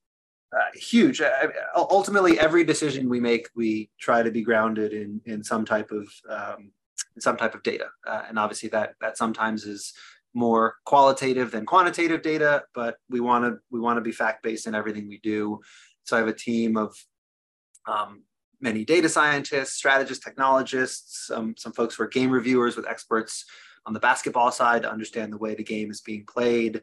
Huge. 0.75 1.21
Uh, 1.21 1.49
ultimately, 1.75 2.39
every 2.39 2.65
decision 2.65 3.09
we 3.09 3.21
make, 3.21 3.49
we 3.55 3.91
try 3.99 4.23
to 4.23 4.31
be 4.31 4.43
grounded 4.43 4.93
in 4.93 5.21
in 5.25 5.43
some 5.43 5.65
type 5.65 5.91
of 5.91 6.09
um, 6.29 6.73
some 7.21 7.37
type 7.37 7.55
of 7.55 7.63
data, 7.63 7.87
uh, 8.07 8.23
and 8.29 8.39
obviously 8.39 8.69
that 8.71 8.95
that 9.01 9.17
sometimes 9.17 9.65
is 9.65 9.93
more 10.35 10.77
qualitative 10.85 11.51
than 11.51 11.67
quantitative 11.67 12.23
data, 12.23 12.63
but 12.75 12.97
we 13.09 13.21
want 13.21 13.45
to 13.45 13.59
we 13.71 13.81
want 13.81 13.97
to 13.97 14.03
be 14.03 14.13
fact 14.13 14.43
based 14.43 14.67
in 14.67 14.75
everything 14.75 15.09
we 15.09 15.19
do. 15.19 15.61
So 16.05 16.17
I 16.17 16.21
have 16.21 16.29
a 16.29 16.33
team 16.33 16.77
of 16.77 16.97
um, 17.87 18.23
many 18.61 18.85
data 18.85 19.09
scientists, 19.09 19.75
strategists, 19.75 20.25
technologists, 20.25 21.31
um, 21.31 21.55
some 21.57 21.73
folks 21.73 21.95
who 21.95 22.03
are 22.03 22.09
game 22.09 22.31
reviewers 22.31 22.77
with 22.77 22.87
experts 22.87 23.45
on 23.87 23.93
the 23.95 24.01
basketball 24.01 24.53
side 24.53 24.83
to 24.83 24.91
understand 24.91 25.33
the 25.33 25.39
way 25.39 25.55
the 25.55 25.65
game 25.65 25.91
is 25.91 26.01
being 26.01 26.25
played. 26.27 26.83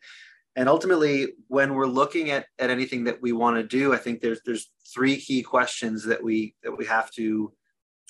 And 0.55 0.69
ultimately, 0.69 1.33
when 1.47 1.73
we're 1.73 1.86
looking 1.86 2.31
at, 2.31 2.45
at 2.59 2.69
anything 2.69 3.03
that 3.05 3.21
we 3.21 3.33
want 3.33 3.57
to 3.57 3.63
do, 3.63 3.93
I 3.93 3.97
think 3.97 4.21
there's 4.21 4.41
there's 4.45 4.71
three 4.93 5.17
key 5.17 5.41
questions 5.43 6.03
that 6.05 6.23
we 6.23 6.55
that 6.63 6.75
we 6.75 6.86
have 6.86 7.11
to 7.11 7.51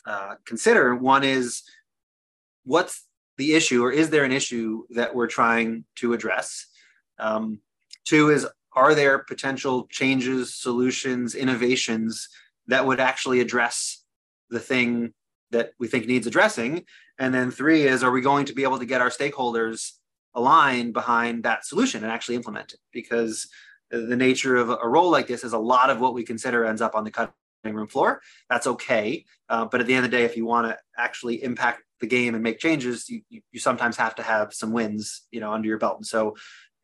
uh, 0.05 0.36
consider. 0.45 0.95
One 0.95 1.23
is 1.23 1.63
what's 2.66 3.05
the 3.38 3.53
issue, 3.53 3.84
or 3.84 3.91
is 3.91 4.09
there 4.09 4.24
an 4.24 4.32
issue 4.32 4.84
that 4.91 5.13
we're 5.16 5.28
trying 5.28 5.86
to 5.95 6.13
address? 6.13 6.68
Um, 7.20 7.59
two 8.03 8.30
is 8.30 8.47
are 8.74 8.93
there 8.93 9.20
potential 9.20 9.88
changes, 9.89 10.53
solutions, 10.53 11.34
innovations 11.34 12.28
that 12.68 12.86
would 12.86 12.99
actually 12.99 13.39
address 13.39 14.03
the 14.49 14.59
thing 14.59 15.13
that 15.51 15.72
we 15.80 15.88
think 15.88 16.07
needs 16.07 16.28
addressing? 16.28 16.84
And 17.18 17.34
then 17.34 17.51
three 17.51 17.84
is, 17.84 18.03
are 18.03 18.11
we 18.11 18.22
going 18.22 18.45
to 18.45 18.53
be 18.53 18.63
able 18.63 18.80
to 18.80 18.86
get 18.86 19.01
our 19.01 19.09
stakeholders 19.09 19.91
aligned 20.34 20.93
behind 20.93 21.43
that 21.43 21.66
solution 21.66 22.03
and 22.03 22.11
actually 22.11 22.36
implement 22.36 22.74
it? 22.74 22.80
Because 22.91 23.47
the 23.91 24.18
nature 24.18 24.57
of 24.57 24.70
a 24.70 24.88
role 24.88 25.09
like 25.09 25.28
this 25.28 25.45
is 25.45 25.53
a 25.53 25.57
lot 25.57 25.89
of 25.89 26.01
what 26.01 26.13
we 26.13 26.26
consider 26.26 26.66
ends 26.66 26.82
up 26.82 26.95
on 26.95 27.05
the 27.05 27.11
cutting 27.11 27.32
room 27.63 27.88
floor. 27.88 28.22
That's 28.49 28.68
okay. 28.68 29.24
Uh, 29.47 29.66
but 29.66 29.80
at 29.80 29.88
the 29.88 29.93
end 29.93 30.03
of 30.03 30.11
the 30.11 30.18
day, 30.18 30.26
if 30.26 30.36
you 30.36 30.45
want 30.45 30.68
to 30.68 30.78
actually 30.97 31.41
impact 31.43 31.84
the 32.00 32.08
game 32.08 32.34
and 32.34 32.43
make 32.43 32.60
changes, 32.60 33.10
you, 33.10 33.22
you, 33.30 33.60
sometimes 33.60 33.98
have 33.98 34.16
to 34.16 34.24
have 34.24 34.54
some 34.54 34.72
wins, 34.72 35.24
you 35.32 35.39
know, 35.39 35.52
under 35.54 35.68
your 35.68 35.78
belt. 35.78 35.98
And 35.98 36.06
so 36.06 36.36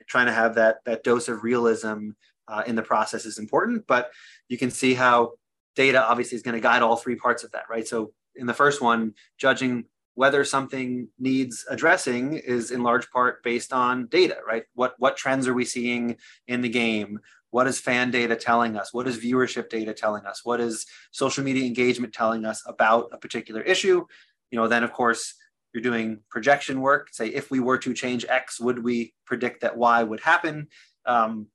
trying 0.07 0.27
to 0.27 0.31
have 0.31 0.55
that, 0.55 0.77
that 0.85 1.03
dose 1.03 1.27
of 1.27 1.43
realism 1.43 2.11
uh, 2.47 2.63
in 2.65 2.75
the 2.75 2.81
process 2.81 3.25
is 3.25 3.37
important, 3.37 3.85
but 3.87 4.11
you 4.47 4.57
can 4.57 4.71
see 4.71 4.93
how 4.93 5.33
data 5.75 6.03
obviously 6.03 6.35
is 6.35 6.43
going 6.43 6.55
to 6.55 6.61
guide 6.61 6.81
all 6.81 6.95
three 6.95 7.15
parts 7.15 7.43
of 7.43 7.51
that, 7.51 7.63
right? 7.69 7.87
So 7.87 8.13
in 8.35 8.45
the 8.47 8.53
first 8.53 8.81
one, 8.81 9.13
judging 9.37 9.85
whether 10.15 10.43
something 10.43 11.07
needs 11.19 11.65
addressing 11.69 12.33
is 12.33 12.71
in 12.71 12.83
large 12.83 13.09
part 13.11 13.43
based 13.43 13.71
on 13.71 14.07
data, 14.07 14.37
right? 14.45 14.63
What 14.73 14.95
what 14.97 15.17
trends 15.17 15.47
are 15.47 15.53
we 15.53 15.65
seeing 15.65 16.17
in 16.47 16.61
the 16.61 16.69
game? 16.69 17.19
What 17.51 17.67
is 17.67 17.79
fan 17.79 18.11
data 18.11 18.35
telling 18.35 18.77
us? 18.77 18.93
What 18.93 19.07
is 19.07 19.17
viewership 19.17 19.69
data 19.69 19.93
telling 19.93 20.25
us? 20.25 20.41
What 20.43 20.61
is 20.61 20.85
social 21.11 21.43
media 21.43 21.65
engagement 21.65 22.13
telling 22.13 22.45
us 22.45 22.63
about 22.65 23.09
a 23.11 23.17
particular 23.17 23.61
issue? 23.61 24.05
You 24.51 24.59
know, 24.59 24.67
then 24.67 24.83
of 24.83 24.93
course 24.93 25.33
you're 25.73 25.81
doing 25.81 26.19
projection 26.29 26.81
work. 26.81 27.09
Say 27.11 27.29
if 27.29 27.49
we 27.49 27.59
were 27.59 27.77
to 27.79 27.93
change 27.93 28.25
X, 28.27 28.59
would 28.59 28.83
we 28.83 29.13
predict 29.25 29.61
that 29.61 29.77
Y 29.77 30.03
would 30.03 30.19
happen? 30.19 30.67
Um, 31.05 31.47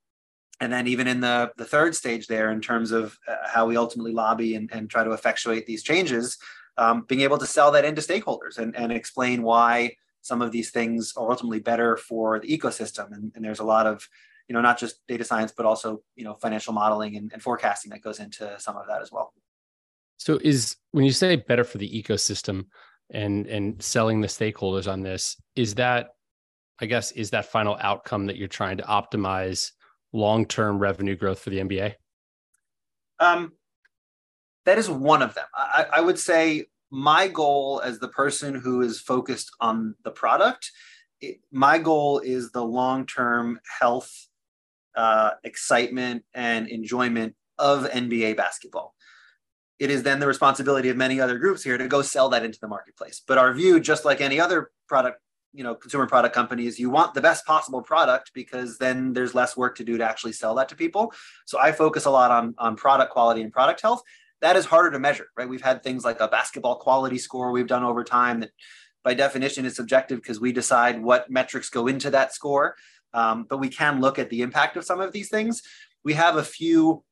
and 0.61 0.73
then 0.73 0.87
even 0.87 1.07
in 1.07 1.21
the, 1.21 1.53
the 1.57 1.65
third 1.65 1.95
stage 1.95 2.27
there 2.27 2.51
in 2.51 2.61
terms 2.61 2.91
of 2.91 3.19
uh, 3.29 3.37
how 3.47 3.67
we 3.67 3.77
ultimately 3.77 4.13
lobby 4.13 4.55
and, 4.55 4.71
and 4.73 4.89
try 4.89 5.05
to 5.05 5.13
effectuate 5.13 5.67
these 5.67 5.83
changes 5.83 6.39
um, 6.79 7.05
being 7.09 7.23
able 7.23 7.39
to 7.39 7.47
sell 7.47 7.71
that 7.73 7.85
into 7.85 8.03
stakeholders 8.03 8.59
and, 8.59 8.77
and 8.77 8.93
explain 8.93 9.43
why 9.43 9.93
some 10.23 10.43
of 10.43 10.53
these 10.53 10.71
things 10.71 11.13
are 11.17 11.31
ultimately 11.31 11.61
better 11.61 11.97
for 11.97 12.39
the 12.41 12.49
ecosystem 12.49 13.13
and, 13.13 13.33
and 13.35 13.45
there's 13.45 13.61
a 13.61 13.65
lot 13.65 13.87
of 13.87 14.07
you 14.49 14.55
know 14.55 14.61
not 14.61 14.79
just 14.79 15.07
data 15.07 15.25
science 15.25 15.53
but 15.57 15.67
also 15.67 16.03
you 16.15 16.25
know 16.25 16.35
financial 16.35 16.73
modeling 16.73 17.17
and, 17.17 17.33
and 17.33 17.43
forecasting 17.43 17.91
that 17.91 18.03
goes 18.03 18.21
into 18.21 18.59
some 18.59 18.77
of 18.77 18.87
that 18.89 19.03
as 19.03 19.11
well 19.13 19.33
so 20.19 20.39
is 20.43 20.77
when 20.93 21.05
you 21.05 21.13
say 21.13 21.37
better 21.37 21.65
for 21.65 21.79
the 21.79 22.03
ecosystem 22.03 22.67
and 23.11 23.47
and 23.47 23.83
selling 23.83 24.21
the 24.21 24.27
stakeholders 24.27 24.91
on 24.91 25.01
this 25.01 25.37
is 25.55 25.77
that 25.77 26.09
i 26.81 26.87
guess 26.87 27.13
is 27.13 27.31
that 27.31 27.47
final 27.47 27.77
outcome 27.81 28.27
that 28.27 28.37
you're 28.37 28.49
trying 28.49 28.77
to 28.77 28.83
optimize 28.83 29.71
long-term 30.17 30.79
revenue 30.79 31.15
growth 31.15 31.39
for 31.39 31.51
the 31.51 31.59
NBA? 31.59 31.95
Um, 33.21 33.53
that 34.65 34.79
is 34.79 34.91
one 34.91 35.23
of 35.23 35.35
them. 35.35 35.47
I, 35.55 35.87
I 35.95 36.01
would 36.01 36.19
say 36.19 36.67
my 36.91 37.29
goal 37.29 37.81
as 37.85 37.99
the 37.99 38.09
person 38.09 38.55
who 38.55 38.83
is 38.83 39.01
focused 39.01 39.51
on 39.61 39.95
the 40.05 40.11
product, 40.11 40.71
it, 41.21 41.39
my 41.53 41.79
goal 41.79 42.19
is 42.19 42.51
the 42.51 42.65
long-term 42.65 43.61
health, 43.81 44.11
uh, 44.97 45.31
excitement, 45.45 46.25
and 46.35 46.69
enjoyment 46.69 47.35
of 47.59 47.85
NBA 47.85 48.37
basketball. 48.37 48.95
It 49.79 49.91
is 49.91 50.03
then 50.03 50.21
the 50.21 50.27
responsibility 50.27 50.89
of 50.89 50.97
many 50.97 51.21
other 51.21 51.39
groups 51.39 51.63
here 51.63 51.77
to 51.77 51.89
go 51.89 52.03
sell 52.03 52.29
that 52.31 52.45
into 52.45 52.59
the 52.61 52.69
marketplace. 52.69 53.21
But 53.27 53.39
our 53.39 53.53
view, 53.53 53.79
just 53.81 54.05
like 54.05 54.21
any 54.21 54.41
other 54.41 54.71
product 54.89 55.21
you 55.57 55.65
know 55.65 55.75
consumer 55.75 56.07
product 56.07 56.35
companies 56.35 56.79
you 56.79 56.91
want 56.91 57.15
the 57.15 57.21
best 57.21 57.47
possible 57.47 57.81
product 57.81 58.31
because 58.35 58.77
then 58.77 59.15
there's 59.15 59.35
less 59.35 59.57
work 59.57 59.75
to 59.77 59.85
do 59.85 59.97
to 59.97 60.05
actually 60.05 60.33
sell 60.33 60.55
that 60.55 60.69
to 60.69 60.77
people. 60.77 61.13
So 61.47 61.59
i 61.59 61.73
focus 61.73 62.05
a 62.05 62.11
lot 62.11 62.31
on 62.31 62.55
on 62.59 62.77
product 62.77 63.13
quality 63.13 63.43
and 63.43 63.53
product 63.53 63.81
health. 63.81 64.03
That 64.43 64.57
is 64.57 64.67
harder 64.67 64.91
to 64.91 64.99
measure 64.99 65.29
right? 65.37 65.49
We've 65.49 65.63
had 65.63 65.83
things 65.83 66.05
like 66.05 66.21
a 66.21 66.29
basketball 66.29 66.77
quality 66.77 67.19
score 67.19 67.51
we've 67.51 67.67
done 67.67 67.85
over 67.85 68.05
time 68.05 68.41
that 68.41 68.51
by 69.03 69.15
definition 69.15 69.65
is 69.65 69.77
subjective 69.77 70.21
because 70.21 70.41
we 70.41 70.53
decide 70.53 71.01
what 71.01 71.31
metrics 71.31 71.71
go 71.71 71.87
into 71.87 72.11
that 72.11 72.35
score. 72.35 72.77
Um, 73.15 73.47
but 73.49 73.59
we 73.59 73.69
can 73.69 74.01
look 74.01 74.19
at 74.19 74.29
the 74.31 74.43
impact 74.43 74.77
of 74.77 74.85
some 74.85 75.01
of 75.01 75.13
these 75.13 75.31
things. 75.31 75.63
We 76.05 76.15
have 76.15 76.37
a 76.37 76.43
few 76.43 77.05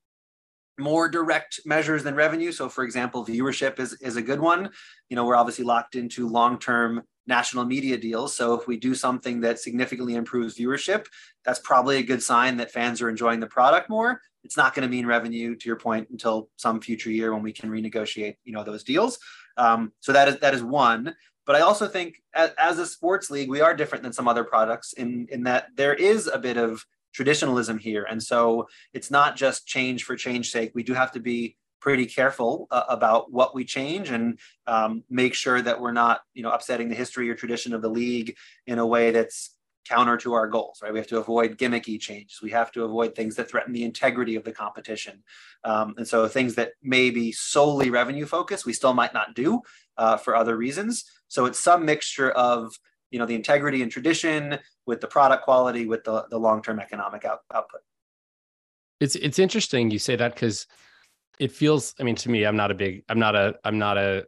more 0.78 1.08
direct 1.08 1.60
measures 1.64 2.02
than 2.02 2.14
revenue 2.14 2.50
so 2.50 2.68
for 2.68 2.84
example 2.84 3.24
viewership 3.24 3.78
is, 3.78 3.92
is 3.94 4.16
a 4.16 4.22
good 4.22 4.40
one 4.40 4.70
you 5.08 5.16
know 5.16 5.24
we're 5.24 5.36
obviously 5.36 5.64
locked 5.64 5.94
into 5.94 6.28
long-term 6.28 7.02
national 7.26 7.64
media 7.64 7.96
deals. 7.96 8.36
So 8.36 8.54
if 8.54 8.66
we 8.66 8.76
do 8.76 8.94
something 8.94 9.40
that 9.40 9.58
significantly 9.58 10.14
improves 10.14 10.58
viewership, 10.58 11.06
that's 11.44 11.58
probably 11.58 11.98
a 11.98 12.02
good 12.02 12.22
sign 12.22 12.56
that 12.58 12.70
fans 12.70 13.00
are 13.00 13.08
enjoying 13.08 13.40
the 13.40 13.46
product 13.46 13.88
more. 13.88 14.20
It's 14.42 14.56
not 14.56 14.74
going 14.74 14.86
to 14.86 14.94
mean 14.94 15.06
revenue, 15.06 15.56
to 15.56 15.66
your 15.68 15.76
point, 15.76 16.08
until 16.10 16.50
some 16.56 16.80
future 16.80 17.10
year 17.10 17.32
when 17.32 17.42
we 17.42 17.52
can 17.52 17.70
renegotiate, 17.70 18.36
you 18.44 18.52
know, 18.52 18.62
those 18.62 18.84
deals. 18.84 19.18
Um, 19.56 19.92
so 20.00 20.12
that 20.12 20.28
is 20.28 20.38
that 20.40 20.54
is 20.54 20.62
one. 20.62 21.14
But 21.46 21.56
I 21.56 21.60
also 21.60 21.88
think 21.88 22.16
as, 22.34 22.50
as 22.58 22.78
a 22.78 22.86
sports 22.86 23.30
league, 23.30 23.48
we 23.48 23.60
are 23.60 23.74
different 23.74 24.02
than 24.02 24.12
some 24.12 24.28
other 24.28 24.44
products 24.44 24.92
in 24.94 25.28
in 25.30 25.44
that 25.44 25.68
there 25.76 25.94
is 25.94 26.26
a 26.26 26.38
bit 26.38 26.58
of 26.58 26.84
traditionalism 27.14 27.78
here, 27.78 28.04
and 28.10 28.22
so 28.22 28.68
it's 28.92 29.10
not 29.10 29.36
just 29.36 29.66
change 29.66 30.04
for 30.04 30.16
change 30.16 30.50
sake. 30.50 30.72
We 30.74 30.82
do 30.82 30.94
have 30.94 31.12
to 31.12 31.20
be 31.20 31.56
pretty 31.80 32.06
careful 32.06 32.66
uh, 32.70 32.84
about 32.88 33.30
what 33.30 33.54
we 33.54 33.62
change 33.62 34.10
and 34.10 34.38
um, 34.66 35.04
make 35.10 35.34
sure 35.34 35.60
that 35.60 35.78
we're 35.78 35.92
not, 35.92 36.22
you 36.32 36.42
know, 36.42 36.50
upsetting 36.50 36.88
the 36.88 36.94
history 36.94 37.28
or 37.28 37.34
tradition 37.34 37.74
of 37.74 37.82
the 37.82 37.90
league 37.90 38.34
in 38.66 38.78
a 38.78 38.86
way 38.86 39.10
that's 39.10 39.54
counter 39.86 40.16
to 40.16 40.32
our 40.32 40.48
goals, 40.48 40.80
right? 40.82 40.94
We 40.94 40.98
have 40.98 41.08
to 41.08 41.18
avoid 41.18 41.58
gimmicky 41.58 42.00
changes. 42.00 42.40
We 42.42 42.52
have 42.52 42.72
to 42.72 42.84
avoid 42.84 43.14
things 43.14 43.36
that 43.36 43.50
threaten 43.50 43.74
the 43.74 43.84
integrity 43.84 44.34
of 44.34 44.44
the 44.44 44.52
competition. 44.52 45.22
Um, 45.62 45.94
and 45.98 46.08
so 46.08 46.26
things 46.26 46.54
that 46.54 46.70
may 46.82 47.10
be 47.10 47.32
solely 47.32 47.90
revenue 47.90 48.24
focused, 48.24 48.64
we 48.64 48.72
still 48.72 48.94
might 48.94 49.12
not 49.12 49.34
do 49.34 49.60
uh, 49.98 50.16
for 50.16 50.34
other 50.34 50.56
reasons. 50.56 51.04
So 51.28 51.44
it's 51.44 51.60
some 51.60 51.84
mixture 51.84 52.30
of, 52.30 52.72
you 53.14 53.20
know, 53.20 53.26
the 53.26 53.34
integrity 53.36 53.80
and 53.80 53.92
tradition 53.92 54.58
with 54.86 55.00
the 55.00 55.06
product 55.06 55.44
quality, 55.44 55.86
with 55.86 56.02
the, 56.02 56.26
the 56.30 56.36
long-term 56.36 56.80
economic 56.80 57.24
out, 57.24 57.42
output. 57.54 57.82
It's, 58.98 59.14
it's 59.14 59.38
interesting 59.38 59.92
you 59.92 60.00
say 60.00 60.16
that 60.16 60.34
because 60.34 60.66
it 61.38 61.52
feels 61.52 61.94
i 62.00 62.02
mean 62.02 62.14
to 62.14 62.30
me 62.30 62.44
i'm 62.44 62.56
not 62.56 62.70
a 62.70 62.74
big 62.74 63.02
i'm 63.08 63.18
not 63.18 63.34
a 63.34 63.56
i'm 63.64 63.78
not 63.78 63.98
a 63.98 64.26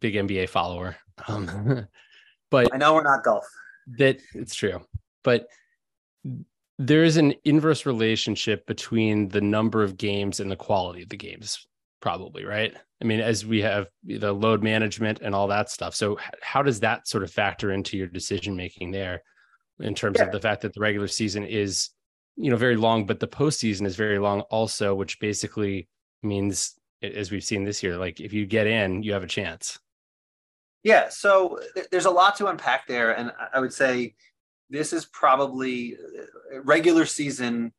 big 0.00 0.14
nba 0.14 0.48
follower. 0.50 0.96
Um, 1.28 1.86
but 2.50 2.74
i 2.74 2.76
know 2.76 2.92
we're 2.92 3.02
not 3.02 3.24
golf. 3.24 3.46
That 3.98 4.20
it's 4.34 4.54
true. 4.54 4.82
But 5.24 5.46
there 6.78 7.04
is 7.04 7.16
an 7.16 7.34
inverse 7.44 7.86
relationship 7.86 8.66
between 8.66 9.28
the 9.28 9.40
number 9.40 9.82
of 9.82 9.96
games 9.96 10.40
and 10.40 10.50
the 10.50 10.56
quality 10.56 11.02
of 11.02 11.08
the 11.08 11.16
games 11.16 11.66
probably 12.00 12.44
right? 12.44 12.74
I 13.00 13.04
mean 13.04 13.20
as 13.20 13.44
we 13.44 13.60
have 13.62 13.86
the 14.04 14.32
load 14.32 14.62
management 14.62 15.20
and 15.22 15.34
all 15.34 15.48
that 15.48 15.70
stuff. 15.70 15.94
So 15.94 16.18
how 16.42 16.62
does 16.62 16.80
that 16.80 17.08
sort 17.08 17.24
of 17.24 17.30
factor 17.30 17.72
into 17.72 17.96
your 17.96 18.06
decision 18.06 18.56
making 18.56 18.90
there 18.90 19.22
in 19.80 19.94
terms 19.94 20.16
yeah. 20.18 20.26
of 20.26 20.32
the 20.32 20.40
fact 20.40 20.62
that 20.62 20.72
the 20.72 20.80
regular 20.80 21.08
season 21.08 21.44
is 21.44 21.90
you 22.36 22.50
know 22.50 22.56
very 22.56 22.76
long 22.76 23.06
but 23.06 23.20
the 23.20 23.28
postseason 23.28 23.86
is 23.86 23.96
very 23.96 24.18
long 24.18 24.40
also 24.42 24.94
which 24.94 25.18
basically 25.20 25.88
means 26.22 26.74
as 27.02 27.30
we've 27.30 27.44
seen 27.44 27.64
this 27.64 27.82
year 27.82 27.96
like 27.96 28.20
if 28.20 28.32
you 28.32 28.46
get 28.46 28.66
in 28.66 29.02
you 29.02 29.12
have 29.12 29.22
a 29.22 29.28
chance. 29.28 29.78
Yeah 30.82 31.08
so 31.08 31.58
there's 31.90 32.06
a 32.06 32.10
lot 32.10 32.36
to 32.36 32.46
unpack 32.46 32.86
there 32.86 33.16
and 33.16 33.32
i 33.52 33.58
would 33.58 33.72
say 33.72 34.14
this 34.70 34.92
is 34.92 35.04
probably 35.06 35.96
uh, 35.96 36.62
regular 36.62 37.06
season 37.06 37.72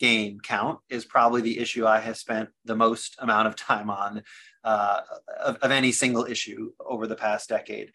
game 0.00 0.40
count 0.40 0.80
is 0.88 1.04
probably 1.04 1.42
the 1.42 1.58
issue 1.58 1.86
i 1.86 2.00
have 2.00 2.16
spent 2.16 2.48
the 2.64 2.74
most 2.74 3.16
amount 3.20 3.46
of 3.46 3.54
time 3.54 3.90
on 3.90 4.22
uh, 4.64 5.00
of, 5.40 5.56
of 5.58 5.70
any 5.70 5.92
single 5.92 6.24
issue 6.24 6.72
over 6.84 7.06
the 7.06 7.16
past 7.16 7.48
decade 7.48 7.92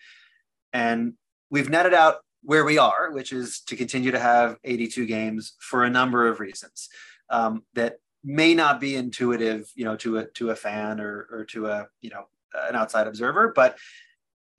And 0.74 1.14
we've 1.50 1.70
netted 1.70 1.94
out 1.94 2.18
where 2.44 2.66
we 2.66 2.78
are, 2.78 3.12
which 3.12 3.34
is 3.34 3.62
to 3.62 3.76
continue 3.76 4.12
to 4.12 4.20
have 4.20 4.58
82 4.64 5.06
games 5.06 5.54
for 5.60 5.84
a 5.84 5.90
number 5.90 6.28
of 6.28 6.40
reasons 6.40 6.90
um, 7.30 7.64
that 7.74 7.98
may 8.24 8.54
not 8.54 8.80
be 8.80 8.96
intuitive, 8.96 9.72
you 9.76 9.86
know, 9.86 9.96
to 9.98 10.18
a 10.20 10.26
to 10.32 10.52
a 10.52 10.56
fan 10.56 11.00
or 11.00 11.28
or 11.32 11.46
to 11.46 11.68
a 11.68 11.88
you 12.02 12.10
know 12.10 12.26
an 12.70 12.76
outside 12.76 13.08
observer. 13.08 13.54
But 13.56 13.78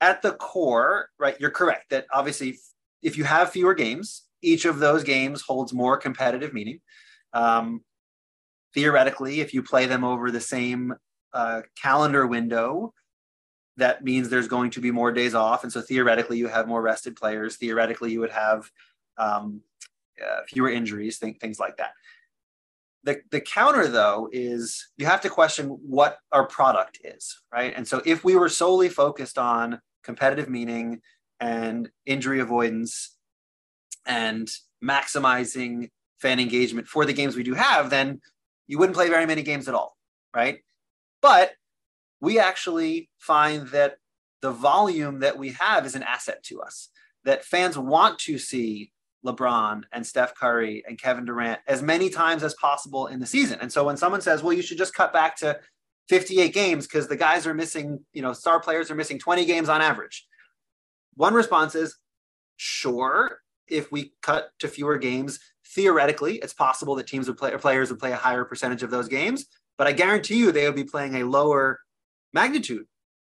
at 0.01 0.21
the 0.21 0.33
core, 0.33 1.09
right, 1.19 1.39
you're 1.39 1.51
correct 1.51 1.89
that 1.91 2.07
obviously 2.13 2.59
if 3.01 3.17
you 3.17 3.23
have 3.25 3.51
fewer 3.51 3.73
games, 3.73 4.23
each 4.41 4.65
of 4.65 4.79
those 4.79 5.03
games 5.03 5.41
holds 5.41 5.73
more 5.73 5.97
competitive 5.97 6.53
meaning. 6.53 6.79
Um, 7.33 7.81
theoretically, 8.73 9.41
if 9.41 9.53
you 9.53 9.63
play 9.63 9.85
them 9.85 10.03
over 10.03 10.31
the 10.31 10.41
same 10.41 10.93
uh, 11.33 11.61
calendar 11.81 12.27
window, 12.27 12.93
that 13.77 14.03
means 14.03 14.29
there's 14.29 14.47
going 14.47 14.71
to 14.71 14.81
be 14.81 14.91
more 14.91 15.11
days 15.11 15.35
off. 15.35 15.63
And 15.63 15.71
so 15.71 15.81
theoretically, 15.81 16.37
you 16.37 16.47
have 16.47 16.67
more 16.67 16.81
rested 16.81 17.15
players. 17.15 17.57
Theoretically, 17.57 18.11
you 18.11 18.19
would 18.19 18.31
have 18.31 18.69
um, 19.17 19.61
uh, 20.23 20.41
fewer 20.47 20.69
injuries, 20.69 21.19
th- 21.19 21.37
things 21.37 21.59
like 21.59 21.77
that. 21.77 21.91
The, 23.03 23.21
the 23.31 23.39
counter, 23.39 23.87
though, 23.87 24.29
is 24.31 24.89
you 24.97 25.05
have 25.05 25.21
to 25.21 25.29
question 25.29 25.67
what 25.67 26.17
our 26.31 26.47
product 26.47 26.99
is, 27.03 27.39
right? 27.53 27.73
And 27.75 27.87
so 27.87 28.01
if 28.05 28.23
we 28.23 28.35
were 28.35 28.49
solely 28.49 28.89
focused 28.89 29.37
on 29.37 29.79
competitive 30.03 30.49
meaning 30.49 31.01
and 31.39 31.89
injury 32.05 32.39
avoidance 32.39 33.15
and 34.05 34.49
maximizing 34.83 35.89
fan 36.19 36.39
engagement 36.39 36.87
for 36.87 37.05
the 37.05 37.13
games 37.13 37.35
we 37.35 37.43
do 37.43 37.53
have, 37.53 37.89
then 37.89 38.21
you 38.67 38.77
wouldn't 38.77 38.95
play 38.95 39.09
very 39.09 39.25
many 39.25 39.43
games 39.43 39.67
at 39.67 39.75
all, 39.75 39.97
right? 40.33 40.59
But 41.21 41.53
we 42.19 42.39
actually 42.39 43.09
find 43.17 43.67
that 43.69 43.97
the 44.41 44.51
volume 44.51 45.19
that 45.19 45.37
we 45.37 45.51
have 45.53 45.85
is 45.85 45.95
an 45.95 46.03
asset 46.03 46.43
to 46.43 46.61
us, 46.61 46.89
that 47.23 47.45
fans 47.45 47.77
want 47.77 48.19
to 48.19 48.37
see 48.37 48.91
LeBron 49.25 49.83
and 49.91 50.05
Steph 50.05 50.35
Curry 50.35 50.83
and 50.87 50.99
Kevin 50.99 51.25
Durant 51.25 51.59
as 51.67 51.81
many 51.81 52.09
times 52.09 52.43
as 52.43 52.53
possible 52.55 53.07
in 53.07 53.19
the 53.19 53.25
season. 53.25 53.59
And 53.61 53.71
so 53.71 53.83
when 53.83 53.97
someone 53.97 54.21
says, 54.21 54.43
well, 54.43 54.53
you 54.53 54.61
should 54.61 54.77
just 54.77 54.93
cut 54.93 55.11
back 55.11 55.35
to 55.37 55.59
58 56.09 56.53
games 56.53 56.87
because 56.87 57.07
the 57.07 57.15
guys 57.15 57.45
are 57.45 57.53
missing, 57.53 57.99
you 58.13 58.21
know, 58.21 58.33
star 58.33 58.59
players 58.59 58.89
are 58.89 58.95
missing 58.95 59.19
20 59.19 59.45
games 59.45 59.69
on 59.69 59.81
average. 59.81 60.25
One 61.15 61.33
response 61.33 61.75
is, 61.75 61.97
sure, 62.55 63.39
if 63.67 63.91
we 63.91 64.13
cut 64.21 64.51
to 64.59 64.67
fewer 64.67 64.97
games, 64.97 65.39
theoretically, 65.73 66.37
it's 66.37 66.53
possible 66.53 66.95
that 66.95 67.07
teams 67.07 67.27
would 67.27 67.37
play 67.37 67.51
or 67.51 67.59
players 67.59 67.89
would 67.89 67.99
play 67.99 68.11
a 68.11 68.17
higher 68.17 68.45
percentage 68.45 68.83
of 68.83 68.91
those 68.91 69.07
games. 69.07 69.45
But 69.77 69.87
I 69.87 69.91
guarantee 69.91 70.37
you 70.37 70.51
they 70.51 70.65
would 70.65 70.75
be 70.75 70.83
playing 70.83 71.15
a 71.15 71.23
lower 71.23 71.79
magnitude, 72.33 72.85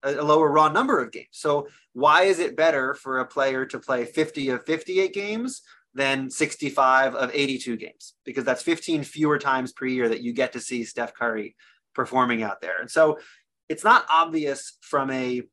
a, 0.04 0.16
a 0.16 0.24
lower 0.24 0.50
raw 0.50 0.70
number 0.70 1.02
of 1.02 1.12
games. 1.12 1.28
So 1.32 1.68
why 1.94 2.24
is 2.24 2.40
it 2.40 2.58
better 2.58 2.94
for 2.94 3.20
a 3.20 3.26
player 3.26 3.66
to 3.68 3.80
play 3.80 4.06
50 4.06 4.50
of 4.50 4.66
58 4.66 5.14
games 5.14 5.62
than 5.94 6.30
65 6.30 7.16
of 7.16 7.32
82 7.34 7.78
games? 7.78 8.14
Because 8.26 8.44
that's 8.44 8.62
15 8.62 9.04
fewer 9.04 9.40
times 9.40 9.72
per 9.72 9.86
year 9.86 10.10
that 10.10 10.22
you 10.22 10.34
get 10.34 10.54
to 10.54 10.60
see 10.60 10.84
Steph 10.84 11.14
Curry 11.14 11.56
performing 11.94 12.44
out 12.44 12.62
there. 12.62 12.80
And 12.80 12.92
so 12.92 13.20
it's 13.70 13.84
not 13.84 14.06
obvious 14.10 14.78
from 14.82 15.10
a 15.12 15.44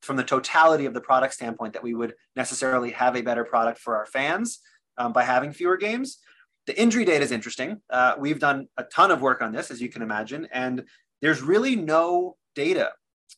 from 0.00 0.16
the 0.16 0.24
totality 0.24 0.86
of 0.86 0.94
the 0.94 1.00
product 1.00 1.34
standpoint 1.34 1.74
that 1.74 1.82
we 1.82 1.92
would 1.92 2.14
necessarily 2.34 2.90
have 2.90 3.16
a 3.16 3.20
better 3.20 3.44
product 3.44 3.78
for 3.78 3.98
our 3.98 4.06
fans 4.06 4.60
um, 5.00 5.12
by 5.12 5.24
having 5.24 5.52
fewer 5.52 5.78
games. 5.78 6.18
The 6.66 6.80
injury 6.80 7.06
data 7.06 7.24
is 7.24 7.32
interesting. 7.32 7.80
Uh, 7.88 8.14
we've 8.18 8.38
done 8.38 8.68
a 8.76 8.84
ton 8.84 9.10
of 9.10 9.22
work 9.22 9.40
on 9.40 9.50
this, 9.50 9.70
as 9.70 9.80
you 9.80 9.88
can 9.88 10.02
imagine, 10.02 10.46
and 10.52 10.84
there's 11.22 11.40
really 11.40 11.74
no 11.74 12.36
data 12.54 12.92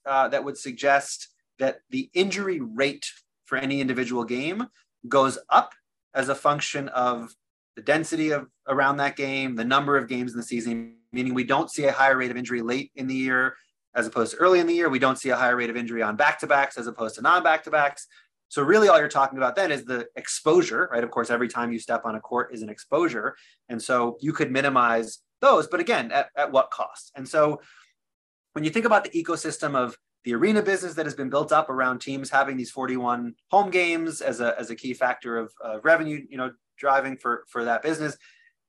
uh, 0.04 0.28
that 0.28 0.44
would 0.44 0.58
suggest 0.58 1.28
that 1.58 1.78
the 1.90 2.10
injury 2.14 2.60
rate 2.60 3.06
for 3.44 3.56
any 3.56 3.80
individual 3.80 4.24
game 4.24 4.66
goes 5.08 5.38
up 5.48 5.72
as 6.14 6.28
a 6.28 6.34
function 6.34 6.88
of 6.88 7.32
the 7.76 7.82
density 7.82 8.32
of 8.32 8.48
around 8.68 8.96
that 8.96 9.16
game, 9.16 9.54
the 9.54 9.64
number 9.64 9.96
of 9.96 10.08
games 10.08 10.32
in 10.32 10.36
the 10.36 10.42
season, 10.42 10.96
meaning 11.12 11.32
we 11.32 11.44
don't 11.44 11.70
see 11.70 11.84
a 11.84 11.92
higher 11.92 12.16
rate 12.16 12.30
of 12.30 12.36
injury 12.36 12.60
late 12.60 12.90
in 12.96 13.06
the 13.06 13.14
year 13.14 13.54
as 13.94 14.06
opposed 14.06 14.32
to 14.32 14.38
early 14.38 14.58
in 14.58 14.66
the 14.66 14.74
year. 14.74 14.88
We 14.88 14.98
don't 14.98 15.18
see 15.18 15.30
a 15.30 15.36
higher 15.36 15.56
rate 15.56 15.70
of 15.70 15.76
injury 15.76 16.02
on 16.02 16.16
back 16.16 16.40
to 16.40 16.46
backs 16.46 16.76
as 16.76 16.86
opposed 16.86 17.14
to 17.16 17.22
non 17.22 17.42
back 17.42 17.62
to 17.64 17.70
backs. 17.70 18.06
So 18.52 18.62
really 18.62 18.88
all 18.88 18.98
you're 18.98 19.08
talking 19.08 19.38
about 19.38 19.56
then 19.56 19.72
is 19.72 19.86
the 19.86 20.08
exposure, 20.14 20.86
right? 20.92 21.02
Of 21.02 21.10
course, 21.10 21.30
every 21.30 21.48
time 21.48 21.72
you 21.72 21.78
step 21.78 22.02
on 22.04 22.16
a 22.16 22.20
court 22.20 22.52
is 22.52 22.60
an 22.60 22.68
exposure. 22.68 23.34
And 23.70 23.80
so 23.80 24.18
you 24.20 24.34
could 24.34 24.52
minimize 24.52 25.20
those, 25.40 25.68
but 25.68 25.80
again, 25.80 26.12
at, 26.12 26.28
at 26.36 26.52
what 26.52 26.70
cost? 26.70 27.12
And 27.16 27.26
so 27.26 27.62
when 28.52 28.62
you 28.62 28.68
think 28.68 28.84
about 28.84 29.04
the 29.04 29.24
ecosystem 29.24 29.74
of 29.74 29.96
the 30.24 30.34
arena 30.34 30.60
business 30.60 30.92
that 30.96 31.06
has 31.06 31.14
been 31.14 31.30
built 31.30 31.50
up 31.50 31.70
around 31.70 32.00
teams 32.00 32.28
having 32.28 32.58
these 32.58 32.70
41 32.70 33.34
home 33.50 33.70
games 33.70 34.20
as 34.20 34.42
a, 34.42 34.54
as 34.60 34.68
a 34.68 34.76
key 34.76 34.92
factor 34.92 35.38
of 35.38 35.50
uh, 35.64 35.80
revenue, 35.80 36.22
you 36.28 36.36
know, 36.36 36.52
driving 36.76 37.16
for, 37.16 37.44
for 37.48 37.64
that 37.64 37.80
business, 37.80 38.18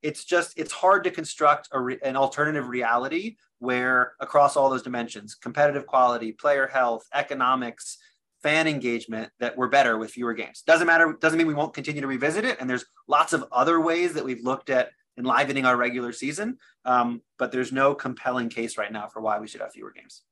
it's 0.00 0.24
just, 0.24 0.58
it's 0.58 0.72
hard 0.72 1.04
to 1.04 1.10
construct 1.10 1.68
re, 1.74 1.98
an 2.02 2.16
alternative 2.16 2.68
reality 2.68 3.36
where 3.58 4.14
across 4.18 4.56
all 4.56 4.70
those 4.70 4.82
dimensions, 4.82 5.34
competitive 5.34 5.84
quality, 5.84 6.32
player 6.32 6.66
health, 6.66 7.06
economics, 7.12 7.98
fan 8.44 8.68
engagement 8.68 9.32
that 9.40 9.56
we're 9.56 9.68
better 9.68 9.96
with 9.96 10.10
fewer 10.10 10.34
games. 10.34 10.62
Doesn't 10.66 10.86
matter, 10.86 11.16
doesn't 11.18 11.38
mean 11.38 11.46
we 11.46 11.54
won't 11.54 11.72
continue 11.72 12.02
to 12.02 12.06
revisit 12.06 12.44
it. 12.44 12.58
And 12.60 12.68
there's 12.68 12.84
lots 13.08 13.32
of 13.32 13.46
other 13.50 13.80
ways 13.80 14.12
that 14.12 14.24
we've 14.24 14.44
looked 14.44 14.68
at 14.68 14.90
enlivening 15.18 15.64
our 15.64 15.78
regular 15.78 16.12
season. 16.12 16.58
Um, 16.84 17.22
but 17.38 17.52
there's 17.52 17.72
no 17.72 17.94
compelling 17.94 18.50
case 18.50 18.76
right 18.76 18.92
now 18.92 19.08
for 19.08 19.22
why 19.22 19.40
we 19.40 19.48
should 19.48 19.62
have 19.62 19.72
fewer 19.72 19.92
games. 19.92 20.22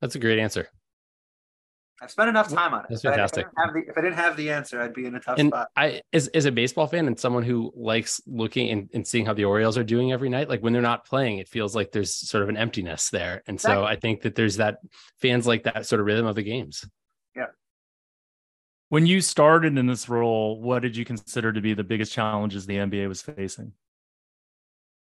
That's 0.00 0.16
a 0.16 0.18
great 0.18 0.40
answer. 0.40 0.68
I've 2.02 2.10
spent 2.10 2.28
enough 2.28 2.48
time 2.48 2.74
on 2.74 2.80
it. 2.80 2.86
That's 2.90 3.02
fantastic. 3.02 3.46
If 3.46 3.52
I, 3.56 3.72
the, 3.72 3.78
if 3.88 3.96
I, 3.96 4.00
didn't 4.02 4.16
have 4.16 4.36
the 4.36 4.50
answer, 4.50 4.80
I'd 4.80 4.92
be 4.92 5.06
in 5.06 5.14
a 5.14 5.20
tough 5.20 5.38
and 5.38 5.48
spot. 5.48 5.68
I, 5.76 6.02
as, 6.12 6.28
as 6.28 6.44
a 6.44 6.52
baseball 6.52 6.86
fan 6.86 7.06
and 7.06 7.18
someone 7.18 7.42
who 7.42 7.72
likes 7.74 8.20
looking 8.26 8.68
and, 8.68 8.90
and 8.92 9.06
seeing 9.06 9.24
how 9.24 9.32
the 9.32 9.44
Orioles 9.44 9.78
are 9.78 9.84
doing 9.84 10.12
every 10.12 10.28
night, 10.28 10.50
like 10.50 10.60
when 10.60 10.74
they're 10.74 10.82
not 10.82 11.06
playing, 11.06 11.38
it 11.38 11.48
feels 11.48 11.74
like 11.74 11.92
there's 11.92 12.14
sort 12.14 12.42
of 12.42 12.50
an 12.50 12.56
emptiness 12.58 13.08
there. 13.08 13.42
And 13.46 13.54
exactly. 13.54 13.82
so 13.82 13.84
I 13.84 13.96
think 13.96 14.22
that 14.22 14.34
there's 14.34 14.56
that 14.56 14.78
fans 15.20 15.46
like 15.46 15.62
that 15.62 15.86
sort 15.86 16.00
of 16.00 16.06
rhythm 16.06 16.26
of 16.26 16.34
the 16.34 16.42
games. 16.42 16.86
Yeah. 17.34 17.46
When 18.90 19.06
you 19.06 19.22
started 19.22 19.78
in 19.78 19.86
this 19.86 20.08
role, 20.08 20.60
what 20.60 20.82
did 20.82 20.96
you 20.96 21.06
consider 21.06 21.50
to 21.50 21.60
be 21.62 21.72
the 21.72 21.84
biggest 21.84 22.12
challenges 22.12 22.66
the 22.66 22.76
NBA 22.76 23.08
was 23.08 23.22
facing? 23.22 23.72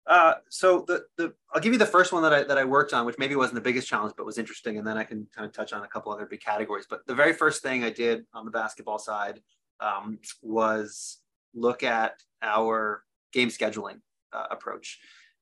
Uh, 0.08 0.36
so 0.50 0.86
the 0.88 1.04
the 1.18 1.34
I'll 1.54 1.62
give 1.62 1.74
you 1.74 1.80
the 1.80 1.86
first 1.86 2.14
one 2.14 2.24
that 2.24 2.34
I 2.34 2.44
that 2.44 2.58
I 2.58 2.64
worked 2.64 2.94
on, 2.94 3.06
which 3.06 3.18
maybe 3.18 3.36
wasn't 3.36 3.56
the 3.56 3.62
biggest 3.62 3.88
challenge, 3.88 4.14
but 4.16 4.26
was 4.26 4.38
interesting, 4.38 4.78
and 4.78 4.88
then 4.88 4.98
I 4.98 5.04
can 5.04 5.28
kind 5.36 5.46
of 5.46 5.52
touch 5.52 5.74
on 5.74 5.84
a 5.84 5.88
couple 5.88 6.14
other 6.14 6.26
big 6.26 6.40
categories. 6.40 6.86
But 6.90 7.06
the 7.08 7.16
very 7.16 7.34
first 7.34 7.62
thing 7.62 7.84
I 7.84 7.90
did 7.90 8.26
on 8.34 8.46
the 8.46 8.52
basketball 8.52 9.00
side 9.00 9.42
um, 9.82 10.20
was 10.42 11.18
look 11.54 11.84
at 11.84 12.14
our 12.42 13.04
game 13.34 13.50
scheduling 13.50 14.00
uh, 14.32 14.46
approach, 14.50 14.98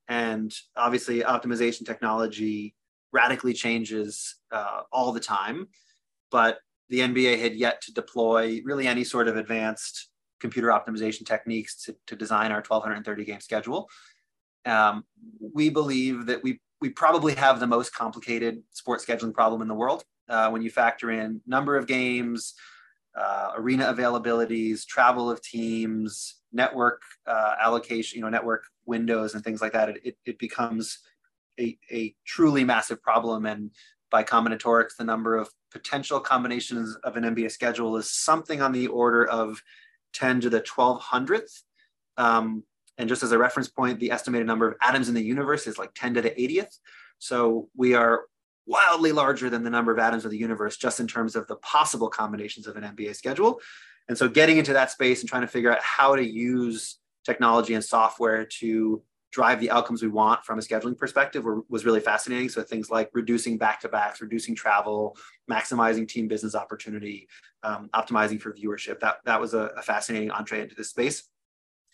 and 0.07 0.51
obviously 0.75 1.19
optimization 1.21 1.85
technology 1.85 2.75
radically 3.11 3.53
changes 3.53 4.35
uh, 4.51 4.81
all 4.91 5.11
the 5.11 5.19
time, 5.19 5.67
but 6.31 6.57
the 6.89 6.99
NBA 6.99 7.39
had 7.39 7.53
yet 7.53 7.81
to 7.81 7.93
deploy 7.93 8.61
really 8.63 8.87
any 8.87 9.03
sort 9.03 9.27
of 9.27 9.37
advanced 9.37 10.09
computer 10.39 10.67
optimization 10.69 11.25
techniques 11.25 11.83
to, 11.83 11.95
to 12.07 12.15
design 12.15 12.51
our 12.51 12.57
1230 12.57 13.25
game 13.25 13.39
schedule. 13.39 13.89
Um, 14.65 15.05
we 15.39 15.69
believe 15.69 16.25
that 16.25 16.43
we 16.43 16.59
we 16.81 16.89
probably 16.89 17.33
have 17.35 17.59
the 17.59 17.67
most 17.67 17.93
complicated 17.93 18.61
sports 18.71 19.05
scheduling 19.05 19.33
problem 19.33 19.61
in 19.61 19.67
the 19.67 19.73
world 19.73 20.03
uh, 20.29 20.49
when 20.49 20.61
you 20.61 20.69
factor 20.69 21.09
in 21.11 21.41
number 21.47 21.77
of 21.77 21.87
games, 21.87 22.53
uh, 23.15 23.51
arena 23.55 23.93
availabilities, 23.93 24.85
travel 24.85 25.29
of 25.29 25.41
teams, 25.41 26.41
network 26.51 27.01
uh, 27.27 27.53
allocation, 27.61 28.17
you 28.17 28.23
know, 28.23 28.29
network 28.29 28.65
windows 28.85 29.35
and 29.35 29.43
things 29.43 29.61
like 29.61 29.73
that. 29.73 29.89
It, 29.89 30.01
it, 30.03 30.17
it 30.25 30.39
becomes 30.39 30.99
a, 31.59 31.77
a 31.91 32.15
truly 32.25 32.63
massive 32.63 33.01
problem. 33.01 33.45
And 33.45 33.71
by 34.11 34.23
combinatorics, 34.23 34.97
the 34.97 35.05
number 35.05 35.37
of 35.37 35.49
potential 35.71 36.19
combinations 36.19 36.95
of 37.03 37.17
an 37.17 37.23
NBA 37.23 37.51
schedule 37.51 37.97
is 37.97 38.11
something 38.11 38.61
on 38.61 38.71
the 38.71 38.87
order 38.87 39.25
of 39.25 39.61
10 40.13 40.41
to 40.41 40.49
the 40.49 40.61
1200th. 40.61 41.63
Um, 42.17 42.63
and 42.97 43.09
just 43.09 43.23
as 43.23 43.31
a 43.31 43.37
reference 43.37 43.67
point, 43.67 43.99
the 43.99 44.11
estimated 44.11 44.47
number 44.47 44.67
of 44.67 44.77
atoms 44.81 45.09
in 45.09 45.15
the 45.15 45.23
universe 45.23 45.67
is 45.67 45.77
like 45.77 45.91
10 45.95 46.15
to 46.15 46.21
the 46.21 46.31
80th. 46.31 46.77
So 47.19 47.69
we 47.75 47.93
are 47.93 48.25
wildly 48.65 49.11
larger 49.11 49.49
than 49.49 49.63
the 49.63 49.69
number 49.69 49.91
of 49.91 49.99
atoms 49.99 50.25
of 50.25 50.31
the 50.31 50.37
universe 50.37 50.77
just 50.77 50.99
in 50.99 51.07
terms 51.07 51.35
of 51.35 51.47
the 51.47 51.55
possible 51.57 52.09
combinations 52.09 52.67
of 52.67 52.77
an 52.77 52.83
NBA 52.83 53.15
schedule. 53.15 53.59
And 54.07 54.17
so 54.17 54.27
getting 54.27 54.57
into 54.57 54.73
that 54.73 54.91
space 54.91 55.21
and 55.21 55.29
trying 55.29 55.41
to 55.41 55.47
figure 55.47 55.71
out 55.71 55.81
how 55.81 56.15
to 56.15 56.23
use 56.23 56.97
technology 57.25 57.73
and 57.73 57.83
software 57.83 58.45
to 58.45 59.01
drive 59.31 59.59
the 59.59 59.69
outcomes 59.69 60.01
we 60.01 60.07
want 60.07 60.45
from 60.45 60.57
a 60.57 60.61
scheduling 60.61 60.97
perspective 60.97 61.43
were, 61.43 61.61
was 61.67 61.83
really 61.83 61.99
fascinating. 61.99 62.47
So 62.47 62.63
things 62.63 62.89
like 62.89 63.09
reducing 63.13 63.57
back-to-backs, 63.57 64.21
reducing 64.21 64.55
travel, 64.55 65.17
maximizing 65.51 66.07
team 66.07 66.29
business 66.29 66.55
opportunity, 66.55 67.27
um, 67.61 67.89
optimizing 67.93 68.39
for 68.39 68.53
viewership. 68.53 69.01
That, 69.01 69.17
that 69.25 69.41
was 69.41 69.53
a, 69.53 69.71
a 69.75 69.81
fascinating 69.81 70.31
entree 70.31 70.61
into 70.61 70.75
this 70.75 70.91
space. 70.91 71.27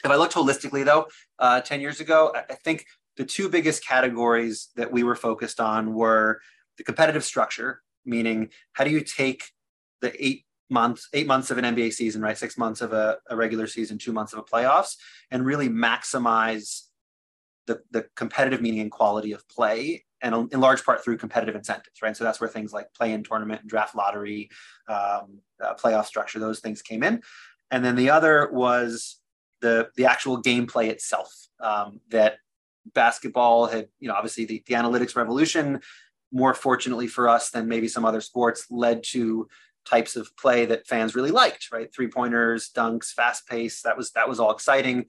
If 0.03 0.11
I 0.11 0.15
looked 0.15 0.33
holistically, 0.33 0.85
though, 0.85 1.07
uh, 1.39 1.61
10 1.61 1.81
years 1.81 1.99
ago, 1.99 2.33
I 2.35 2.55
think 2.55 2.85
the 3.17 3.25
two 3.25 3.49
biggest 3.49 3.85
categories 3.85 4.69
that 4.75 4.91
we 4.91 5.03
were 5.03 5.15
focused 5.15 5.59
on 5.59 5.93
were 5.93 6.39
the 6.77 6.83
competitive 6.83 7.23
structure, 7.23 7.81
meaning 8.05 8.49
how 8.73 8.83
do 8.83 8.89
you 8.89 9.01
take 9.01 9.43
the 10.01 10.13
eight 10.23 10.45
months, 10.69 11.09
eight 11.13 11.27
months 11.27 11.51
of 11.51 11.57
an 11.57 11.75
NBA 11.75 11.93
season, 11.93 12.21
right? 12.21 12.37
Six 12.37 12.57
months 12.57 12.81
of 12.81 12.93
a, 12.93 13.17
a 13.29 13.35
regular 13.35 13.67
season, 13.67 13.97
two 13.97 14.13
months 14.13 14.33
of 14.33 14.39
a 14.39 14.43
playoffs, 14.43 14.95
and 15.29 15.45
really 15.45 15.69
maximize 15.69 16.87
the, 17.67 17.81
the 17.91 18.07
competitive 18.15 18.61
meaning 18.61 18.79
and 18.79 18.91
quality 18.91 19.33
of 19.33 19.47
play 19.47 20.03
and 20.21 20.51
in 20.51 20.59
large 20.59 20.83
part 20.83 21.03
through 21.03 21.17
competitive 21.17 21.55
incentives, 21.55 22.01
right? 22.01 22.15
So 22.15 22.23
that's 22.23 22.39
where 22.39 22.49
things 22.49 22.71
like 22.71 22.93
play-in 22.93 23.23
tournament 23.23 23.61
and 23.61 23.69
draft 23.69 23.95
lottery, 23.95 24.49
um, 24.87 25.39
uh, 25.63 25.73
playoff 25.75 26.05
structure, 26.05 26.39
those 26.39 26.59
things 26.59 26.81
came 26.81 27.03
in. 27.03 27.21
And 27.71 27.83
then 27.83 27.95
the 27.95 28.09
other 28.09 28.49
was 28.51 29.20
the 29.61 29.89
the 29.95 30.05
actual 30.05 30.41
gameplay 30.41 30.87
itself. 30.89 31.33
Um, 31.59 32.01
that 32.09 32.37
basketball 32.93 33.67
had, 33.67 33.87
you 33.99 34.07
know, 34.07 34.15
obviously 34.15 34.45
the, 34.45 34.63
the 34.65 34.73
analytics 34.73 35.15
revolution, 35.15 35.79
more 36.31 36.53
fortunately 36.53 37.07
for 37.07 37.29
us 37.29 37.51
than 37.51 37.67
maybe 37.67 37.87
some 37.87 38.05
other 38.05 38.21
sports, 38.21 38.65
led 38.71 39.03
to 39.03 39.47
types 39.85 40.15
of 40.15 40.35
play 40.37 40.65
that 40.65 40.87
fans 40.87 41.15
really 41.15 41.31
liked, 41.31 41.67
right? 41.71 41.93
Three 41.93 42.07
pointers, 42.07 42.71
dunks, 42.75 43.11
fast 43.11 43.47
pace. 43.47 43.81
That 43.83 43.97
was 43.97 44.11
that 44.11 44.27
was 44.27 44.39
all 44.39 44.51
exciting 44.51 45.05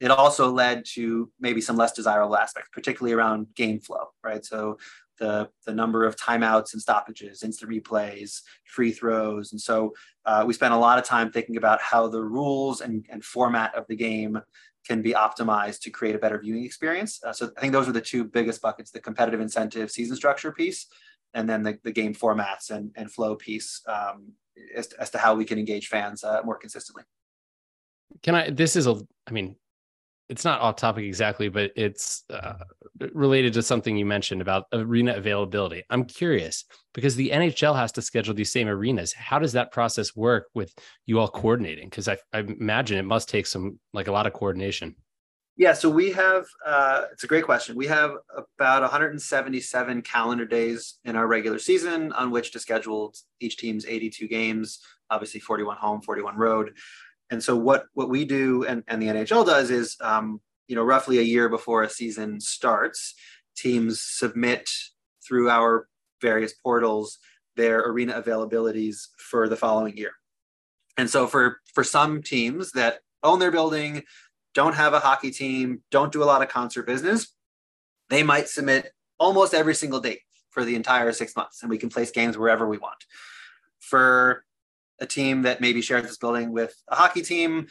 it 0.00 0.10
also 0.10 0.50
led 0.50 0.84
to 0.84 1.30
maybe 1.40 1.60
some 1.60 1.76
less 1.76 1.92
desirable 1.92 2.36
aspects, 2.36 2.70
particularly 2.72 3.14
around 3.14 3.54
game 3.54 3.80
flow, 3.80 4.08
right? 4.22 4.44
So 4.44 4.78
the, 5.18 5.48
the 5.66 5.72
number 5.72 6.04
of 6.04 6.16
timeouts 6.16 6.72
and 6.72 6.82
stoppages, 6.82 7.42
instant 7.42 7.70
replays, 7.70 8.42
free 8.64 8.92
throws. 8.92 9.52
And 9.52 9.60
so 9.60 9.92
uh, 10.24 10.44
we 10.46 10.52
spent 10.52 10.74
a 10.74 10.78
lot 10.78 10.98
of 10.98 11.04
time 11.04 11.30
thinking 11.30 11.56
about 11.56 11.80
how 11.80 12.08
the 12.08 12.22
rules 12.22 12.80
and, 12.80 13.06
and 13.08 13.24
format 13.24 13.74
of 13.74 13.86
the 13.88 13.96
game 13.96 14.38
can 14.86 15.02
be 15.02 15.12
optimized 15.12 15.80
to 15.80 15.90
create 15.90 16.14
a 16.14 16.18
better 16.18 16.38
viewing 16.38 16.64
experience. 16.64 17.20
Uh, 17.24 17.32
so 17.32 17.50
I 17.56 17.60
think 17.60 17.72
those 17.72 17.88
are 17.88 17.92
the 17.92 18.00
two 18.00 18.24
biggest 18.24 18.62
buckets, 18.62 18.90
the 18.90 19.00
competitive 19.00 19.40
incentive 19.40 19.90
season 19.90 20.16
structure 20.16 20.52
piece, 20.52 20.86
and 21.34 21.48
then 21.48 21.62
the, 21.62 21.78
the 21.82 21.92
game 21.92 22.14
formats 22.14 22.70
and, 22.70 22.92
and 22.94 23.10
flow 23.10 23.34
piece 23.34 23.82
um, 23.88 24.32
as, 24.74 24.88
as 24.94 25.10
to 25.10 25.18
how 25.18 25.34
we 25.34 25.44
can 25.44 25.58
engage 25.58 25.88
fans 25.88 26.22
uh, 26.22 26.40
more 26.44 26.56
consistently. 26.56 27.02
Can 28.22 28.34
I, 28.34 28.50
this 28.50 28.76
is 28.76 28.86
a, 28.86 28.96
I 29.26 29.32
mean, 29.32 29.56
it's 30.28 30.44
not 30.44 30.60
off 30.60 30.76
topic 30.76 31.04
exactly, 31.04 31.48
but 31.48 31.70
it's 31.76 32.24
uh, 32.30 32.54
related 33.12 33.52
to 33.54 33.62
something 33.62 33.96
you 33.96 34.06
mentioned 34.06 34.42
about 34.42 34.64
arena 34.72 35.14
availability. 35.14 35.84
I'm 35.90 36.04
curious 36.04 36.64
because 36.94 37.14
the 37.14 37.30
NHL 37.30 37.76
has 37.76 37.92
to 37.92 38.02
schedule 38.02 38.34
these 38.34 38.50
same 38.50 38.68
arenas. 38.68 39.12
How 39.12 39.38
does 39.38 39.52
that 39.52 39.70
process 39.70 40.16
work 40.16 40.46
with 40.54 40.74
you 41.06 41.20
all 41.20 41.28
coordinating? 41.28 41.88
Because 41.88 42.08
I, 42.08 42.18
I, 42.32 42.40
imagine 42.40 42.98
it 42.98 43.04
must 43.04 43.28
take 43.28 43.46
some, 43.46 43.78
like 43.92 44.08
a 44.08 44.12
lot 44.12 44.26
of 44.26 44.32
coordination. 44.32 44.96
Yeah, 45.58 45.72
so 45.72 45.88
we 45.88 46.12
have, 46.12 46.44
uh, 46.66 47.04
it's 47.12 47.24
a 47.24 47.26
great 47.26 47.44
question. 47.44 47.76
We 47.76 47.86
have 47.86 48.12
about 48.58 48.82
177 48.82 50.02
calendar 50.02 50.44
days 50.44 50.98
in 51.04 51.16
our 51.16 51.26
regular 51.26 51.58
season 51.58 52.12
on 52.12 52.30
which 52.30 52.52
to 52.52 52.58
schedule 52.58 53.14
each 53.40 53.56
team's 53.56 53.86
82 53.86 54.28
games, 54.28 54.80
obviously 55.08 55.40
41 55.40 55.78
home, 55.78 56.02
41 56.02 56.36
road 56.36 56.72
and 57.30 57.42
so 57.42 57.56
what 57.56 57.86
what 57.94 58.08
we 58.08 58.24
do 58.24 58.64
and, 58.64 58.84
and 58.86 59.02
the 59.02 59.06
NHL 59.06 59.46
does 59.46 59.70
is 59.70 59.96
um, 60.00 60.40
you 60.68 60.76
know 60.76 60.82
roughly 60.82 61.18
a 61.18 61.22
year 61.22 61.48
before 61.48 61.82
a 61.82 61.90
season 61.90 62.40
starts, 62.40 63.14
teams 63.56 64.00
submit 64.00 64.68
through 65.26 65.50
our 65.50 65.88
various 66.20 66.54
portals 66.54 67.18
their 67.56 67.80
arena 67.80 68.20
availabilities 68.20 69.08
for 69.18 69.48
the 69.48 69.56
following 69.56 69.96
year. 69.96 70.12
And 70.96 71.10
so 71.10 71.26
for 71.26 71.60
for 71.74 71.84
some 71.84 72.22
teams 72.22 72.72
that 72.72 73.00
own 73.22 73.38
their 73.38 73.50
building, 73.50 74.04
don't 74.54 74.74
have 74.74 74.94
a 74.94 75.00
hockey 75.00 75.30
team, 75.30 75.82
don't 75.90 76.12
do 76.12 76.22
a 76.22 76.24
lot 76.24 76.42
of 76.42 76.48
concert 76.48 76.86
business, 76.86 77.34
they 78.08 78.22
might 78.22 78.48
submit 78.48 78.92
almost 79.18 79.52
every 79.52 79.74
single 79.74 80.00
date 80.00 80.20
for 80.50 80.64
the 80.64 80.74
entire 80.74 81.12
six 81.12 81.36
months, 81.36 81.62
and 81.62 81.68
we 81.68 81.76
can 81.76 81.90
place 81.90 82.10
games 82.10 82.38
wherever 82.38 82.66
we 82.66 82.78
want. 82.78 83.04
For 83.80 84.45
a 85.00 85.06
team 85.06 85.42
that 85.42 85.60
maybe 85.60 85.82
shares 85.82 86.02
this 86.02 86.16
building 86.16 86.52
with 86.52 86.74
a 86.88 86.94
hockey 86.94 87.22
team, 87.22 87.68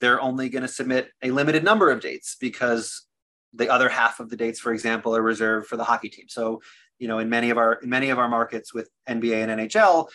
they're 0.00 0.20
only 0.20 0.48
going 0.48 0.62
to 0.62 0.68
submit 0.68 1.10
a 1.22 1.30
limited 1.30 1.64
number 1.64 1.90
of 1.90 2.00
dates 2.00 2.36
because 2.40 3.06
the 3.52 3.70
other 3.70 3.88
half 3.88 4.20
of 4.20 4.28
the 4.28 4.36
dates, 4.36 4.58
for 4.58 4.72
example, 4.72 5.14
are 5.14 5.22
reserved 5.22 5.66
for 5.66 5.76
the 5.76 5.84
hockey 5.84 6.08
team. 6.08 6.26
So, 6.28 6.60
you 6.98 7.08
know, 7.08 7.18
in 7.18 7.28
many 7.28 7.50
of 7.50 7.58
our 7.58 7.74
in 7.74 7.88
many 7.88 8.10
of 8.10 8.18
our 8.18 8.28
markets 8.28 8.74
with 8.74 8.88
NBA 9.08 9.48
and 9.48 9.60
NHL, 9.60 10.08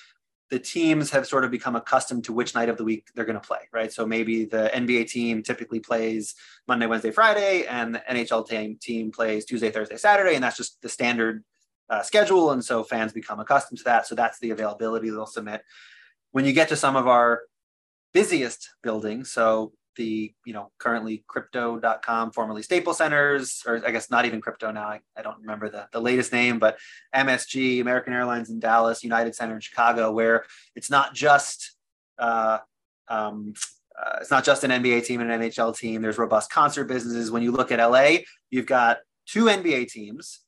the 0.50 0.60
teams 0.60 1.12
have 1.12 1.28
sort 1.28 1.46
of 1.46 1.52
become 1.52 1.76
accustomed 1.76 2.24
to 2.26 2.34
which 2.34 2.56
night 2.56 2.70
of 2.70 2.78
the 2.78 2.84
week 2.84 3.08
they're 3.14 3.26
going 3.26 3.40
to 3.40 3.48
play, 3.48 3.70
right? 3.72 3.94
So 3.94 4.06
maybe 4.06 4.46
the 4.46 4.72
NBA 4.74 5.08
team 5.10 5.44
typically 5.44 5.80
plays 5.80 6.36
Monday, 6.68 6.88
Wednesday, 6.88 7.12
Friday, 7.12 7.66
and 7.68 7.96
the 7.96 8.04
NHL 8.10 8.48
team 8.48 8.78
team 8.82 9.12
plays 9.12 9.46
Tuesday, 9.46 9.70
Thursday, 9.70 9.98
Saturday, 9.98 10.36
and 10.36 10.44
that's 10.44 10.58
just 10.58 10.82
the 10.82 10.90
standard 10.90 11.44
uh, 11.90 12.02
schedule. 12.02 12.52
And 12.52 12.64
so 12.64 12.84
fans 12.84 13.14
become 13.14 13.40
accustomed 13.40 13.78
to 13.80 13.84
that. 13.86 14.08
So 14.08 14.16
that's 14.16 14.40
the 14.40 14.52
availability 14.52 15.10
they'll 15.10 15.26
submit 15.26 15.62
when 16.32 16.46
you 16.46 16.54
get 16.54 16.70
to 16.70 16.76
some 16.76 16.96
of 16.96 17.08
our 17.08 17.42
busiest 18.14 18.70
buildings, 18.84 19.32
so 19.32 19.74
the 19.96 20.34
you 20.46 20.54
know 20.54 20.72
currently 20.78 21.24
crypto.com 21.28 22.32
formerly 22.32 22.64
staples 22.64 23.00
centers 23.00 23.64
or 23.66 23.86
i 23.86 23.92
guess 23.92 24.10
not 24.10 24.24
even 24.24 24.40
crypto 24.40 24.72
now 24.72 24.88
i, 24.88 25.00
I 25.18 25.24
don't 25.24 25.42
remember 25.42 25.68
the, 25.68 25.88
the 25.92 26.00
latest 26.00 26.32
name 26.32 26.58
but 26.58 26.78
msg 27.14 27.82
american 27.82 28.14
airlines 28.14 28.50
in 28.50 28.60
dallas 28.60 29.04
united 29.04 29.36
center 29.36 29.56
in 29.56 29.62
chicago 29.62 30.12
where 30.12 30.46
it's 30.76 30.90
not 30.90 31.14
just 31.14 31.76
uh, 32.20 32.60
um, 33.10 33.54
uh, 34.00 34.18
it's 34.22 34.32
not 34.32 34.46
just 34.46 34.64
an 34.64 34.72
nba 34.72 35.04
team 35.04 35.22
and 35.22 35.32
an 35.32 35.42
nhl 35.42 35.78
team. 35.78 36.02
There's 36.02 36.18
robust 36.18 36.52
concert 36.52 36.86
businesses. 36.86 37.32
When 37.32 37.44
you 37.44 37.52
look 37.52 37.72
at 37.72 37.80
la 37.80 38.18
you've 38.50 38.66
got 38.66 39.00
two 39.28 39.46
nba 39.46 39.88
teams 39.88 40.42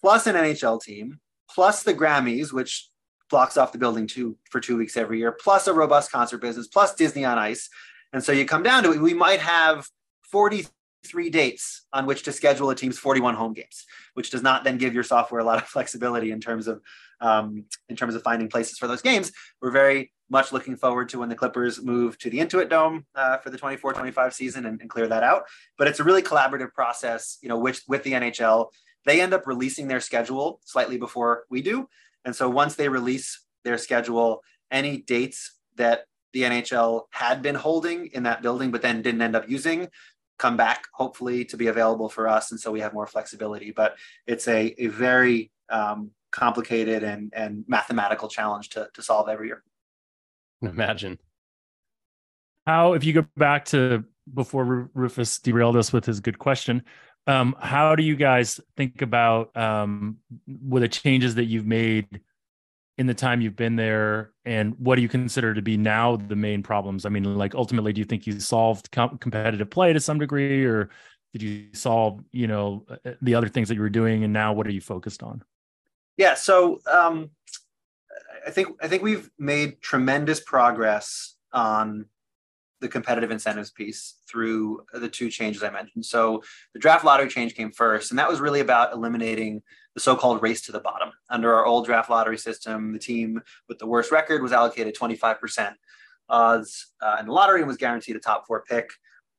plus 0.00 0.26
an 0.26 0.34
nhl 0.34 0.80
team 0.80 1.20
plus 1.50 1.82
the 1.82 1.94
grammys 1.94 2.52
which 2.52 2.88
blocks 3.30 3.56
off 3.56 3.72
the 3.72 3.78
building 3.78 4.06
two 4.06 4.36
for 4.50 4.60
two 4.60 4.76
weeks 4.76 4.96
every 4.96 5.18
year, 5.18 5.32
plus 5.32 5.66
a 5.66 5.72
robust 5.72 6.10
concert 6.10 6.38
business, 6.38 6.66
plus 6.66 6.94
Disney 6.94 7.24
on 7.24 7.38
Ice. 7.38 7.68
And 8.12 8.22
so 8.22 8.32
you 8.32 8.46
come 8.46 8.62
down 8.62 8.82
to 8.84 8.92
it, 8.92 9.00
we 9.00 9.14
might 9.14 9.40
have 9.40 9.86
43 10.30 11.30
dates 11.30 11.86
on 11.92 12.06
which 12.06 12.22
to 12.24 12.32
schedule 12.32 12.70
a 12.70 12.74
team's 12.74 12.98
41 12.98 13.34
home 13.34 13.52
games, 13.52 13.84
which 14.14 14.30
does 14.30 14.42
not 14.42 14.64
then 14.64 14.78
give 14.78 14.94
your 14.94 15.02
software 15.02 15.40
a 15.40 15.44
lot 15.44 15.58
of 15.58 15.68
flexibility 15.68 16.30
in 16.30 16.40
terms 16.40 16.66
of 16.66 16.80
um, 17.20 17.64
in 17.88 17.96
terms 17.96 18.14
of 18.14 18.22
finding 18.22 18.48
places 18.48 18.78
for 18.78 18.86
those 18.86 19.02
games. 19.02 19.32
We're 19.62 19.70
very 19.70 20.12
much 20.28 20.52
looking 20.52 20.76
forward 20.76 21.08
to 21.10 21.20
when 21.20 21.28
the 21.28 21.34
Clippers 21.34 21.82
move 21.82 22.18
to 22.18 22.30
the 22.30 22.38
Intuit 22.38 22.68
Dome 22.68 23.06
uh, 23.14 23.38
for 23.38 23.50
the 23.50 23.58
24-25 23.58 24.32
season 24.32 24.66
and, 24.66 24.80
and 24.80 24.90
clear 24.90 25.06
that 25.06 25.22
out. 25.22 25.44
But 25.78 25.88
it's 25.88 26.00
a 26.00 26.04
really 26.04 26.22
collaborative 26.22 26.72
process, 26.72 27.38
you 27.42 27.48
know, 27.48 27.58
which 27.58 27.82
with 27.88 28.02
the 28.02 28.12
NHL. 28.12 28.68
They 29.04 29.20
end 29.20 29.32
up 29.32 29.46
releasing 29.46 29.86
their 29.86 30.00
schedule 30.00 30.60
slightly 30.64 30.98
before 30.98 31.44
we 31.48 31.62
do. 31.62 31.88
And 32.26 32.36
so 32.36 32.50
once 32.50 32.74
they 32.74 32.90
release 32.90 33.40
their 33.64 33.78
schedule, 33.78 34.42
any 34.70 34.98
dates 34.98 35.58
that 35.76 36.06
the 36.32 36.42
NHL 36.42 37.04
had 37.10 37.40
been 37.40 37.54
holding 37.54 38.08
in 38.08 38.24
that 38.24 38.42
building, 38.42 38.70
but 38.70 38.82
then 38.82 39.00
didn't 39.00 39.22
end 39.22 39.36
up 39.36 39.48
using, 39.48 39.88
come 40.38 40.56
back 40.56 40.84
hopefully 40.92 41.44
to 41.46 41.56
be 41.56 41.68
available 41.68 42.10
for 42.10 42.28
us. 42.28 42.50
And 42.50 42.60
so 42.60 42.70
we 42.70 42.80
have 42.80 42.92
more 42.92 43.06
flexibility. 43.06 43.70
But 43.70 43.96
it's 44.26 44.48
a, 44.48 44.74
a 44.76 44.88
very 44.88 45.50
um, 45.70 46.10
complicated 46.32 47.04
and, 47.04 47.32
and 47.34 47.64
mathematical 47.68 48.28
challenge 48.28 48.70
to, 48.70 48.88
to 48.92 49.02
solve 49.02 49.28
every 49.28 49.46
year. 49.46 49.62
Imagine. 50.60 51.18
How, 52.66 52.94
if 52.94 53.04
you 53.04 53.12
go 53.12 53.24
back 53.36 53.64
to 53.66 54.04
before 54.34 54.90
Rufus 54.92 55.38
derailed 55.38 55.76
us 55.76 55.92
with 55.92 56.04
his 56.04 56.18
good 56.18 56.38
question, 56.38 56.82
um, 57.26 57.56
how 57.60 57.96
do 57.96 58.02
you 58.02 58.16
guys 58.16 58.60
think 58.76 59.02
about 59.02 59.56
um, 59.56 60.18
with 60.46 60.82
the 60.82 60.88
changes 60.88 61.34
that 61.36 61.44
you've 61.44 61.66
made 61.66 62.20
in 62.98 63.06
the 63.06 63.14
time 63.14 63.40
you've 63.40 63.56
been 63.56 63.76
there, 63.76 64.32
and 64.44 64.74
what 64.78 64.96
do 64.96 65.02
you 65.02 65.08
consider 65.08 65.52
to 65.52 65.60
be 65.60 65.76
now 65.76 66.16
the 66.16 66.36
main 66.36 66.62
problems? 66.62 67.04
I 67.04 67.10
mean, 67.10 67.24
like 67.36 67.54
ultimately, 67.54 67.92
do 67.92 68.00
you 68.00 68.04
think 68.04 68.26
you 68.26 68.40
solved 68.40 68.90
com- 68.90 69.18
competitive 69.18 69.68
play 69.68 69.92
to 69.92 70.00
some 70.00 70.18
degree, 70.18 70.64
or 70.64 70.88
did 71.32 71.42
you 71.42 71.66
solve, 71.74 72.20
you 72.32 72.46
know, 72.46 72.86
uh, 73.04 73.12
the 73.20 73.34
other 73.34 73.48
things 73.48 73.68
that 73.68 73.74
you 73.74 73.82
were 73.82 73.90
doing, 73.90 74.24
and 74.24 74.32
now 74.32 74.52
what 74.52 74.66
are 74.66 74.72
you 74.72 74.80
focused 74.80 75.22
on? 75.22 75.42
Yeah, 76.16 76.34
so 76.34 76.80
um, 76.90 77.30
I 78.46 78.50
think 78.50 78.68
I 78.80 78.88
think 78.88 79.02
we've 79.02 79.30
made 79.38 79.82
tremendous 79.82 80.40
progress 80.40 81.34
on 81.52 82.06
the 82.80 82.88
competitive 82.88 83.30
incentives 83.30 83.70
piece 83.70 84.16
through 84.28 84.84
the 84.92 85.08
two 85.08 85.30
changes 85.30 85.62
I 85.62 85.70
mentioned. 85.70 86.04
So 86.04 86.42
the 86.74 86.78
draft 86.78 87.04
lottery 87.04 87.28
change 87.28 87.54
came 87.54 87.72
first, 87.72 88.10
and 88.10 88.18
that 88.18 88.28
was 88.28 88.40
really 88.40 88.60
about 88.60 88.92
eliminating 88.92 89.62
the 89.94 90.00
so-called 90.00 90.42
race 90.42 90.60
to 90.62 90.72
the 90.72 90.80
bottom. 90.80 91.10
Under 91.30 91.54
our 91.54 91.64
old 91.64 91.86
draft 91.86 92.10
lottery 92.10 92.36
system, 92.36 92.92
the 92.92 92.98
team 92.98 93.40
with 93.68 93.78
the 93.78 93.86
worst 93.86 94.12
record 94.12 94.42
was 94.42 94.52
allocated 94.52 94.94
25% 94.94 95.72
odds 96.28 96.92
uh, 97.00 97.16
in 97.18 97.26
the 97.26 97.32
lottery 97.32 97.60
and 97.60 97.68
was 97.68 97.76
guaranteed 97.76 98.16
a 98.16 98.20
top 98.20 98.46
four 98.46 98.62
pick. 98.68 98.90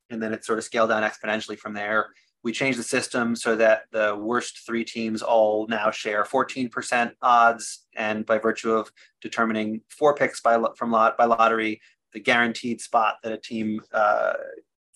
And 0.10 0.22
then 0.22 0.34
it 0.34 0.46
sort 0.46 0.58
of 0.58 0.66
scaled 0.66 0.90
down 0.90 1.04
exponentially 1.04 1.58
from 1.58 1.74
there. 1.74 2.08
We 2.44 2.54
changed 2.54 2.80
the 2.80 2.84
system 2.84 3.36
so 3.36 3.56
that 3.58 3.84
the 3.92 4.16
worst 4.16 4.66
three 4.66 4.86
teams 4.86 5.22
all 5.22 5.68
now 5.68 5.92
share 5.92 6.24
14% 6.24 7.12
odds. 7.22 7.86
And 7.96 8.26
by 8.26 8.38
virtue 8.38 8.72
of 8.72 8.92
determining 9.22 9.82
four 9.90 10.16
picks 10.16 10.40
by, 10.40 10.58
from 10.78 10.92
lot, 10.92 11.18
by 11.18 11.26
lottery, 11.26 11.82
the 12.18 12.24
guaranteed 12.24 12.82
spot 12.82 13.18
that 13.22 13.32
a 13.32 13.38
team 13.38 13.80
uh, 13.94 14.34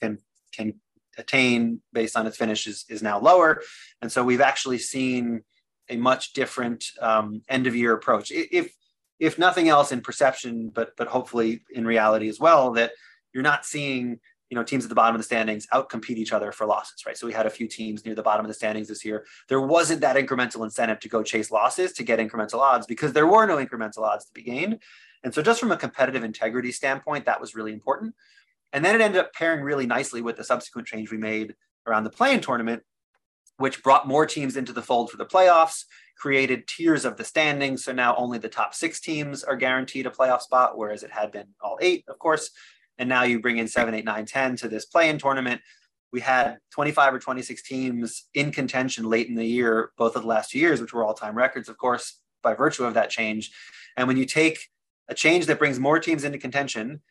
can 0.02 0.18
can 0.52 0.74
attain 1.20 1.80
based 1.94 2.18
on 2.18 2.26
its 2.26 2.36
finish 2.36 2.66
is, 2.66 2.84
is 2.90 3.04
now 3.04 3.20
lower. 3.20 3.62
And 4.02 4.12
so 4.12 4.24
we've 4.24 4.42
actually 4.42 4.80
seen 4.80 5.44
a 5.88 5.98
much 5.98 6.34
different 6.34 6.84
um, 7.00 7.44
end 7.48 7.68
of 7.68 7.76
year 7.76 7.94
approach. 7.94 8.32
If 8.32 8.74
if 9.20 9.38
nothing 9.38 9.70
else 9.70 9.92
in 9.92 10.02
perception, 10.02 10.72
but 10.74 10.98
but 10.98 11.10
hopefully 11.10 11.62
in 11.72 11.86
reality 11.86 12.28
as 12.28 12.40
well, 12.40 12.72
that 12.72 12.94
you're 13.34 13.44
not 13.44 13.68
seeing 13.68 14.20
you 14.50 14.56
know 14.56 14.64
teams 14.64 14.84
at 14.84 14.90
the 14.90 14.96
bottom 14.96 15.14
of 15.14 15.20
the 15.20 15.30
standings 15.32 15.68
outcompete 15.72 16.18
each 16.18 16.34
other 16.34 16.52
for 16.52 16.66
losses, 16.66 17.06
right? 17.06 17.16
So 17.16 17.28
we 17.28 17.34
had 17.34 17.46
a 17.46 17.52
few 17.52 17.68
teams 17.68 18.04
near 18.04 18.16
the 18.16 18.24
bottom 18.24 18.44
of 18.44 18.50
the 18.50 18.56
standings 18.56 18.88
this 18.88 19.06
year. 19.06 19.28
There 19.48 19.62
wasn't 19.62 20.02
that 20.02 20.16
incremental 20.16 20.64
incentive 20.64 21.00
to 21.02 21.10
go 21.10 21.22
chase 21.22 21.52
losses 21.52 21.94
to 21.94 22.04
get 22.04 22.18
incremental 22.18 22.62
odds 22.62 22.88
because 22.88 23.14
there 23.14 23.28
were 23.28 23.46
no 23.46 23.58
incremental 23.64 24.02
odds 24.02 24.26
to 24.26 24.34
be 24.34 24.42
gained. 24.42 24.80
And 25.24 25.34
so 25.34 25.42
just 25.42 25.60
from 25.60 25.72
a 25.72 25.78
competitive 25.78 26.24
integrity 26.24 26.72
standpoint, 26.72 27.26
that 27.26 27.40
was 27.40 27.56
really 27.56 27.74
important. 27.74 28.16
And 28.74 28.84
then 28.84 28.96
it 28.96 29.02
ended 29.02 29.22
up 29.22 29.34
pairing 29.34 29.62
really 29.62 29.86
nicely 29.86 30.22
with 30.22 30.38
the 30.38 30.44
subsequent 30.44 30.88
change 30.88 31.12
we 31.12 31.18
made 31.18 31.56
around 31.86 32.04
the 32.04 32.10
play-in 32.10 32.42
tournament, 32.42 32.84
which 33.58 33.84
brought 33.84 34.08
more 34.08 34.26
teams 34.26 34.58
into 34.58 34.74
the 34.74 34.82
fold 34.82 35.12
for 35.12 35.18
the 35.18 35.26
playoffs, 35.26 35.86
created 36.18 36.68
tiers 36.68 37.06
of 37.06 37.18
the 37.18 37.24
standings. 37.24 37.84
So 37.84 37.92
now 37.92 38.16
only 38.16 38.38
the 38.38 38.50
top 38.50 38.74
six 38.74 39.00
teams 39.00 39.44
are 39.44 39.56
guaranteed 39.56 40.06
a 40.06 40.10
playoff 40.10 40.42
spot, 40.42 40.78
whereas 40.78 41.04
it 41.04 41.12
had 41.12 41.32
been 41.32 41.48
all 41.62 41.78
eight, 41.82 42.06
of 42.08 42.18
course. 42.20 42.52
And 42.98 43.10
now 43.10 43.24
you 43.24 43.40
bring 43.40 43.58
in 43.58 43.68
seven, 43.68 43.94
eight, 43.94 44.06
nine, 44.06 44.26
10 44.26 44.58
to 44.58 44.68
this 44.68 44.86
play 44.86 45.10
in 45.10 45.18
tournament. 45.18 45.62
We 46.12 46.22
had 46.22 46.58
25 46.72 47.16
or 47.16 47.20
26 47.20 47.64
teams 47.64 48.28
in 48.34 48.52
contention 48.52 49.06
late 49.06 49.28
in 49.28 49.36
the 49.36 49.46
year, 49.46 49.92
both 49.98 50.16
of 50.16 50.24
the 50.24 50.28
last 50.28 50.52
two 50.52 50.60
years, 50.60 50.82
which 50.82 50.94
were 50.94 51.04
all 51.04 51.14
time 51.14 51.36
records, 51.36 51.70
of 51.70 51.78
course, 51.78 52.20
by 52.44 52.54
virtue 52.54 52.84
of 52.84 52.94
that 52.96 53.10
change. 53.10 53.52
And 53.98 54.08
when 54.08 54.18
you 54.18 54.26
take 54.26 54.70
a 55.08 55.14
change 55.14 55.46
that 55.48 55.60
brings 55.60 55.80
more 55.80 56.00
teams 56.00 56.24
into 56.24 56.38
contention 56.38 57.02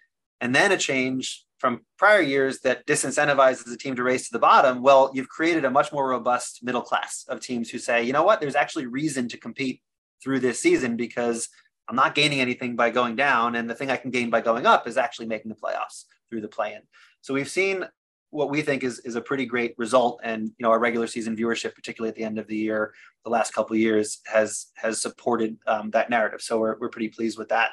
and 0.41 0.55
then 0.55 0.72
a 0.72 0.76
change 0.76 1.45
from 1.59 1.82
prior 1.99 2.22
years 2.22 2.61
that 2.61 2.86
disincentivizes 2.86 3.72
a 3.72 3.76
team 3.76 3.95
to 3.95 4.03
race 4.03 4.26
to 4.26 4.32
the 4.32 4.38
bottom, 4.38 4.82
well, 4.82 5.11
you've 5.12 5.28
created 5.28 5.64
a 5.66 5.70
much 5.70 5.93
more 5.93 6.09
robust 6.09 6.64
middle 6.64 6.80
class 6.80 7.26
of 7.28 7.41
teams 7.41 7.68
who 7.68 7.78
say, 7.78 8.03
you 8.03 8.14
know 8.14 8.22
what, 8.22 8.41
there's 8.41 8.55
actually 8.55 8.86
reason 8.86 9.28
to 9.28 9.36
compete 9.36 9.82
through 10.22 10.41
this 10.41 10.59
season 10.59 10.97
because 10.97 11.49
I'm 11.88 11.97
not 11.97 12.14
gaining 12.14 12.41
anything 12.41 12.76
by 12.76 12.91
going 12.91 13.16
down. 13.16 13.57
And 13.57 13.68
the 13.68 13.74
thing 13.74 13.91
I 13.91 13.97
can 13.97 14.11
gain 14.11 14.30
by 14.30 14.41
going 14.41 14.64
up 14.64 14.88
is 14.88 14.97
actually 14.97 15.26
making 15.26 15.51
the 15.51 15.57
playoffs 15.57 16.05
through 16.30 16.41
the 16.41 16.49
play 16.49 16.72
in. 16.72 16.80
So 17.20 17.34
we've 17.34 17.49
seen 17.49 17.84
what 18.31 18.51
we 18.51 18.62
think 18.62 18.85
is, 18.85 19.01
is 19.01 19.16
a 19.16 19.20
pretty 19.20 19.45
great 19.45 19.74
result. 19.76 20.20
And, 20.22 20.45
you 20.45 20.62
know, 20.62 20.70
our 20.70 20.78
regular 20.78 21.07
season 21.07 21.37
viewership, 21.37 21.74
particularly 21.74 22.11
at 22.11 22.16
the 22.16 22.24
end 22.24 22.39
of 22.39 22.47
the 22.47 22.57
year, 22.57 22.95
the 23.24 23.31
last 23.31 23.53
couple 23.53 23.74
of 23.74 23.81
years 23.81 24.20
has, 24.26 24.66
has 24.74 25.03
supported 25.03 25.59
um, 25.66 25.91
that 25.91 26.11
narrative. 26.11 26.41
So 26.41 26.59
we're, 26.59 26.78
we're 26.78 26.89
pretty 26.89 27.09
pleased 27.09 27.39
with 27.39 27.49
that. 27.49 27.70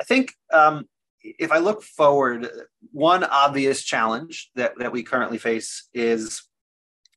I 0.00 0.04
think 0.04 0.34
um, 0.52 0.88
if 1.22 1.52
I 1.52 1.58
look 1.58 1.82
forward, 1.82 2.48
one 2.92 3.24
obvious 3.24 3.82
challenge 3.82 4.50
that, 4.56 4.72
that 4.78 4.92
we 4.92 5.02
currently 5.02 5.38
face 5.38 5.88
is 5.94 6.42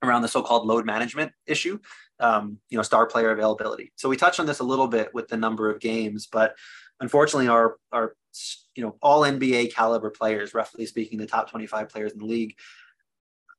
around 0.04 0.22
the 0.22 0.28
so-called 0.28 0.68
load 0.68 0.86
management 0.86 1.32
issue, 1.48 1.80
um, 2.20 2.60
you 2.70 2.78
know, 2.78 2.84
star 2.84 3.06
player 3.08 3.32
availability. 3.32 3.94
So 3.96 4.10
we 4.10 4.18
touched 4.18 4.40
on 4.40 4.46
this 4.46 4.60
a 4.60 4.64
little 4.64 4.88
bit 4.88 5.14
with 5.14 5.28
the 5.30 5.38
number 5.38 5.70
of 5.72 5.80
games, 5.80 6.28
but 6.32 6.56
unfortunately, 7.00 7.48
our 7.48 7.78
our 7.92 8.16
you 8.76 8.84
know 8.84 8.96
all 9.02 9.22
NBA 9.22 9.74
caliber 9.74 10.10
players, 10.10 10.54
roughly 10.54 10.86
speaking, 10.86 11.20
the 11.20 11.26
top 11.26 11.50
25 11.50 11.90
players 11.90 12.14
in 12.14 12.20
the 12.20 12.26
league, 12.26 12.56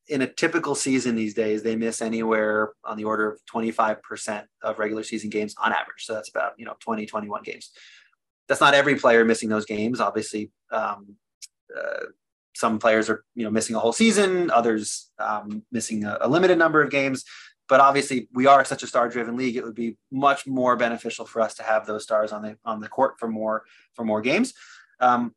in 0.09 0.23
a 0.23 0.27
typical 0.27 0.75
season 0.75 1.17
these 1.17 1.35
days, 1.35 1.63
they 1.63 1.77
miss 1.77 2.03
anywhere 2.03 2.73
on 2.85 2.97
the 2.97 3.05
order 3.05 3.31
of 3.31 3.41
25% 3.53 4.45
of 4.63 4.79
regular 4.79 5.03
season 5.03 5.31
games 5.31 5.55
on 5.63 5.73
average. 5.73 6.05
So 6.05 6.15
that's 6.15 6.29
about 6.29 6.53
you 6.59 6.65
know 6.65 6.75
20, 6.81 7.07
21 7.07 7.43
games 7.43 7.71
that's 8.49 8.61
not 8.61 8.75
every 8.75 8.97
player 8.97 9.25
missing 9.25 9.49
those 9.49 9.65
games. 9.65 10.01
Obviously, 10.01 10.51
um, 10.71 11.17
uh, 11.77 12.07
some 12.55 12.79
players 12.79 13.09
are 13.09 13.25
you 13.35 13.45
know 13.45 13.51
missing 13.51 13.77
a 13.77 13.79
whole 13.79 13.93
season, 13.93 14.51
others 14.51 15.11
um, 15.19 15.63
missing 15.73 16.05
a, 16.05 16.19
a, 16.21 16.29
limited 16.29 16.59
number 16.59 16.83
of 16.83 16.91
games. 16.91 17.25
But 17.69 17.81
obviously, 17.81 18.29
we 18.33 18.47
are 18.47 18.65
such 18.65 18.83
a 18.83 18.87
star-driven 18.87 19.37
league; 19.37 19.57
it 19.57 19.65
would 19.65 19.75
be 19.75 19.97
much 20.11 20.47
more 20.47 20.77
beneficial 20.77 21.25
for 21.25 21.41
us 21.41 21.55
to 21.55 21.63
have 21.63 21.87
those 21.87 22.03
stars 22.03 22.33
on 22.33 22.43
the 22.43 22.57
on 22.65 22.81
the 22.81 22.89
court 22.89 23.15
for 23.19 23.29
more 23.29 23.65
for 23.95 24.05
more 24.05 24.21
games. 24.21 24.55
Um, 25.01 25.35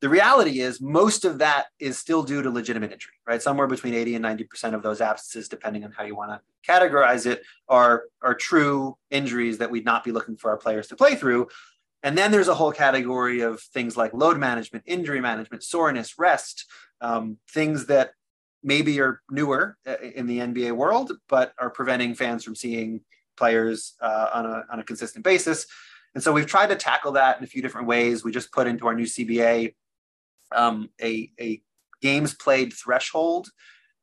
the 0.00 0.08
reality 0.08 0.60
is, 0.60 0.80
most 0.80 1.26
of 1.26 1.38
that 1.38 1.66
is 1.78 1.98
still 1.98 2.22
due 2.22 2.42
to 2.42 2.50
legitimate 2.50 2.90
injury, 2.90 3.12
right? 3.26 3.42
Somewhere 3.42 3.66
between 3.66 3.92
80 3.92 4.14
and 4.16 4.22
90 4.22 4.44
percent 4.44 4.74
of 4.74 4.82
those 4.82 5.00
absences, 5.00 5.48
depending 5.48 5.84
on 5.84 5.92
how 5.92 6.04
you 6.04 6.16
want 6.16 6.32
to 6.32 6.70
categorize 6.70 7.26
it, 7.26 7.42
are 7.68 8.04
are 8.22 8.34
true 8.34 8.96
injuries 9.10 9.58
that 9.58 9.70
we'd 9.70 9.84
not 9.84 10.02
be 10.02 10.12
looking 10.12 10.36
for 10.36 10.50
our 10.50 10.56
players 10.56 10.88
to 10.88 10.96
play 10.96 11.14
through. 11.14 11.48
And 12.02 12.16
then 12.16 12.30
there's 12.30 12.48
a 12.48 12.54
whole 12.54 12.72
category 12.72 13.42
of 13.42 13.60
things 13.60 13.96
like 13.96 14.14
load 14.14 14.38
management, 14.38 14.84
injury 14.86 15.20
management, 15.20 15.62
soreness, 15.62 16.18
rest, 16.18 16.64
um, 17.02 17.36
things 17.50 17.86
that 17.86 18.12
maybe 18.62 19.00
are 19.00 19.20
newer 19.30 19.76
uh, 19.86 19.96
in 20.00 20.26
the 20.26 20.38
NBA 20.38 20.72
world, 20.72 21.12
but 21.28 21.54
are 21.58 21.70
preventing 21.70 22.14
fans 22.14 22.44
from 22.44 22.54
seeing 22.54 23.00
players 23.36 23.94
uh, 24.00 24.28
on, 24.34 24.46
a, 24.46 24.64
on 24.70 24.80
a 24.80 24.84
consistent 24.84 25.24
basis. 25.24 25.66
And 26.14 26.22
so 26.22 26.32
we've 26.32 26.46
tried 26.46 26.68
to 26.68 26.76
tackle 26.76 27.12
that 27.12 27.38
in 27.38 27.44
a 27.44 27.46
few 27.46 27.62
different 27.62 27.86
ways. 27.86 28.24
We 28.24 28.32
just 28.32 28.52
put 28.52 28.66
into 28.66 28.86
our 28.86 28.94
new 28.94 29.04
CBA 29.04 29.74
um, 30.52 30.90
a, 31.00 31.30
a 31.40 31.62
games 32.02 32.34
played 32.34 32.72
threshold 32.72 33.48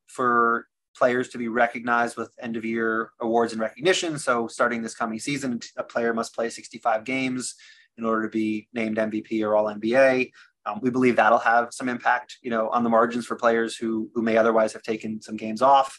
for 0.06 0.66
players 0.96 1.28
to 1.28 1.38
be 1.38 1.48
recognized 1.48 2.16
with 2.16 2.30
end 2.40 2.56
of 2.56 2.64
year 2.64 3.10
awards 3.20 3.52
and 3.52 3.60
recognition. 3.60 4.18
So 4.18 4.48
starting 4.48 4.82
this 4.82 4.94
coming 4.94 5.18
season, 5.18 5.60
a 5.76 5.84
player 5.84 6.12
must 6.12 6.34
play 6.34 6.48
65 6.48 7.04
games 7.04 7.54
in 7.96 8.04
order 8.04 8.22
to 8.22 8.28
be 8.28 8.68
named 8.72 8.96
MVP 8.96 9.42
or 9.42 9.54
All 9.54 9.66
NBA. 9.66 10.30
Um, 10.68 10.80
we 10.82 10.90
believe 10.90 11.16
that'll 11.16 11.38
have 11.38 11.68
some 11.72 11.88
impact, 11.88 12.38
you 12.42 12.50
know, 12.50 12.68
on 12.68 12.84
the 12.84 12.90
margins 12.90 13.26
for 13.26 13.36
players 13.36 13.76
who 13.76 14.10
who 14.14 14.22
may 14.22 14.36
otherwise 14.36 14.72
have 14.72 14.82
taken 14.82 15.20
some 15.20 15.36
games 15.36 15.62
off. 15.62 15.98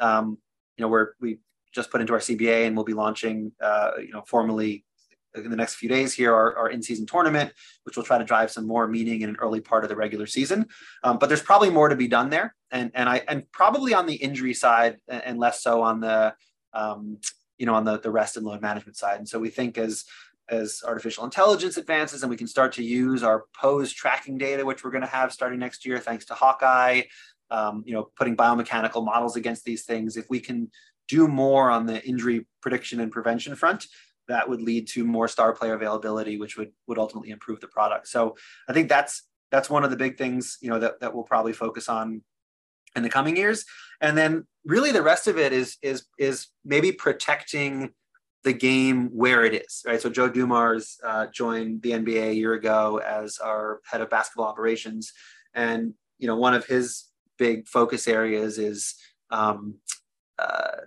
Um, 0.00 0.38
you 0.76 0.82
know, 0.82 0.88
we're 0.88 1.10
we 1.20 1.38
just 1.72 1.90
put 1.90 2.00
into 2.00 2.14
our 2.14 2.20
CBA 2.20 2.66
and 2.66 2.74
we'll 2.74 2.84
be 2.84 2.94
launching, 2.94 3.52
uh, 3.60 3.90
you 3.98 4.10
know, 4.10 4.22
formally 4.26 4.84
in 5.34 5.50
the 5.50 5.56
next 5.56 5.74
few 5.74 5.88
days 5.88 6.14
here 6.14 6.34
our, 6.34 6.56
our 6.56 6.70
in-season 6.70 7.04
tournament, 7.04 7.52
which 7.82 7.94
will 7.94 8.04
try 8.04 8.16
to 8.16 8.24
drive 8.24 8.50
some 8.50 8.66
more 8.66 8.88
meaning 8.88 9.20
in 9.20 9.28
an 9.28 9.36
early 9.38 9.60
part 9.60 9.84
of 9.84 9.90
the 9.90 9.96
regular 9.96 10.26
season. 10.26 10.66
Um, 11.04 11.18
but 11.18 11.26
there's 11.26 11.42
probably 11.42 11.68
more 11.68 11.90
to 11.90 11.96
be 11.96 12.08
done 12.08 12.30
there, 12.30 12.54
and 12.70 12.90
and 12.94 13.08
I 13.08 13.22
and 13.28 13.50
probably 13.52 13.92
on 13.94 14.06
the 14.06 14.14
injury 14.14 14.54
side 14.54 14.96
and 15.08 15.38
less 15.38 15.62
so 15.62 15.82
on 15.82 16.00
the 16.00 16.34
um, 16.72 17.18
you 17.58 17.66
know 17.66 17.74
on 17.74 17.84
the 17.84 17.98
the 17.98 18.10
rest 18.10 18.36
and 18.36 18.46
load 18.46 18.62
management 18.62 18.96
side. 18.96 19.18
And 19.18 19.28
so 19.28 19.38
we 19.38 19.50
think 19.50 19.76
as 19.78 20.04
as 20.48 20.82
artificial 20.86 21.24
intelligence 21.24 21.76
advances 21.76 22.22
and 22.22 22.30
we 22.30 22.36
can 22.36 22.46
start 22.46 22.72
to 22.74 22.82
use 22.82 23.22
our 23.22 23.44
pose 23.54 23.92
tracking 23.92 24.38
data, 24.38 24.64
which 24.64 24.84
we're 24.84 24.90
going 24.90 25.02
to 25.02 25.08
have 25.08 25.32
starting 25.32 25.58
next 25.58 25.84
year, 25.84 25.98
thanks 25.98 26.24
to 26.26 26.34
Hawkeye, 26.34 27.02
um, 27.50 27.82
you 27.86 27.94
know, 27.94 28.08
putting 28.16 28.36
biomechanical 28.36 29.04
models 29.04 29.36
against 29.36 29.64
these 29.64 29.84
things. 29.84 30.16
If 30.16 30.30
we 30.30 30.40
can 30.40 30.70
do 31.08 31.28
more 31.28 31.70
on 31.70 31.86
the 31.86 32.04
injury 32.04 32.46
prediction 32.60 33.00
and 33.00 33.10
prevention 33.10 33.54
front, 33.54 33.86
that 34.28 34.48
would 34.48 34.60
lead 34.60 34.88
to 34.88 35.04
more 35.04 35.28
star 35.28 35.52
player 35.52 35.74
availability, 35.74 36.36
which 36.36 36.56
would 36.56 36.72
would 36.86 36.98
ultimately 36.98 37.30
improve 37.30 37.60
the 37.60 37.68
product. 37.68 38.08
So 38.08 38.36
I 38.68 38.72
think 38.72 38.88
that's 38.88 39.22
that's 39.50 39.70
one 39.70 39.84
of 39.84 39.90
the 39.90 39.96
big 39.96 40.18
things, 40.18 40.58
you 40.60 40.68
know, 40.68 40.80
that, 40.80 41.00
that 41.00 41.14
we'll 41.14 41.24
probably 41.24 41.52
focus 41.52 41.88
on 41.88 42.22
in 42.96 43.02
the 43.02 43.08
coming 43.08 43.36
years. 43.36 43.64
And 44.00 44.18
then 44.18 44.46
really 44.64 44.90
the 44.90 45.02
rest 45.02 45.28
of 45.28 45.38
it 45.38 45.52
is 45.52 45.76
is 45.82 46.06
is 46.18 46.48
maybe 46.64 46.92
protecting 46.92 47.92
the 48.46 48.52
game 48.52 49.08
where 49.08 49.44
it 49.44 49.54
is, 49.54 49.82
right? 49.84 50.00
So 50.00 50.08
Joe 50.08 50.28
Dumars 50.28 50.98
uh, 51.04 51.26
joined 51.34 51.82
the 51.82 51.90
NBA 51.90 52.28
a 52.28 52.34
year 52.34 52.54
ago 52.54 53.00
as 53.04 53.38
our 53.38 53.80
head 53.84 54.00
of 54.00 54.08
basketball 54.08 54.46
operations, 54.46 55.12
and 55.52 55.94
you 56.18 56.28
know 56.28 56.36
one 56.36 56.54
of 56.54 56.64
his 56.64 57.06
big 57.38 57.66
focus 57.66 58.06
areas 58.06 58.56
is 58.56 58.94
um, 59.32 59.74
uh, 60.38 60.82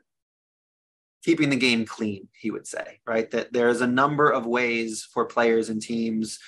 keeping 1.26 1.50
the 1.50 1.58
game 1.58 1.86
clean. 1.86 2.30
He 2.32 2.50
would 2.50 2.66
say, 2.66 3.02
right, 3.06 3.30
that 3.32 3.52
there's 3.52 3.82
a 3.82 3.88
number 3.88 4.30
of 4.30 4.46
ways 4.46 5.06
for 5.14 5.26
players 5.26 5.68
and 5.68 5.82
teams 5.82 6.40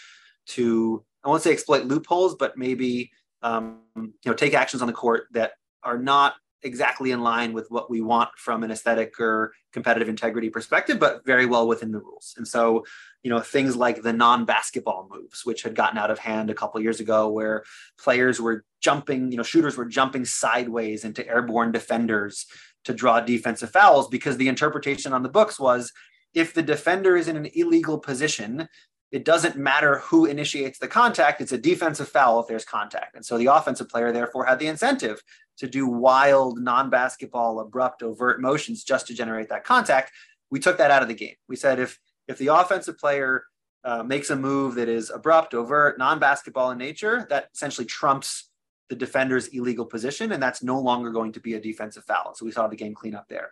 to 0.48 1.04
I 1.26 1.28
won't 1.28 1.44
say 1.44 1.52
exploit 1.52 1.84
loopholes, 1.84 2.36
but 2.36 2.58
maybe 2.58 3.12
um, 3.42 3.80
you 3.98 4.14
know 4.28 4.34
take 4.34 4.54
actions 4.54 4.82
on 4.82 4.88
the 4.88 4.94
court 4.94 5.26
that 5.32 5.52
are 5.84 5.98
not 5.98 6.36
exactly 6.64 7.12
in 7.12 7.22
line 7.22 7.54
with 7.54 7.70
what 7.70 7.90
we 7.90 8.02
want 8.02 8.30
from 8.38 8.64
an 8.64 8.72
aesthetic 8.72 9.20
or 9.20 9.54
competitive 9.74 10.10
integrity 10.10 10.50
perspective, 10.50 11.00
but 11.00 11.26
very 11.26 11.46
well 11.46 11.68
within 11.68 11.92
the 11.92 12.00
rules. 12.00 12.34
And 12.38 12.48
so, 12.48 12.86
you 13.24 13.30
know, 13.30 13.40
things 13.40 13.76
like 13.76 14.02
the 14.02 14.14
non-basketball 14.14 15.10
moves, 15.12 15.46
which 15.46 15.64
had 15.64 15.76
gotten 15.76 15.98
out 15.98 16.12
of 16.12 16.20
hand 16.20 16.50
a 16.50 16.56
couple 16.56 16.82
years 16.82 17.00
ago, 17.00 17.30
where 17.30 17.64
players 18.00 18.40
were 18.40 18.64
jumping, 18.82 19.32
you 19.32 19.38
know, 19.38 19.44
shooters 19.44 19.78
were 19.78 19.86
jumping 19.86 20.26
sideways 20.26 21.04
into 21.04 21.28
airborne 21.28 21.72
defenders 21.72 22.46
to 22.84 22.94
draw 22.94 23.20
defensive 23.20 23.72
fouls 23.72 24.08
because 24.08 24.38
the 24.38 24.48
interpretation 24.48 25.14
on 25.14 25.24
the 25.24 25.30
books 25.30 25.60
was 25.60 25.92
if 26.34 26.54
the 26.54 26.64
defender 26.64 27.16
is 27.16 27.28
in 27.28 27.38
an 27.38 27.50
illegal 27.54 28.00
position, 28.00 28.68
it 29.12 29.26
doesn't 29.26 29.58
matter 29.58 30.00
who 30.00 30.26
initiates 30.26 30.80
the 30.80 30.88
contact, 30.88 31.42
it's 31.42 31.52
a 31.52 31.58
defensive 31.58 32.08
foul 32.08 32.40
if 32.40 32.48
there's 32.48 32.64
contact. 32.64 33.16
And 33.16 33.26
so 33.26 33.38
the 33.38 33.48
offensive 33.48 33.90
player 33.90 34.12
therefore 34.12 34.46
had 34.46 34.60
the 34.60 34.68
incentive 34.68 35.22
to 35.58 35.68
do 35.68 35.86
wild, 35.86 36.60
non 36.60 36.90
basketball, 36.90 37.60
abrupt, 37.60 38.04
overt 38.04 38.42
motions 38.42 38.84
just 38.84 39.08
to 39.08 39.14
generate 39.14 39.50
that 39.50 39.66
contact. 39.66 40.12
We 40.50 40.60
took 40.60 40.78
that 40.78 40.92
out 40.92 41.02
of 41.02 41.08
the 41.08 41.14
game. 41.14 41.36
We 41.48 41.56
said 41.56 41.80
if 41.80 42.00
if 42.28 42.38
the 42.38 42.48
offensive 42.48 42.98
player 42.98 43.44
uh, 43.84 44.04
makes 44.04 44.30
a 44.30 44.36
move 44.36 44.76
that 44.76 44.88
is 44.88 45.10
abrupt, 45.10 45.54
overt, 45.54 45.98
non 45.98 46.20
basketball 46.20 46.72
in 46.72 46.78
nature, 46.78 47.28
that 47.30 47.50
essentially 47.54 47.86
trumps 47.86 48.50
the 48.90 48.96
defender's 48.96 49.48
illegal 49.48 49.86
position, 49.86 50.32
and 50.32 50.42
that's 50.42 50.64
no 50.64 50.80
longer 50.80 51.12
going 51.12 51.32
to 51.34 51.40
be 51.40 51.54
a 51.54 51.60
defensive 51.60 52.04
foul. 52.06 52.34
So 52.36 52.46
we 52.46 52.52
saw 52.52 52.68
the 52.68 52.76
game 52.76 52.94
clean 52.94 53.16
up 53.16 53.28
there. 53.30 53.50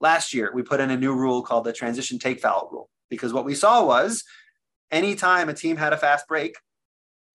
Last 0.00 0.34
year, 0.34 0.52
we 0.54 0.62
put 0.62 0.80
in 0.80 0.90
a 0.90 0.96
new 0.96 1.14
rule 1.14 1.42
called 1.42 1.64
the 1.64 1.72
transition 1.72 2.18
take 2.18 2.40
foul 2.40 2.68
rule 2.70 2.90
because 3.08 3.32
what 3.32 3.44
we 3.44 3.54
saw 3.54 3.84
was 3.84 4.24
anytime 4.90 5.48
a 5.48 5.54
team 5.54 5.76
had 5.76 5.92
a 5.92 5.96
fast 5.96 6.28
break, 6.28 6.56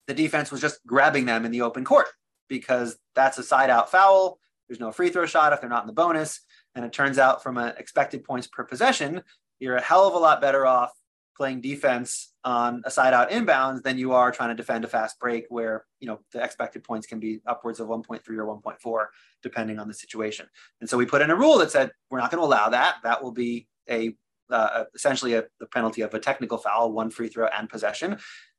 the 0.08 0.14
defense 0.14 0.52
was 0.52 0.62
just 0.62 0.86
grabbing 0.86 1.26
them 1.26 1.46
in 1.46 1.52
the 1.52 1.62
open 1.62 1.86
court 1.86 2.08
because 2.50 2.98
that's 3.16 3.38
a 3.38 3.44
side 3.44 3.70
out 3.70 3.92
foul. 3.92 4.40
There's 4.68 4.80
no 4.80 4.92
free 4.92 5.10
throw 5.10 5.26
shot 5.26 5.54
if 5.54 5.62
they're 5.62 5.70
not 5.70 5.84
in 5.84 5.88
the 5.88 5.94
bonus. 5.94 6.42
And 6.76 6.86
it 6.86 6.94
turns 6.94 7.18
out 7.18 7.44
from 7.44 7.58
an 7.58 7.74
expected 7.78 8.24
points 8.24 8.48
per 8.48 8.64
possession, 8.64 9.22
you're 9.60 9.76
a 9.76 9.82
hell 9.82 10.08
of 10.08 10.14
a 10.14 10.18
lot 10.18 10.42
better 10.42 10.66
off 10.66 10.92
playing 11.38 11.62
defense 11.62 12.34
on 12.44 12.82
a 12.86 12.92
side 12.92 13.14
out 13.14 13.30
inbounds 13.30 13.82
than 13.84 13.98
you 13.98 14.14
are 14.14 14.32
trying 14.32 14.50
to 14.50 14.56
defend 14.56 14.84
a 14.84 14.88
fast 14.88 15.20
break 15.20 15.46
where 15.50 15.86
you 16.00 16.08
know 16.08 16.20
the 16.34 16.44
expected 16.44 16.84
points 16.84 17.08
can 17.08 17.20
be 17.20 17.40
upwards 17.48 17.80
of 17.80 17.88
1.3 17.88 18.20
or 18.38 18.62
1.4 18.62 19.06
depending 19.42 19.80
on 19.80 19.88
the 19.88 19.94
situation 19.94 20.46
and 20.82 20.90
so 20.90 20.98
we 20.98 21.06
put 21.06 21.22
in 21.22 21.32
a 21.32 21.36
rule 21.36 21.58
that 21.58 21.72
said 21.72 21.92
we're 22.10 22.20
not 22.20 22.30
going 22.30 22.42
to 22.42 22.46
allow 22.46 22.70
that 22.70 22.98
that 23.04 23.24
will 23.24 23.32
be 23.32 23.68
a 23.90 24.14
uh, 24.52 24.86
essentially 24.94 25.34
a, 25.34 25.46
the 25.60 25.66
penalty 25.66 26.02
of 26.02 26.14
a 26.14 26.20
technical 26.20 26.58
foul 26.58 26.92
one 26.92 27.10
free 27.10 27.28
throw 27.28 27.48
and 27.48 27.70
possession 27.70 28.18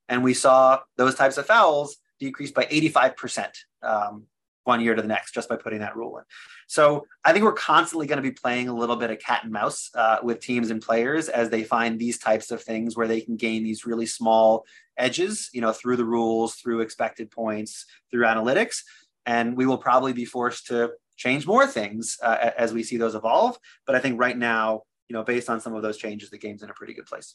and 0.08 0.22
we 0.22 0.34
saw 0.34 0.80
those 0.96 1.14
types 1.14 1.38
of 1.38 1.46
fouls 1.46 1.96
decrease 2.18 2.50
by 2.50 2.64
85% 2.64 3.48
um, 3.82 4.26
one 4.64 4.80
year 4.80 4.94
to 4.94 5.02
the 5.02 5.08
next 5.08 5.32
just 5.32 5.48
by 5.48 5.56
putting 5.56 5.80
that 5.80 5.96
rule 5.96 6.18
in. 6.18 6.24
So 6.66 7.06
I 7.24 7.32
think 7.32 7.44
we're 7.44 7.52
constantly 7.52 8.06
going 8.06 8.18
to 8.18 8.22
be 8.22 8.30
playing 8.30 8.68
a 8.68 8.74
little 8.74 8.96
bit 8.96 9.10
of 9.10 9.18
cat 9.18 9.44
and 9.44 9.52
mouse 9.52 9.90
uh, 9.94 10.18
with 10.22 10.40
teams 10.40 10.70
and 10.70 10.80
players 10.80 11.28
as 11.28 11.50
they 11.50 11.64
find 11.64 11.98
these 11.98 12.18
types 12.18 12.50
of 12.50 12.62
things 12.62 12.96
where 12.96 13.08
they 13.08 13.20
can 13.20 13.36
gain 13.36 13.64
these 13.64 13.84
really 13.86 14.06
small 14.06 14.64
edges, 14.96 15.50
you 15.52 15.60
know, 15.60 15.72
through 15.72 15.96
the 15.96 16.04
rules, 16.04 16.54
through 16.54 16.80
expected 16.80 17.30
points, 17.30 17.86
through 18.10 18.24
analytics. 18.24 18.82
And 19.26 19.56
we 19.56 19.66
will 19.66 19.78
probably 19.78 20.12
be 20.12 20.24
forced 20.24 20.66
to 20.68 20.92
change 21.16 21.46
more 21.46 21.66
things 21.66 22.18
uh, 22.22 22.50
as 22.56 22.72
we 22.72 22.82
see 22.82 22.96
those 22.96 23.14
evolve. 23.14 23.58
But 23.86 23.96
I 23.96 24.00
think 24.00 24.18
right 24.18 24.36
now, 24.36 24.82
you 25.12 25.18
know, 25.18 25.24
based 25.24 25.50
on 25.50 25.60
some 25.60 25.74
of 25.74 25.82
those 25.82 25.98
changes, 25.98 26.30
the 26.30 26.38
game's 26.38 26.62
in 26.62 26.70
a 26.70 26.72
pretty 26.72 26.94
good 26.94 27.04
place. 27.04 27.34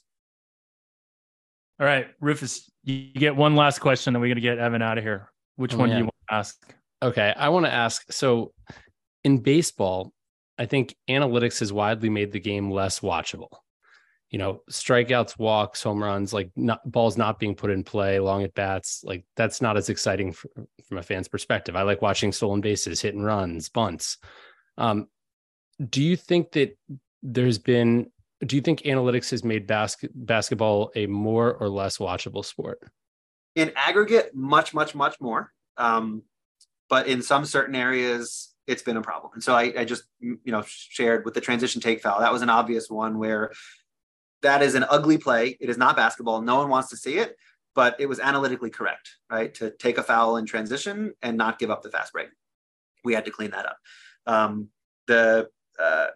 All 1.79 1.85
right, 1.85 2.07
Rufus, 2.19 2.71
you 2.83 3.13
get 3.13 3.35
one 3.35 3.55
last 3.55 3.77
question, 3.81 4.15
and 4.15 4.21
we're 4.21 4.29
going 4.29 4.37
to 4.37 4.41
get 4.41 4.57
Evan 4.57 4.81
out 4.81 4.97
of 4.97 5.03
here. 5.03 5.29
Which 5.57 5.75
oh, 5.75 5.77
one 5.77 5.89
do 5.89 5.97
you 5.97 6.03
want 6.05 6.15
to 6.27 6.33
ask? 6.33 6.73
Okay, 7.03 7.35
I 7.37 7.49
want 7.49 7.67
to 7.67 7.71
ask. 7.71 8.11
So, 8.11 8.51
in 9.23 9.37
baseball, 9.43 10.11
I 10.57 10.65
think 10.65 10.95
analytics 11.07 11.59
has 11.59 11.71
widely 11.71 12.09
made 12.09 12.31
the 12.31 12.39
game 12.39 12.71
less 12.71 13.01
watchable. 13.01 13.55
You 14.31 14.39
know, 14.39 14.61
strikeouts, 14.71 15.37
walks, 15.37 15.83
home 15.83 16.01
runs, 16.01 16.33
like 16.33 16.49
not, 16.55 16.79
balls 16.91 17.15
not 17.15 17.37
being 17.37 17.53
put 17.53 17.69
in 17.69 17.83
play, 17.83 18.19
long 18.19 18.41
at 18.41 18.55
bats, 18.55 19.03
like 19.03 19.23
that's 19.35 19.61
not 19.61 19.77
as 19.77 19.89
exciting 19.89 20.33
for, 20.33 20.49
from 20.83 20.97
a 20.97 21.03
fan's 21.03 21.27
perspective. 21.27 21.75
I 21.75 21.83
like 21.83 22.01
watching 22.01 22.31
stolen 22.31 22.59
bases, 22.59 23.01
hit 23.01 23.13
and 23.13 23.23
runs, 23.23 23.69
bunts. 23.69 24.17
Um, 24.79 25.09
do 25.91 26.01
you 26.01 26.15
think 26.15 26.53
that 26.53 26.75
there's 27.27 27.57
been? 27.57 28.09
Do 28.45 28.55
you 28.55 28.61
think 28.61 28.81
analytics 28.81 29.31
has 29.31 29.43
made 29.43 29.67
basket 29.67 30.11
basketball 30.13 30.91
a 30.95 31.07
more 31.07 31.53
or 31.55 31.69
less 31.69 31.97
watchable 31.97 32.45
sport? 32.45 32.79
In 33.55 33.71
aggregate, 33.75 34.35
much, 34.35 34.73
much, 34.73 34.93
much 34.93 35.19
more. 35.19 35.51
Um, 35.77 36.23
but 36.89 37.07
in 37.07 37.21
some 37.21 37.45
certain 37.45 37.75
areas 37.75 38.53
it's 38.65 38.81
been 38.81 38.97
a 38.97 39.01
problem 39.01 39.31
and 39.33 39.43
so 39.43 39.53
I, 39.53 39.73
I, 39.77 39.85
just 39.85 40.03
you 40.19 40.39
know 40.45 40.63
shared 40.65 41.25
with 41.25 41.33
the 41.33 41.41
transition 41.41 41.81
take 41.81 42.01
foul 42.01 42.19
that 42.19 42.33
was 42.33 42.41
an 42.41 42.49
obvious 42.49 42.89
one 42.89 43.17
where 43.17 43.51
that 44.41 44.61
is 44.61 44.75
an 44.75 44.85
ugly 44.89 45.17
play 45.17 45.57
it 45.59 45.69
is 45.69 45.77
not 45.77 45.95
basketball 45.95 46.41
no 46.41 46.57
one 46.57 46.69
wants 46.69 46.89
to 46.89 46.97
see 46.97 47.17
it 47.17 47.35
but 47.75 47.95
it 47.99 48.07
was 48.07 48.19
analytically 48.19 48.69
correct 48.69 49.17
right 49.29 49.53
to 49.53 49.71
take 49.71 49.97
a 49.97 50.03
foul 50.03 50.37
in 50.37 50.45
transition 50.45 51.13
and 51.21 51.37
not 51.37 51.59
give 51.59 51.71
up 51.71 51.81
the 51.81 51.91
fast 51.91 52.11
break 52.13 52.29
we 53.03 53.13
had 53.13 53.25
to 53.25 53.31
clean 53.31 53.51
that 53.51 53.65
up 53.65 53.77
um, 54.25 54.67
the 55.07 55.47
uh, 55.81 56.07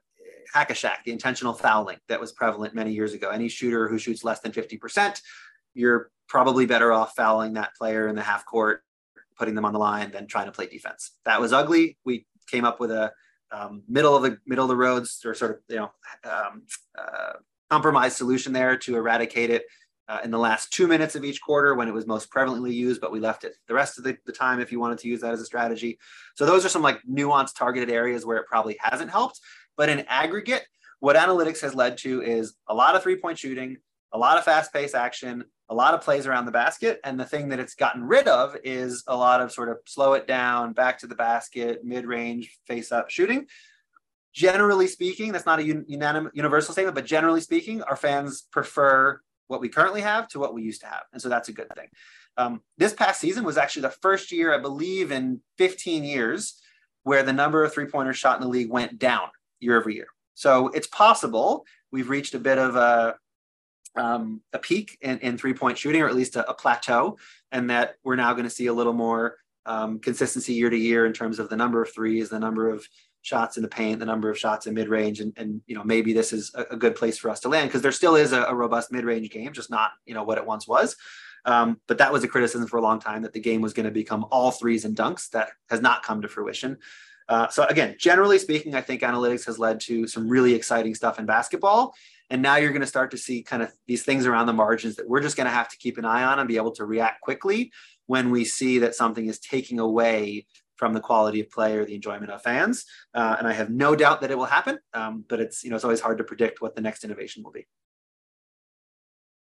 hack 0.54 0.70
a 0.70 0.74
Shaq, 0.74 1.04
the 1.06 1.12
intentional 1.12 1.54
fouling 1.54 1.98
that 2.10 2.20
was 2.20 2.32
prevalent 2.32 2.74
many 2.74 2.92
years 2.92 3.14
ago. 3.14 3.30
Any 3.30 3.50
shooter 3.50 3.88
who 3.88 3.98
shoots 3.98 4.24
less 4.24 4.40
than 4.40 4.52
50%, 4.52 5.22
you're 5.74 6.12
probably 6.28 6.66
better 6.66 6.92
off 6.92 7.16
fouling 7.16 7.54
that 7.54 7.76
player 7.76 8.08
in 8.08 8.16
the 8.16 8.22
half 8.22 8.46
court 8.46 8.84
putting 9.38 9.56
them 9.56 9.66
on 9.66 9.74
the 9.74 9.80
line 9.80 10.12
than 10.12 10.28
trying 10.28 10.46
to 10.46 10.52
play 10.52 10.68
defense. 10.68 11.12
That 11.26 11.42
was 11.42 11.52
ugly. 11.52 11.98
We 12.06 12.28
came 12.48 12.64
up 12.64 12.80
with 12.80 12.92
a 12.92 13.12
um, 13.52 13.84
middle 13.88 14.16
of 14.16 14.24
the 14.24 14.38
middle 14.46 14.66
of 14.66 14.70
the 14.70 14.76
roads 14.76 15.22
or 15.26 15.34
sort 15.34 15.52
of 15.52 15.58
you 15.68 15.76
know 15.78 15.92
um, 16.24 16.64
uh, 16.98 17.34
compromise 17.70 18.16
solution 18.16 18.54
there 18.54 18.78
to 18.78 18.96
eradicate 18.96 19.50
it 19.50 19.64
uh, 20.08 20.20
in 20.24 20.32
the 20.32 20.38
last 20.38 20.72
two 20.72 20.88
minutes 20.88 21.16
of 21.16 21.24
each 21.24 21.42
quarter 21.42 21.74
when 21.74 21.88
it 21.88 21.94
was 21.94 22.06
most 22.06 22.32
prevalently 22.32 22.74
used, 22.74 23.00
but 23.00 23.12
we 23.12 23.20
left 23.20 23.44
it 23.44 23.56
the 23.68 23.74
rest 23.74 23.98
of 23.98 24.04
the, 24.04 24.18
the 24.26 24.32
time 24.32 24.60
if 24.60 24.72
you 24.72 24.80
wanted 24.80 24.98
to 25.00 25.08
use 25.08 25.22
that 25.22 25.34
as 25.34 25.42
a 25.42 25.46
strategy. 25.46 25.98
So 26.36 26.46
those 26.46 26.66
are 26.66 26.70
some 26.70 26.82
like 26.82 27.00
nuanced 27.10 27.56
targeted 27.56 27.90
areas 27.90 28.26
where 28.26 28.38
it 28.38 28.46
probably 28.46 28.78
hasn't 28.80 29.10
helped. 29.10 29.40
But 29.78 29.90
in 29.90 30.06
aggregate, 30.08 30.66
what 31.00 31.16
analytics 31.16 31.62
has 31.62 31.74
led 31.76 31.98
to 32.00 32.22
is 32.22 32.54
a 32.68 32.74
lot 32.74 32.96
of 32.96 33.04
three 33.04 33.18
point 33.18 33.38
shooting, 33.38 33.78
a 34.12 34.18
lot 34.18 34.38
of 34.38 34.44
fast 34.44 34.72
paced 34.72 34.96
action, 34.96 35.44
a 35.68 35.74
lot 35.74 35.94
of 35.94 36.02
plays 36.02 36.28
around 36.28 36.46
the 36.46 36.52
basket. 36.52 37.00
And 37.04 37.20
the 37.20 37.26
thing 37.26 37.50
that 37.50 37.60
it's 37.60 37.76
gotten 37.76 38.04
rid 38.04 38.28
of 38.28 38.56
is 38.64 39.04
a 39.08 39.16
lot 39.16 39.42
of 39.42 39.52
sort 39.52 39.70
of 39.70 39.78
slow 39.86 40.14
it 40.14 40.28
down, 40.28 40.74
back 40.74 41.00
to 41.00 41.08
the 41.08 41.16
basket, 41.16 41.84
mid 41.84 42.06
range, 42.06 42.58
face 42.68 42.92
up 42.92 43.10
shooting. 43.10 43.48
Generally 44.34 44.88
speaking, 44.88 45.32
that's 45.32 45.46
not 45.46 45.60
a 45.60 45.64
unanimous 45.64 46.32
universal 46.36 46.74
statement, 46.74 46.96
but 46.96 47.06
generally 47.06 47.42
speaking, 47.42 47.82
our 47.84 47.96
fans 47.96 48.44
prefer 48.52 49.20
what 49.48 49.60
we 49.60 49.70
currently 49.70 50.02
have 50.02 50.28
to 50.30 50.40
what 50.40 50.54
we 50.54 50.62
used 50.62 50.82
to 50.82 50.88
have. 50.88 51.04
And 51.12 51.22
so 51.22 51.30
that's 51.30 51.50
a 51.50 51.54
good 51.54 51.68
thing. 51.76 51.88
Um, 52.38 52.62
this 52.78 52.94
past 52.94 53.20
season 53.20 53.44
was 53.44 53.58
actually 53.58 53.84
the 53.84 53.90
first 54.02 54.32
year, 54.32 54.54
I 54.54 54.60
believe, 54.60 55.12
in 55.12 55.42
15 55.58 56.04
years 56.04 56.62
where 57.04 57.24
the 57.24 57.34
number 57.34 57.64
of 57.64 57.74
three 57.74 57.88
pointers 57.88 58.18
shot 58.18 58.38
in 58.38 58.44
the 58.44 58.48
league 58.48 58.70
went 58.70 59.00
down 59.00 59.30
year 59.62 59.80
over 59.80 59.90
year. 59.90 60.08
So 60.34 60.68
it's 60.70 60.88
possible 60.88 61.66
we've 61.92 62.10
reached 62.10 62.34
a 62.34 62.40
bit 62.40 62.58
of 62.58 62.76
a 62.76 63.16
um, 63.96 64.42
a 64.54 64.60
peak 64.60 64.98
in, 65.02 65.20
in 65.20 65.38
three 65.38 65.54
point 65.54 65.78
shooting, 65.78 66.02
or 66.02 66.08
at 66.08 66.16
least 66.16 66.36
a, 66.36 66.50
a 66.50 66.54
plateau, 66.54 67.18
and 67.52 67.70
that 67.70 67.96
we're 68.04 68.16
now 68.16 68.32
going 68.34 68.46
to 68.46 68.50
see 68.50 68.68
a 68.68 68.74
little 68.74 68.94
more 68.94 69.36
um, 69.66 70.00
consistency 70.00 70.54
year 70.54 70.70
to 70.70 70.78
year 70.78 71.06
in 71.06 71.14
terms 71.14 71.40
of 71.40 71.50
the 71.50 71.58
number 71.58 71.82
of 71.82 71.94
threes, 71.94 72.30
the 72.30 72.40
number 72.40 72.70
of 72.70 72.88
shots 73.22 73.58
in 73.58 73.64
the 73.64 73.70
paint, 73.70 74.00
the 74.00 74.06
number 74.06 74.30
of 74.30 74.38
shots 74.38 74.66
in 74.66 74.74
mid 74.74 74.88
range, 74.88 75.20
and, 75.20 75.34
and 75.38 75.62
you 75.68 75.76
know 75.76 75.84
maybe 75.84 76.14
this 76.14 76.34
is 76.34 76.52
a, 76.56 76.66
a 76.72 76.78
good 76.78 76.96
place 76.96 77.18
for 77.18 77.30
us 77.30 77.40
to 77.42 77.50
land 77.50 77.70
because 77.70 77.82
there 77.82 77.92
still 77.92 78.16
is 78.16 78.32
a, 78.32 78.44
a 78.44 78.56
robust 78.56 78.92
mid 78.92 79.06
range 79.06 79.30
game, 79.30 79.52
just 79.54 79.70
not 79.70 79.92
you 80.06 80.14
know 80.14 80.24
what 80.24 80.38
it 80.38 80.46
once 80.46 80.68
was. 80.68 80.96
Um, 81.44 81.82
but 81.88 81.98
that 81.98 82.14
was 82.14 82.24
a 82.24 82.28
criticism 82.28 82.68
for 82.68 82.78
a 82.78 82.82
long 82.82 83.00
time 83.00 83.24
that 83.24 83.34
the 83.34 83.40
game 83.40 83.62
was 83.62 83.74
going 83.74 83.86
to 83.86 83.92
become 83.92 84.26
all 84.32 84.52
threes 84.52 84.86
and 84.86 84.96
dunks. 84.96 85.30
That 85.32 85.50
has 85.70 85.82
not 85.82 86.04
come 86.04 86.22
to 86.22 86.28
fruition. 86.28 86.78
Uh, 87.30 87.48
so 87.48 87.66
again, 87.66 87.96
generally 87.98 88.38
speaking, 88.38 88.76
I 88.76 88.82
think 88.82 89.02
analytics 89.02 89.46
has 89.46 89.58
led 89.60 89.80
to 89.82 90.08
some 90.08 90.28
really 90.28 90.54
exciting 90.54 90.96
stuff 90.96 91.20
in 91.20 91.26
basketball. 91.26 91.94
And 92.30 92.42
now 92.42 92.56
you're 92.56 92.72
going 92.72 92.82
to 92.82 92.88
start 92.88 93.12
to 93.12 93.18
see 93.18 93.44
kind 93.44 93.62
of 93.62 93.72
these 93.88 94.04
things 94.04 94.26
around 94.26 94.46
the 94.46 94.54
margins 94.54 94.96
that 94.96 95.08
we're 95.08 95.22
just 95.22 95.36
going 95.36 95.46
to 95.46 95.52
have 95.52 95.70
to 95.70 95.78
keep 95.78 95.98
an 95.98 96.06
eye 96.06 96.24
on 96.24 96.40
and 96.40 96.48
be 96.48 96.56
able 96.56 96.72
to 96.72 96.86
react 96.86 97.22
quickly 97.22 97.72
when 98.08 98.32
we 98.32 98.46
see 98.46 98.80
that 98.80 98.96
something 98.96 99.28
is 99.28 99.40
taking 99.40 99.80
away 99.80 100.46
from 100.82 100.94
the 100.94 101.00
quality 101.00 101.42
of 101.42 101.52
play 101.52 101.78
or 101.78 101.86
the 101.86 101.94
enjoyment 101.94 102.32
of 102.32 102.42
fans. 102.42 102.86
Uh, 103.14 103.36
and 103.38 103.48
I 103.48 103.54
have 103.54 103.70
no 103.70 103.96
doubt 103.96 104.22
that 104.22 104.32
it 104.32 104.38
will 104.38 104.46
happen. 104.46 104.80
Um, 104.94 105.24
but 105.28 105.40
it's 105.40 105.64
you 105.64 105.70
know 105.70 105.76
it's 105.76 105.86
always 105.86 106.02
hard 106.02 106.18
to 106.18 106.24
predict 106.24 106.62
what 106.62 106.74
the 106.74 106.82
next 106.82 107.04
innovation 107.04 107.44
will 107.44 107.52
be. 107.52 107.68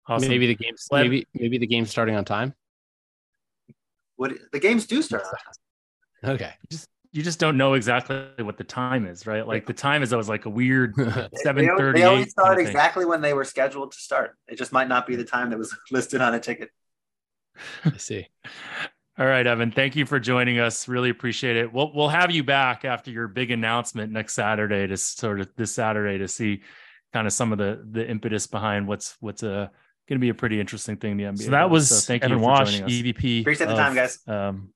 Awesome. 0.07 0.29
Maybe 0.29 0.47
the 0.47 0.55
game's 0.55 0.87
maybe 0.91 1.27
maybe 1.33 1.57
the 1.57 1.67
game's 1.67 1.89
starting 1.89 2.15
on 2.15 2.23
time. 2.23 2.53
What 4.15 4.33
the 4.53 4.59
games 4.59 4.87
do 4.87 5.01
start 5.01 5.23
on 5.25 5.31
time. 5.31 6.35
Okay. 6.35 6.53
Just 6.69 6.87
you 7.17 7.23
just 7.23 7.39
don't 7.39 7.57
know 7.57 7.73
exactly 7.73 8.23
what 8.41 8.57
the 8.57 8.63
time 8.63 9.07
is, 9.07 9.25
right? 9.25 9.45
Like 9.45 9.65
the 9.65 9.73
time 9.73 10.03
is 10.03 10.13
always 10.13 10.29
like 10.29 10.45
a 10.45 10.51
weird 10.51 10.93
seven 11.35 11.67
thirty. 11.75 12.01
They 12.01 12.05
always 12.05 12.29
start 12.29 12.59
exactly 12.59 13.05
when 13.05 13.21
they 13.21 13.33
were 13.33 13.43
scheduled 13.43 13.91
to 13.93 13.97
start. 13.97 14.37
It 14.47 14.55
just 14.59 14.71
might 14.71 14.87
not 14.87 15.07
be 15.07 15.15
the 15.15 15.23
time 15.23 15.49
that 15.49 15.57
was 15.57 15.75
listed 15.91 16.21
on 16.21 16.35
a 16.35 16.39
ticket. 16.39 16.69
I 17.83 17.97
see. 17.97 18.27
All 19.19 19.25
right, 19.25 19.47
Evan. 19.47 19.71
Thank 19.71 19.95
you 19.95 20.05
for 20.05 20.19
joining 20.19 20.59
us. 20.59 20.87
Really 20.87 21.09
appreciate 21.09 21.55
it. 21.55 21.73
We'll 21.73 21.91
we'll 21.91 22.09
have 22.09 22.29
you 22.29 22.43
back 22.43 22.85
after 22.85 23.09
your 23.09 23.27
big 23.27 23.49
announcement 23.49 24.13
next 24.13 24.35
Saturday 24.35 24.85
to 24.85 24.95
sort 24.95 25.41
of 25.41 25.49
this 25.57 25.73
Saturday 25.73 26.19
to 26.19 26.27
see 26.27 26.61
kind 27.13 27.25
of 27.25 27.33
some 27.33 27.51
of 27.51 27.57
the 27.57 27.83
the 27.89 28.07
impetus 28.07 28.45
behind 28.45 28.87
what's 28.87 29.17
what's 29.21 29.41
a 29.41 29.71
going 30.07 30.19
to 30.19 30.23
be 30.23 30.29
a 30.29 30.35
pretty 30.35 30.59
interesting 30.59 30.97
thing 30.97 31.13
in 31.13 31.17
the 31.17 31.23
NBA. 31.23 31.45
So 31.45 31.51
that 31.51 31.71
was 31.71 31.89
so 31.89 32.07
thank 32.07 32.23
Evan 32.23 32.37
you 32.37 32.43
for 32.43 32.51
Wasch, 32.51 32.79
EVP. 32.79 33.41
Appreciate 33.41 33.69
of, 33.69 33.75
the 33.75 33.81
time, 33.81 33.95
guys. 33.95 34.19
Um, 34.27 34.69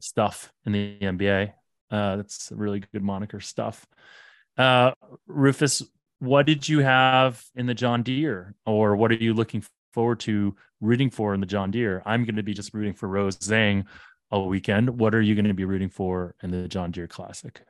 stuff 0.00 0.52
in 0.64 0.72
the 0.72 0.98
NBA. 1.00 1.52
Uh, 1.90 2.16
that's 2.16 2.50
really 2.54 2.82
good 2.92 3.02
moniker 3.02 3.40
stuff. 3.40 3.86
Uh, 4.56 4.92
Rufus, 5.26 5.82
what 6.18 6.46
did 6.46 6.68
you 6.68 6.80
have 6.80 7.44
in 7.54 7.66
the 7.66 7.74
John 7.74 8.02
Deere, 8.02 8.54
or 8.64 8.96
what 8.96 9.12
are 9.12 9.16
you 9.16 9.34
looking 9.34 9.62
forward 9.92 10.20
to 10.20 10.56
rooting 10.80 11.10
for 11.10 11.34
in 11.34 11.40
the 11.40 11.46
John 11.46 11.70
Deere? 11.70 12.02
I'm 12.06 12.24
going 12.24 12.36
to 12.36 12.42
be 12.42 12.54
just 12.54 12.74
rooting 12.74 12.94
for 12.94 13.08
Rose 13.08 13.36
Zhang 13.36 13.84
all 14.30 14.48
weekend. 14.48 14.98
What 14.98 15.14
are 15.14 15.20
you 15.20 15.34
going 15.34 15.46
to 15.46 15.54
be 15.54 15.64
rooting 15.64 15.90
for 15.90 16.34
in 16.42 16.50
the 16.50 16.68
John 16.68 16.90
Deere 16.90 17.06
Classic? 17.06 17.60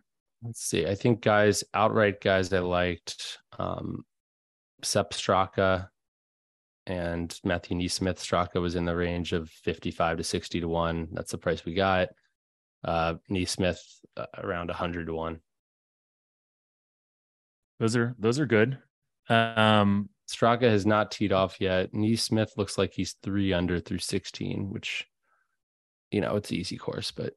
Let's 0.43 0.63
see. 0.63 0.87
I 0.87 0.95
think 0.95 1.23
guys, 1.23 1.65
outright 1.75 2.21
guys, 2.21 2.53
I 2.53 2.61
liked 2.61 3.39
um, 3.59 4.05
Sepp 4.83 5.11
Straka 5.11 5.89
and 6.87 7.39
Matthew 7.43 7.77
NeSmith. 7.77 8.19
Straka 8.19 8.61
was 8.61 8.77
in 8.77 8.85
the 8.85 8.95
range 8.95 9.33
of 9.33 9.51
55 9.51 10.19
to 10.19 10.25
60 10.25 10.61
to 10.61 10.69
1. 10.69 11.09
That's 11.13 11.33
the 11.33 11.39
price 11.39 11.65
we 11.65 11.75
got 11.75 12.09
uh, 12.85 13.15
NeSmith 13.31 13.79
uh, 14.17 14.27
around 14.39 14.69
100 14.69 15.07
to 15.07 15.15
1. 15.15 15.41
Those 17.79 17.97
are 17.97 18.15
those 18.19 18.39
are 18.39 18.47
good. 18.47 18.79
Um, 19.29 20.09
Straka 20.29 20.63
has 20.63 20.87
not 20.87 21.11
teed 21.11 21.33
off 21.33 21.61
yet. 21.61 21.91
Smith 22.17 22.53
looks 22.57 22.79
like 22.79 22.93
he's 22.93 23.17
three 23.23 23.53
under 23.53 23.81
through 23.81 23.99
16, 23.99 24.71
which, 24.71 25.07
you 26.11 26.21
know, 26.21 26.37
it's 26.37 26.51
an 26.51 26.57
easy 26.57 26.77
course, 26.77 27.11
but 27.11 27.35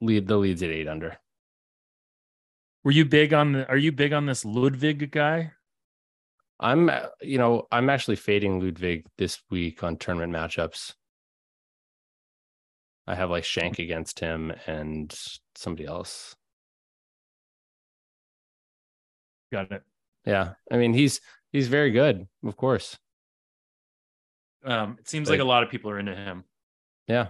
lead 0.00 0.26
the 0.26 0.36
leads 0.36 0.62
at 0.62 0.70
eight 0.70 0.88
under. 0.88 1.18
Were 2.84 2.90
you 2.90 3.04
big 3.04 3.32
on 3.32 3.52
the? 3.52 3.68
Are 3.68 3.76
you 3.76 3.92
big 3.92 4.12
on 4.12 4.26
this 4.26 4.44
Ludvig 4.44 5.10
guy? 5.12 5.52
I'm, 6.58 6.90
you 7.20 7.38
know, 7.38 7.66
I'm 7.70 7.90
actually 7.90 8.16
fading 8.16 8.60
Ludvig 8.60 9.06
this 9.18 9.40
week 9.50 9.82
on 9.84 9.96
tournament 9.96 10.32
matchups. 10.32 10.94
I 13.06 13.14
have 13.14 13.30
like 13.30 13.44
Schenk 13.44 13.78
against 13.78 14.20
him 14.20 14.52
and 14.66 15.12
somebody 15.54 15.86
else. 15.86 16.36
Got 19.52 19.72
it. 19.72 19.82
Yeah, 20.24 20.54
I 20.70 20.76
mean 20.76 20.94
he's 20.94 21.20
he's 21.50 21.68
very 21.68 21.90
good, 21.90 22.26
of 22.44 22.56
course. 22.56 22.96
Um, 24.64 24.96
it 25.00 25.08
seems 25.08 25.28
like, 25.28 25.38
like 25.38 25.44
a 25.44 25.48
lot 25.48 25.62
of 25.62 25.70
people 25.70 25.90
are 25.90 25.98
into 25.98 26.14
him. 26.14 26.44
Yeah. 27.08 27.28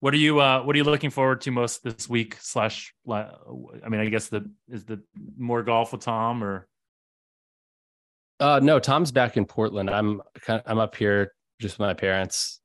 What 0.00 0.14
are 0.14 0.18
you 0.18 0.40
uh 0.40 0.62
what 0.62 0.74
are 0.74 0.78
you 0.78 0.84
looking 0.84 1.10
forward 1.10 1.42
to 1.42 1.50
most 1.50 1.84
this 1.84 2.08
week 2.08 2.38
slash 2.40 2.94
I 3.08 3.88
mean 3.88 4.00
I 4.00 4.06
guess 4.06 4.28
the 4.28 4.50
is 4.68 4.86
the 4.86 5.02
more 5.36 5.62
golf 5.62 5.92
with 5.92 6.00
Tom 6.00 6.42
or 6.42 6.66
uh 8.40 8.60
no 8.62 8.78
Tom's 8.78 9.12
back 9.12 9.36
in 9.36 9.44
Portland. 9.44 9.90
I'm 9.90 10.22
kind 10.40 10.62
of, 10.64 10.70
I'm 10.70 10.78
up 10.78 10.96
here 10.96 11.34
just 11.60 11.78
with 11.78 11.86
my 11.86 11.92
parents. 11.92 12.59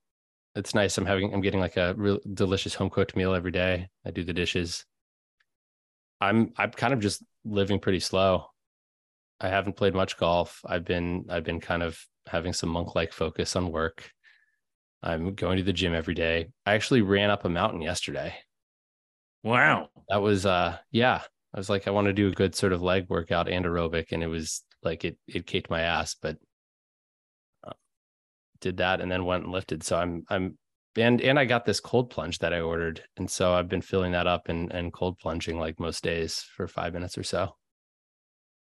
It's 0.55 0.73
nice. 0.73 0.97
I'm 0.97 1.05
having 1.05 1.33
I'm 1.33 1.41
getting 1.41 1.59
like 1.59 1.77
a 1.77 1.93
real 1.95 2.19
delicious 2.33 2.73
home 2.73 2.89
cooked 2.89 3.15
meal 3.15 3.33
every 3.33 3.51
day. 3.51 3.89
I 4.05 4.11
do 4.11 4.23
the 4.23 4.33
dishes. 4.33 4.85
I'm 6.21 6.53
I'm 6.57 6.71
kind 6.71 6.93
of 6.93 7.01
just 7.01 7.23
living 7.43 7.79
pretty 7.79 7.99
slow. 7.99 8.45
I 9.41 9.49
haven't 9.49 9.75
played 9.75 9.93
much 9.93 10.17
golf. 10.17 10.61
I've 10.65 10.85
been 10.85 11.25
I've 11.29 11.43
been 11.43 11.59
kind 11.59 11.83
of 11.83 11.99
having 12.27 12.53
some 12.53 12.69
monk 12.69 12.95
like 12.95 13.11
focus 13.11 13.55
on 13.55 13.71
work. 13.71 14.09
I'm 15.03 15.35
going 15.35 15.57
to 15.57 15.63
the 15.63 15.73
gym 15.73 15.93
every 15.93 16.13
day. 16.13 16.47
I 16.65 16.73
actually 16.73 17.01
ran 17.01 17.29
up 17.29 17.45
a 17.45 17.49
mountain 17.49 17.81
yesterday. 17.81 18.35
Wow. 19.43 19.89
That 20.09 20.21
was 20.21 20.45
uh 20.45 20.77
yeah. 20.89 21.21
I 21.53 21.57
was 21.57 21.69
like 21.69 21.87
I 21.87 21.91
want 21.91 22.07
to 22.07 22.13
do 22.13 22.29
a 22.29 22.31
good 22.31 22.55
sort 22.55 22.73
of 22.73 22.81
leg 22.81 23.07
workout 23.09 23.49
and 23.49 23.65
aerobic 23.65 24.11
and 24.11 24.23
it 24.23 24.27
was 24.27 24.63
like 24.83 25.03
it 25.03 25.17
it 25.27 25.45
kicked 25.45 25.69
my 25.69 25.81
ass 25.81 26.15
but 26.21 26.37
did 28.65 28.77
that 28.77 28.99
and 28.99 29.11
then 29.11 29.25
went 29.25 29.43
and 29.43 29.53
lifted. 29.53 29.83
So 29.83 29.95
I'm 29.95 30.23
I'm 30.27 30.57
and 30.97 31.21
and 31.21 31.37
I 31.37 31.45
got 31.45 31.65
this 31.65 31.79
cold 31.79 32.09
plunge 32.09 32.39
that 32.39 32.53
I 32.53 32.61
ordered 32.61 33.03
and 33.15 33.29
so 33.29 33.53
I've 33.53 33.69
been 33.69 33.81
filling 33.81 34.13
that 34.13 34.27
up 34.27 34.49
and 34.49 34.71
and 34.71 34.91
cold 34.91 35.19
plunging 35.19 35.59
like 35.59 35.79
most 35.79 36.03
days 36.03 36.43
for 36.55 36.67
5 36.67 36.93
minutes 36.93 37.17
or 37.17 37.23
so. 37.23 37.55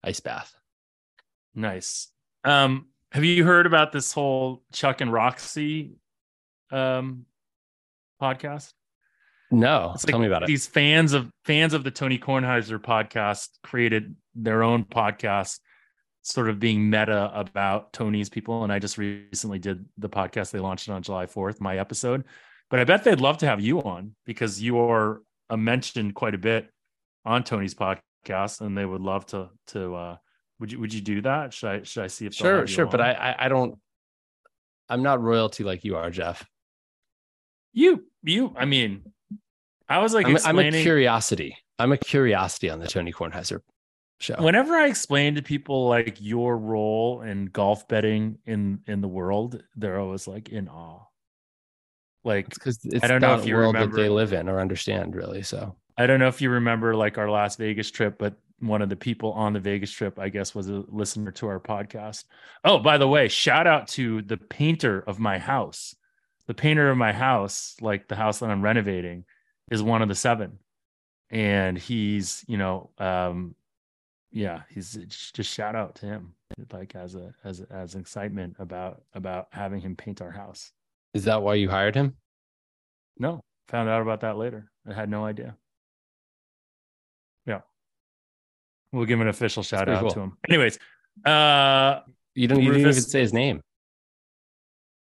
Ice 0.04 0.20
bath. 0.20 0.54
Nice. 1.54 2.12
Um 2.44 2.88
have 3.12 3.24
you 3.24 3.44
heard 3.44 3.64
about 3.64 3.92
this 3.92 4.12
whole 4.12 4.62
Chuck 4.72 5.00
and 5.00 5.12
Roxy 5.12 5.92
um, 6.72 7.26
podcast? 8.20 8.72
No, 9.52 9.92
it's 9.94 10.04
tell 10.04 10.18
like 10.18 10.22
me 10.22 10.26
about 10.26 10.42
it. 10.42 10.46
These 10.46 10.66
fans 10.66 11.12
of 11.12 11.30
fans 11.44 11.74
of 11.74 11.84
the 11.84 11.92
Tony 11.92 12.18
Kornheiser 12.18 12.80
podcast 12.80 13.50
created 13.62 14.16
their 14.34 14.64
own 14.64 14.84
podcast, 14.84 15.60
sort 16.24 16.48
of 16.48 16.58
being 16.58 16.90
meta 16.90 17.30
about 17.34 17.92
Tony's 17.92 18.28
people. 18.28 18.64
And 18.64 18.72
I 18.72 18.78
just 18.78 18.98
recently 18.98 19.58
did 19.58 19.84
the 19.98 20.08
podcast. 20.08 20.50
They 20.50 20.58
launched 20.58 20.88
it 20.88 20.92
on 20.92 21.02
July 21.02 21.26
4th, 21.26 21.60
my 21.60 21.78
episode. 21.78 22.24
But 22.70 22.80
I 22.80 22.84
bet 22.84 23.04
they'd 23.04 23.20
love 23.20 23.38
to 23.38 23.46
have 23.46 23.60
you 23.60 23.82
on 23.82 24.16
because 24.24 24.60
you 24.60 24.80
are 24.80 25.22
a 25.50 25.56
mentioned 25.56 26.14
quite 26.14 26.34
a 26.34 26.38
bit 26.38 26.68
on 27.24 27.44
Tony's 27.44 27.74
podcast, 27.74 28.62
and 28.62 28.76
they 28.76 28.84
would 28.84 29.02
love 29.02 29.26
to 29.26 29.50
to 29.68 29.94
uh 29.94 30.16
would 30.58 30.72
you 30.72 30.80
would 30.80 30.92
you 30.92 31.02
do 31.02 31.20
that? 31.20 31.52
Should 31.52 31.68
I 31.68 31.82
should 31.82 32.04
I 32.04 32.06
see 32.06 32.26
if 32.26 32.34
sure 32.34 32.66
sure? 32.66 32.86
But 32.86 33.02
I, 33.02 33.12
I 33.12 33.44
I 33.44 33.48
don't 33.48 33.78
I'm 34.88 35.02
not 35.02 35.22
royalty 35.22 35.62
like 35.62 35.84
you 35.84 35.96
are, 35.96 36.10
Jeff. 36.10 36.46
You, 37.72 38.04
you, 38.22 38.54
I 38.56 38.66
mean, 38.66 39.02
I 39.88 39.98
was 39.98 40.14
like, 40.14 40.26
I'm, 40.26 40.38
I'm, 40.44 40.58
a 40.58 40.70
curiosity. 40.70 41.56
I'm 41.78 41.92
a 41.92 41.96
curiosity 41.96 42.70
on 42.70 42.78
the 42.78 42.86
Tony 42.86 43.12
Kornheiser 43.12 43.60
show. 44.18 44.36
Whenever 44.38 44.74
I 44.74 44.86
explain 44.86 45.34
to 45.36 45.42
people 45.42 45.88
like 45.88 46.18
your 46.20 46.56
role 46.56 47.22
in 47.22 47.46
golf 47.46 47.88
betting 47.88 48.38
in 48.46 48.80
in 48.86 49.00
the 49.00 49.08
world, 49.08 49.62
they're 49.76 49.98
always 49.98 50.26
like 50.26 50.48
in 50.48 50.68
awe. 50.68 51.02
Like, 52.24 52.48
because 52.48 52.78
I 53.02 53.06
don't 53.06 53.20
know 53.20 53.38
if 53.38 53.46
you 53.46 53.54
world 53.54 53.74
remember, 53.74 53.96
that 53.96 54.02
they 54.02 54.08
live 54.08 54.32
in 54.32 54.48
or 54.48 54.60
understand, 54.60 55.14
really. 55.14 55.42
So 55.42 55.76
I 55.98 56.06
don't 56.06 56.20
know 56.20 56.28
if 56.28 56.40
you 56.40 56.50
remember 56.50 56.94
like 56.94 57.18
our 57.18 57.28
Las 57.28 57.56
Vegas 57.56 57.90
trip, 57.90 58.16
but 58.18 58.34
one 58.60 58.80
of 58.80 58.88
the 58.88 58.96
people 58.96 59.32
on 59.32 59.52
the 59.52 59.60
Vegas 59.60 59.90
trip, 59.90 60.18
I 60.18 60.30
guess, 60.30 60.54
was 60.54 60.70
a 60.70 60.84
listener 60.88 61.32
to 61.32 61.48
our 61.48 61.60
podcast. 61.60 62.24
Oh, 62.64 62.78
by 62.78 62.96
the 62.96 63.08
way, 63.08 63.28
shout 63.28 63.66
out 63.66 63.88
to 63.88 64.22
the 64.22 64.38
painter 64.38 65.04
of 65.06 65.18
my 65.18 65.38
house 65.38 65.94
the 66.46 66.54
painter 66.54 66.90
of 66.90 66.98
my 66.98 67.12
house, 67.12 67.76
like 67.80 68.08
the 68.08 68.16
house 68.16 68.40
that 68.40 68.50
I'm 68.50 68.62
renovating, 68.62 69.24
is 69.70 69.82
one 69.82 70.02
of 70.02 70.08
the 70.08 70.14
seven. 70.14 70.58
And 71.30 71.78
he's, 71.78 72.44
you 72.46 72.58
know, 72.58 72.90
um, 72.98 73.54
yeah, 74.34 74.62
he's 74.68 74.94
just 75.32 75.54
shout 75.54 75.76
out 75.76 75.94
to 75.96 76.06
him, 76.06 76.34
like 76.72 76.96
as 76.96 77.14
a 77.14 77.32
as 77.44 77.60
as 77.70 77.94
excitement 77.94 78.56
about 78.58 79.02
about 79.14 79.46
having 79.52 79.80
him 79.80 79.94
paint 79.94 80.20
our 80.20 80.32
house. 80.32 80.72
Is 81.14 81.22
that 81.24 81.40
why 81.40 81.54
you 81.54 81.70
hired 81.70 81.94
him? 81.94 82.16
No, 83.16 83.40
found 83.68 83.88
out 83.88 84.02
about 84.02 84.20
that 84.22 84.36
later. 84.36 84.68
I 84.90 84.92
had 84.92 85.08
no 85.08 85.24
idea. 85.24 85.56
Yeah, 87.46 87.60
we'll 88.92 89.06
give 89.06 89.20
an 89.20 89.28
official 89.28 89.62
shout 89.62 89.88
out 89.88 90.00
cool. 90.00 90.10
to 90.10 90.20
him. 90.20 90.36
Anyways, 90.48 90.80
uh, 91.24 92.00
you 92.34 92.48
don't 92.48 92.60
you 92.60 92.72
didn't 92.72 92.80
even 92.80 92.92
say 92.92 93.20
his 93.20 93.32
name. 93.32 93.62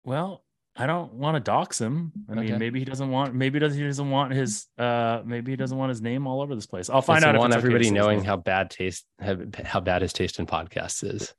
Well, 0.04 0.42
I 0.74 0.86
don't 0.86 1.12
want 1.12 1.34
to 1.34 1.40
dox 1.40 1.78
him. 1.78 2.12
I 2.28 2.32
okay. 2.32 2.50
mean, 2.50 2.58
maybe 2.58 2.78
he 2.78 2.84
doesn't 2.84 3.10
want. 3.10 3.34
Maybe 3.34 3.58
does 3.58 3.74
he 3.74 3.84
doesn't 3.84 4.10
want 4.10 4.32
his. 4.32 4.66
Uh, 4.78 5.20
maybe 5.24 5.52
he 5.52 5.56
doesn't 5.56 5.76
want 5.76 5.90
his 5.90 6.00
name 6.00 6.26
all 6.26 6.40
over 6.40 6.54
this 6.54 6.66
place. 6.66 6.88
I'll 6.88 7.02
find 7.02 7.24
out. 7.24 7.34
I 7.34 7.38
Want 7.38 7.52
everybody 7.52 7.86
okay 7.86 7.94
knowing 7.94 8.24
how 8.24 8.36
bad 8.36 8.70
taste, 8.70 9.04
how 9.20 9.80
bad 9.80 10.02
his 10.02 10.14
taste 10.14 10.38
in 10.38 10.46
podcasts 10.46 11.04
is. 11.04 11.34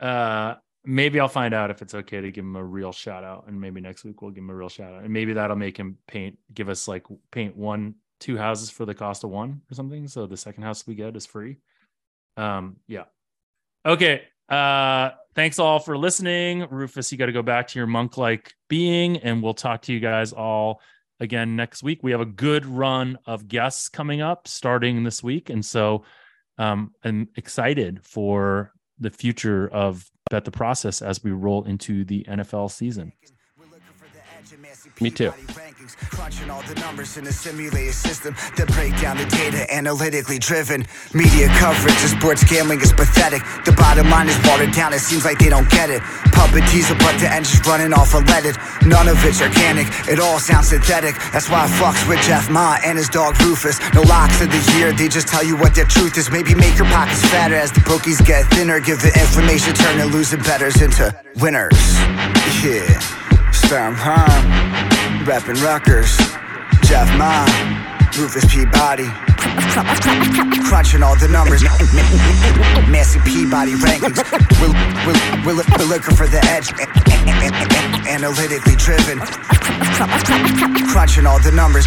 Uh, 0.00 0.54
maybe 0.84 1.20
I'll 1.20 1.28
find 1.28 1.52
out 1.52 1.70
if 1.70 1.82
it's 1.82 1.94
okay 1.94 2.22
to 2.22 2.30
give 2.30 2.44
him 2.44 2.56
a 2.56 2.64
real 2.64 2.92
shout 2.92 3.22
out, 3.22 3.44
and 3.48 3.60
maybe 3.60 3.82
next 3.82 4.02
week 4.02 4.22
we'll 4.22 4.30
give 4.30 4.44
him 4.44 4.50
a 4.50 4.54
real 4.54 4.70
shout 4.70 4.94
out, 4.94 5.04
and 5.04 5.12
maybe 5.12 5.34
that'll 5.34 5.56
make 5.56 5.76
him 5.76 5.98
paint, 6.06 6.38
give 6.52 6.70
us 6.70 6.88
like 6.88 7.04
paint 7.32 7.56
one, 7.56 7.96
two 8.18 8.38
houses 8.38 8.70
for 8.70 8.86
the 8.86 8.94
cost 8.94 9.24
of 9.24 9.30
one 9.30 9.60
or 9.70 9.74
something. 9.74 10.08
So 10.08 10.26
the 10.26 10.38
second 10.38 10.62
house 10.62 10.86
we 10.86 10.94
get 10.94 11.16
is 11.16 11.26
free. 11.26 11.58
Um, 12.38 12.76
yeah. 12.86 13.04
Okay. 13.84 14.22
Uh, 14.48 15.10
thanks 15.34 15.58
all 15.58 15.78
for 15.78 15.96
listening. 15.96 16.66
Rufus, 16.70 17.10
you 17.12 17.18
got 17.18 17.26
to 17.26 17.32
go 17.32 17.42
back 17.42 17.68
to 17.68 17.78
your 17.78 17.86
monk 17.86 18.16
like 18.16 18.54
being, 18.68 19.18
and 19.18 19.42
we'll 19.42 19.54
talk 19.54 19.82
to 19.82 19.92
you 19.92 20.00
guys 20.00 20.32
all 20.32 20.80
again 21.20 21.56
next 21.56 21.82
week. 21.82 22.02
We 22.02 22.12
have 22.12 22.20
a 22.20 22.26
good 22.26 22.66
run 22.66 23.18
of 23.26 23.48
guests 23.48 23.88
coming 23.88 24.20
up 24.20 24.48
starting 24.48 25.04
this 25.04 25.22
week. 25.22 25.50
And 25.50 25.64
so 25.64 26.04
um, 26.58 26.92
I'm 27.02 27.28
excited 27.36 28.04
for 28.04 28.72
the 28.98 29.10
future 29.10 29.68
of 29.68 30.08
Bet 30.30 30.44
the 30.44 30.50
Process 30.50 31.02
as 31.02 31.22
we 31.22 31.32
roll 31.32 31.64
into 31.64 32.04
the 32.04 32.24
NFL 32.28 32.70
season. 32.70 33.12
Me 35.00 35.10
too. 35.10 35.32
Crunching 36.10 36.50
all 36.50 36.62
the 36.62 36.74
numbers 36.80 37.16
in 37.16 37.26
a 37.26 37.32
simulated 37.32 37.94
system 37.94 38.34
that 38.56 38.68
break 38.72 38.98
down 39.00 39.18
the 39.18 39.26
data 39.26 39.66
analytically 39.72 40.38
driven. 40.38 40.86
Media 41.12 41.48
coverage 41.58 42.00
of 42.02 42.10
sports 42.10 42.42
gambling 42.44 42.80
is 42.80 42.92
pathetic. 42.92 43.42
The 43.64 43.72
bottom 43.72 44.08
line 44.08 44.28
is 44.28 44.38
watered 44.46 44.72
down, 44.72 44.92
it 44.92 45.00
seems 45.00 45.24
like 45.24 45.38
they 45.38 45.50
don't 45.50 45.68
get 45.70 45.90
it. 45.90 46.02
But 46.34 47.18
the 47.20 47.28
engine's 47.30 47.66
running 47.66 47.92
off 47.92 48.12
unleaded. 48.12 48.56
None 48.86 49.08
of 49.08 49.22
it's 49.24 49.40
organic, 49.40 49.86
it 50.08 50.20
all 50.20 50.38
sounds 50.38 50.68
synthetic. 50.68 51.14
That's 51.32 51.48
why 51.50 51.64
I 51.64 51.68
fucks 51.68 52.08
with 52.08 52.20
Jeff 52.22 52.50
Ma 52.50 52.78
and 52.84 52.96
his 52.96 53.08
dog 53.08 53.40
Rufus. 53.42 53.78
No 53.94 54.02
locks 54.02 54.40
of 54.40 54.50
the 54.50 54.72
year, 54.76 54.92
they 54.92 55.08
just 55.08 55.28
tell 55.28 55.44
you 55.44 55.56
what 55.56 55.74
their 55.74 55.86
truth 55.86 56.16
is. 56.16 56.30
Maybe 56.30 56.54
make 56.54 56.76
your 56.76 56.88
pockets 56.88 57.22
fatter 57.26 57.54
as 57.54 57.72
the 57.72 57.80
bookies 57.80 58.20
get 58.20 58.44
thinner. 58.50 58.80
Give 58.80 59.00
the 59.00 59.12
information, 59.18 59.74
turning 59.74 60.12
losing 60.12 60.40
betters 60.40 60.80
into 60.80 61.14
winners. 61.36 61.78
Yeah. 62.62 63.23
Sturm 63.74 63.96
Hum, 63.98 65.26
Reppin' 65.26 65.60
Rutgers, 65.60 66.14
Jeff 66.86 67.10
Ma, 67.18 67.42
Rufus 68.14 68.46
Peabody. 68.46 69.10
Crunching 70.70 71.02
all 71.02 71.16
the 71.16 71.26
numbers, 71.26 71.64
Massey 72.86 73.18
Peabody 73.26 73.74
rankings. 73.74 74.22
We're, 74.62 74.70
we're, 75.42 75.64
we're 75.66 75.90
looking 75.90 76.14
for 76.14 76.28
the 76.28 76.38
edge, 76.54 76.70
analytically 78.06 78.76
driven. 78.76 79.18
Crunching 80.86 81.26
all 81.26 81.40
the 81.42 81.50
numbers. 81.50 81.84